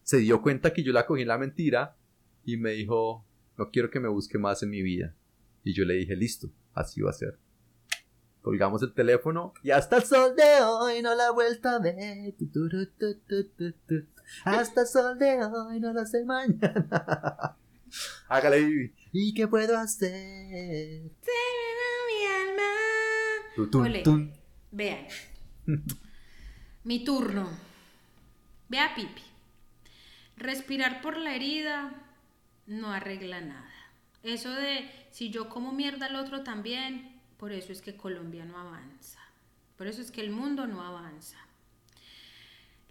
[0.02, 1.96] se dio cuenta que yo la cogí en la mentira
[2.44, 3.24] y me dijo,
[3.58, 5.14] no quiero que me busque más en mi vida.
[5.62, 7.38] Y yo le dije, listo, así va a ser.
[8.40, 12.34] Colgamos el teléfono y hasta el sol de hoy no la he vuelto a ver.
[12.36, 13.94] Tu, tu, tu, tu, tu, tu, tu.
[14.44, 17.56] Hasta el sol de hoy no lo sé mañana.
[18.28, 18.94] Hágale, Vivi.
[19.12, 21.02] ¿Y qué puedo hacer?
[21.02, 22.72] Mi alma.
[23.54, 24.02] Tu, tun, Ole.
[24.02, 24.32] tun.
[24.70, 25.06] Vean.
[26.84, 27.48] Mi turno.
[28.68, 29.22] Vea, Pipi.
[30.36, 31.92] Respirar por la herida
[32.66, 33.70] no arregla nada.
[34.22, 38.58] Eso de si yo como mierda al otro también, por eso es que Colombia no
[38.58, 39.18] avanza.
[39.76, 41.38] Por eso es que el mundo no avanza.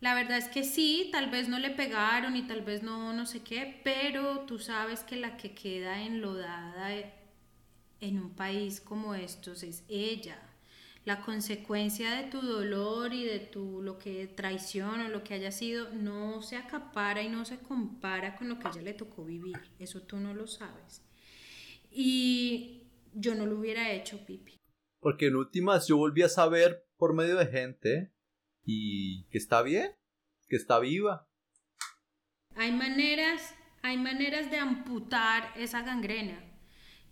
[0.02, 3.28] La verdad es que sí, tal vez no le pegaron y tal vez no, no
[3.28, 6.90] sé qué, pero tú sabes que la que queda enlodada
[8.00, 10.42] en un país como estos es ella.
[11.06, 15.52] La consecuencia de tu dolor y de tu lo que traición o lo que haya
[15.52, 19.24] sido no se acapara y no se compara con lo que a ella le tocó
[19.24, 19.60] vivir.
[19.78, 21.04] Eso tú no lo sabes.
[21.92, 24.58] Y yo no lo hubiera hecho, Pipi.
[25.00, 28.12] Porque en últimas yo volví a saber por medio de gente
[28.66, 29.92] y que está bien,
[30.48, 31.28] que está viva.
[32.56, 36.52] Hay maneras, hay maneras de amputar esa gangrena.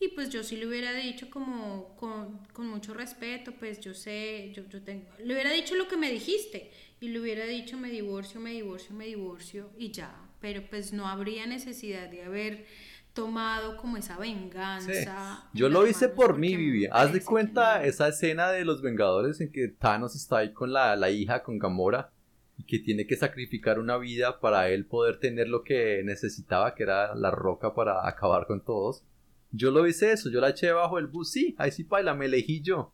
[0.02, 4.68] Y pues yo sí le hubiera dicho como con, mucho respeto, pues yo sé, yo,
[4.70, 6.72] yo tengo, le hubiera dicho lo que me dijiste
[7.02, 11.08] y le hubiera dicho me divorcio, me divorcio, me divorcio y ya, pero pues no
[11.08, 12.66] habría necesidad de haber
[13.14, 15.50] tomado como esa venganza.
[15.54, 16.88] Yo lo hice por mí, Vivi.
[16.92, 20.96] Haz de cuenta esa escena de los Vengadores en que Thanos está ahí con la,
[20.96, 22.12] la hija, con Gamora,
[22.58, 26.84] y que tiene que sacrificar una vida para él poder tener lo que necesitaba, que
[26.84, 29.04] era la roca para acabar con todos.
[29.52, 32.26] Yo lo hice eso, yo la eché bajo el bus, sí, ahí sí paila, me
[32.26, 32.94] elegí yo.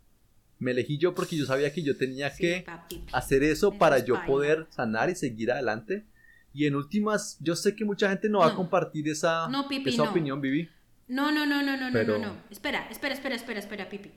[0.58, 2.66] Me elegí yo porque yo sabía que yo tenía que
[3.12, 6.06] hacer eso para yo poder sanar y seguir adelante.
[6.56, 9.50] Y en últimas, yo sé que mucha gente no, va a compartir esa,
[9.86, 10.70] esa opinión, Vivi.
[11.10, 12.38] No, no, no, no, no, no, no, no.
[12.50, 14.10] Espera, espera, espera, espera, espera, Pipi.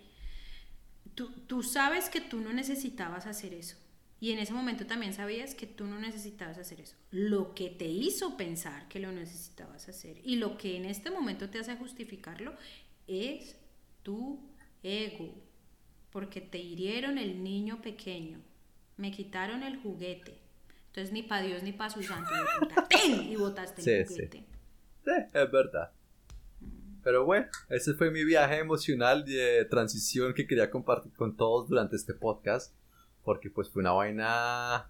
[1.16, 3.76] Tú, tú sabes que tú no necesitabas hacer eso.
[4.20, 6.94] Y en ese momento también sabías que tú no necesitabas hacer eso.
[7.10, 11.50] Lo que te hizo pensar que lo necesitabas hacer y lo que en este momento
[11.50, 12.54] te hace justificarlo
[13.08, 13.56] es
[14.04, 14.40] tu
[14.84, 15.34] ego.
[16.10, 18.38] Porque te hirieron el niño pequeño,
[18.96, 20.47] me quitaron el juguete.
[20.88, 22.30] Entonces ni para Dios ni para su santo.
[23.22, 24.38] Y botaste el juguete.
[24.38, 24.46] Sí.
[25.04, 25.92] sí, es verdad.
[27.04, 31.96] Pero bueno, ese fue mi viaje emocional de transición que quería compartir con todos durante
[31.96, 32.74] este podcast
[33.28, 34.88] porque pues fue una vaina,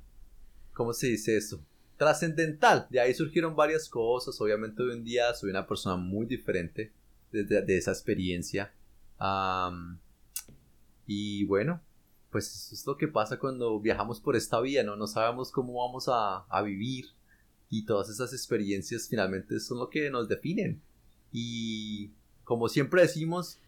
[0.73, 1.61] ¿cómo se dice eso?
[1.97, 2.87] Trascendental.
[2.89, 4.41] De ahí surgieron varias cosas.
[4.41, 6.93] Obviamente hoy en día soy una persona muy diferente
[7.33, 8.73] desde de esa experiencia.
[11.05, 11.81] y bueno,
[12.31, 14.97] pues eso es lo que pasa cuando viajamos por esta vía, ¿no?
[14.97, 17.07] No sabemos cómo vamos a, a vivir.
[17.71, 20.81] Y todas esas experiencias finalmente son lo que nos definen.
[21.33, 22.13] Y
[22.45, 23.61] como siempre decimos,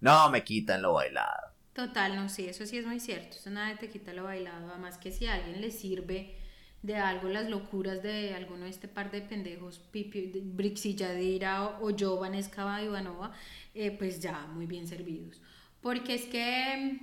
[0.00, 1.54] no me quitan lo bailado.
[1.72, 3.36] Total, no, sí, eso sí es muy cierto.
[3.36, 4.70] Eso nada te quita lo bailado.
[4.70, 6.36] Además que si a alguien le sirve
[6.82, 11.86] de algo las locuras de alguno de este par de pendejos, Pipi, Brixi Yadira o,
[11.86, 13.32] o yo, Vanesca Ivanova,
[13.74, 15.42] eh, pues ya muy bien servidos.
[15.80, 17.00] Porque es que,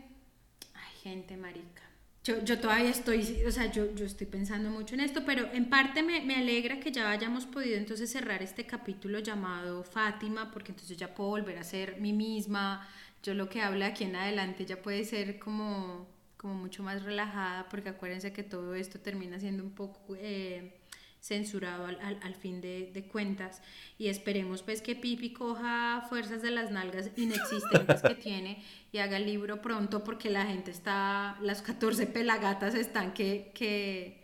[1.04, 1.84] gente marica.
[2.24, 5.70] Yo, yo todavía estoy, o sea, yo, yo estoy pensando mucho en esto, pero en
[5.70, 10.72] parte me, me alegra que ya hayamos podido entonces cerrar este capítulo llamado Fátima, porque
[10.72, 12.88] entonces ya puedo volver a ser mí misma,
[13.22, 16.08] yo lo que hablo aquí en adelante ya puede ser como,
[16.38, 20.80] como mucho más relajada, porque acuérdense que todo esto termina siendo un poco eh,
[21.24, 23.62] censurado al, al, fin de, de, cuentas.
[23.98, 29.16] Y esperemos pues que Pipi coja fuerzas de las nalgas inexistentes que tiene y haga
[29.16, 33.52] el libro pronto, porque la gente está, las 14 pelagatas están que...
[33.56, 34.22] que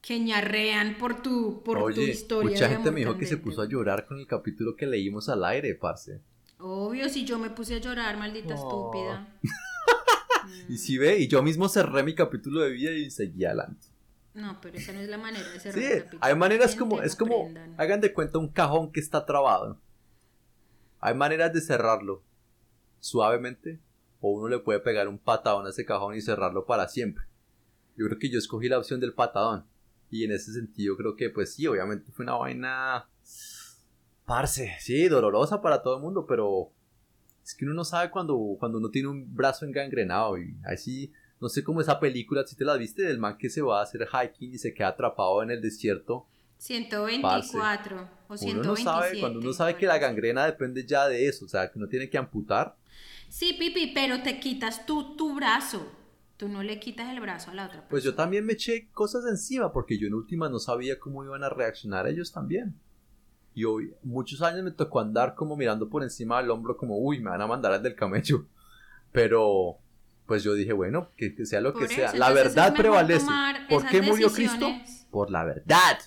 [0.00, 2.52] que ñarrean por tu, por tu historia.
[2.52, 5.44] Mucha gente me dijo que se puso a llorar con el capítulo que leímos al
[5.44, 6.22] aire, parce.
[6.58, 9.28] Obvio, si yo me puse a llorar, maldita estúpida.
[10.70, 13.89] y si ve, y yo mismo cerré mi capítulo de vida y seguí adelante.
[14.34, 16.16] No, pero esa no es la manera de cerrar sí.
[16.20, 19.80] Hay maneras como, es como, hagan de cuenta un cajón que está trabado.
[21.00, 22.22] Hay maneras de cerrarlo
[23.00, 23.80] suavemente
[24.20, 27.24] o uno le puede pegar un patadón a ese cajón y cerrarlo para siempre.
[27.96, 29.66] Yo creo que yo escogí la opción del patadón.
[30.10, 33.08] Y en ese sentido creo que pues sí, obviamente fue una vaina
[34.30, 36.70] Parce, sí, dolorosa para todo el mundo, pero
[37.42, 41.48] es que uno no sabe cuando, cuando uno tiene un brazo engangrenado y así, no
[41.48, 44.06] sé cómo esa película, si te la viste, del man que se va a hacer
[44.06, 46.26] hiking y se queda atrapado en el desierto.
[46.58, 48.60] 124 o 127.
[48.60, 51.70] Uno no sabe, cuando uno sabe que la gangrena depende ya de eso, o sea,
[51.70, 52.76] que uno tiene que amputar.
[53.30, 55.90] Sí, Pipi, pero te quitas tú tu brazo.
[56.36, 57.90] Tú no le quitas el brazo a la otra persona.
[57.90, 61.44] Pues yo también me eché cosas encima porque yo en última no sabía cómo iban
[61.44, 62.74] a reaccionar ellos también.
[63.54, 67.20] Y hoy, muchos años me tocó andar como mirando por encima del hombro, como, uy,
[67.20, 68.46] me van a mandar al del camello.
[69.12, 69.78] Pero,
[70.30, 72.12] pues yo dije, bueno, que, sea lo que sea.
[72.14, 73.26] La verdad prevalece.
[73.68, 74.72] ¿Por qué murió Cristo?
[75.10, 75.98] Por la verdad.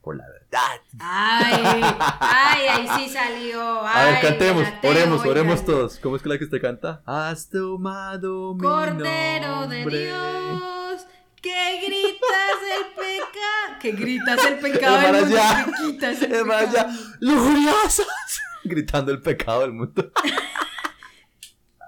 [0.00, 0.80] Por la verdad.
[0.98, 1.80] Ay,
[2.18, 3.86] ay, ahí sí salió.
[3.86, 6.00] a ver, cantemos, oremos, oremos todos.
[6.00, 7.04] ¿Cómo es que la que usted canta?
[7.06, 11.06] Has tomado mi Cordero de Dios
[11.40, 13.78] que gritas el pecado.
[13.80, 15.36] Que gritas el pecado del mundo.
[15.36, 16.92] Que quitas el pecado.
[17.20, 18.06] lujuriosas.
[18.64, 20.10] Gritando el pecado del mundo.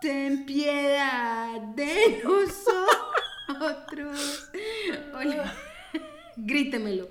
[0.00, 2.88] Ten piedad de nosotros.
[5.14, 5.54] Hola.
[6.36, 7.08] Grítemelo.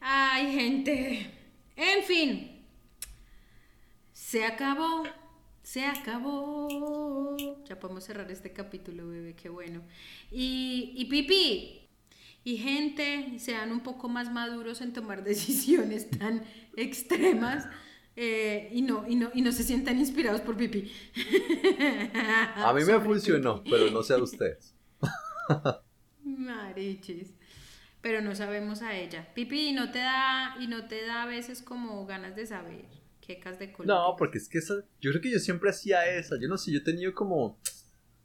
[0.00, 1.30] Ay, gente.
[1.76, 2.62] En fin.
[4.12, 5.04] Se acabó.
[5.62, 7.36] Se acabó.
[7.64, 9.34] Ya podemos cerrar este capítulo, bebé.
[9.34, 9.82] Qué bueno.
[10.30, 11.80] Y, y Pipi.
[12.46, 16.44] Y gente, sean un poco más maduros en tomar decisiones tan
[16.76, 17.66] extremas.
[18.16, 20.92] Eh, y, no, y, no, y no se sientan inspirados por Pipi.
[22.56, 24.74] A mí me funcionó, pero no sé a ustedes.
[26.22, 27.34] Marichis.
[28.00, 29.32] Pero no sabemos a ella.
[29.34, 32.84] Pipi, ¿y no te da, y no te da a veces como ganas de saber
[33.20, 33.88] quecas de color?
[33.88, 36.36] No, porque es que esa, yo creo que yo siempre hacía esa.
[36.38, 37.58] Yo no sé, yo he tenido como.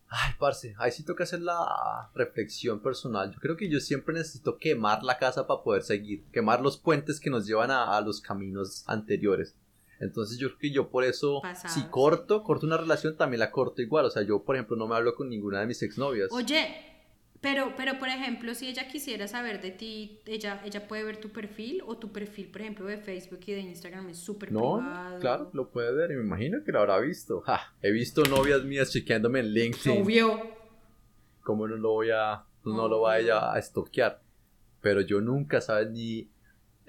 [0.10, 3.32] Ay, parce, ahí sí toca hacer la reflexión personal.
[3.32, 7.20] Yo creo que yo siempre necesito quemar la casa para poder seguir, quemar los puentes
[7.20, 9.56] que nos llevan a, a los caminos anteriores.
[9.99, 11.73] Entonces yo creo que yo por eso, Pasados.
[11.73, 14.05] si corto, corto una relación, también la corto igual.
[14.05, 16.30] O sea, yo, por ejemplo, no me hablo con ninguna de mis exnovias.
[16.31, 16.85] Oye,
[17.41, 21.30] pero, pero por ejemplo, si ella quisiera saber de ti, ella, ella puede ver tu
[21.30, 25.19] perfil o tu perfil, por ejemplo, de Facebook y de Instagram es súper No, privado.
[25.19, 27.41] claro, lo puede ver y me imagino que lo habrá visto.
[27.41, 30.01] Ja, he visto novias mías chequeándome en LinkedIn.
[30.03, 30.57] Obvio.
[31.43, 34.21] ¿Cómo no lo voy a, no lo va ella a estoquear?
[34.81, 35.89] Pero yo nunca, ¿sabes?
[35.89, 36.30] Ni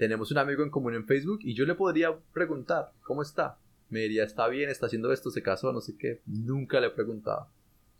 [0.01, 3.59] tenemos un amigo en común en Facebook y yo le podría preguntar, ¿cómo está?
[3.91, 6.21] Me diría, está bien, está haciendo esto, se casó, no sé qué.
[6.25, 7.47] Nunca le he preguntado.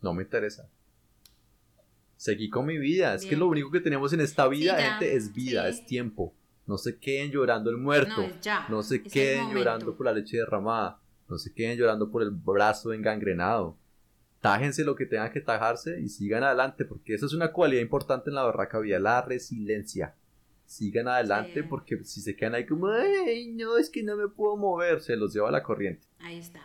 [0.02, 0.68] No me interesa.
[2.18, 3.14] Seguí con mi vida.
[3.14, 5.80] Es que lo único que tenemos en esta vida, gente, es vida, sí.
[5.80, 6.34] es tiempo.
[6.66, 8.18] No se queden llorando el muerto.
[8.18, 11.00] No, es ya, No se es queden llorando por la leche derramada.
[11.30, 13.78] No se queden llorando por el brazo engangrenado.
[14.40, 18.32] Tájense lo que tengan que tajarse y sigan adelante, porque esa es una cualidad importante
[18.32, 20.16] en la barraca vida, la resiliencia.
[20.72, 21.68] Sigan adelante Sí.
[21.70, 25.18] porque si se quedan ahí como, ay, no, es que no me puedo mover, se
[25.18, 26.08] los lleva la corriente.
[26.20, 26.62] Ahí está.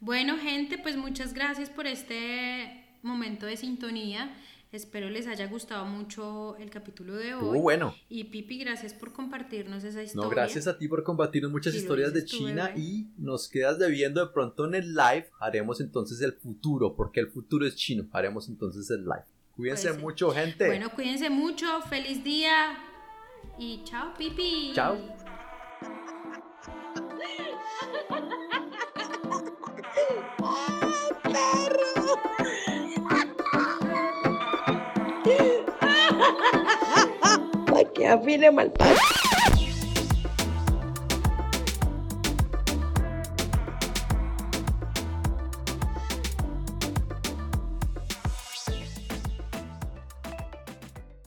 [0.00, 4.36] Bueno, gente, pues muchas gracias por este momento de sintonía.
[4.70, 7.40] Espero les haya gustado mucho el capítulo de hoy.
[7.42, 7.94] Estuvo bueno.
[8.10, 10.24] Y Pipi, gracias por compartirnos esa historia.
[10.24, 13.78] No, gracias a ti por compartirnos muchas Sí, historias de tú, China y nos quedas
[13.78, 15.28] debiendo de pronto en el live.
[15.40, 18.06] Haremos entonces el futuro, porque el futuro es chino.
[18.12, 19.24] Haremos entonces el live.
[19.56, 20.02] Cuídense Puede ser.
[20.02, 20.66] mucho, gente.
[20.66, 22.76] Bueno, cuídense mucho, feliz día
[23.58, 24.72] y chao, Pipi.
[24.74, 24.96] Chao.
[37.66, 38.72] Para que afine mal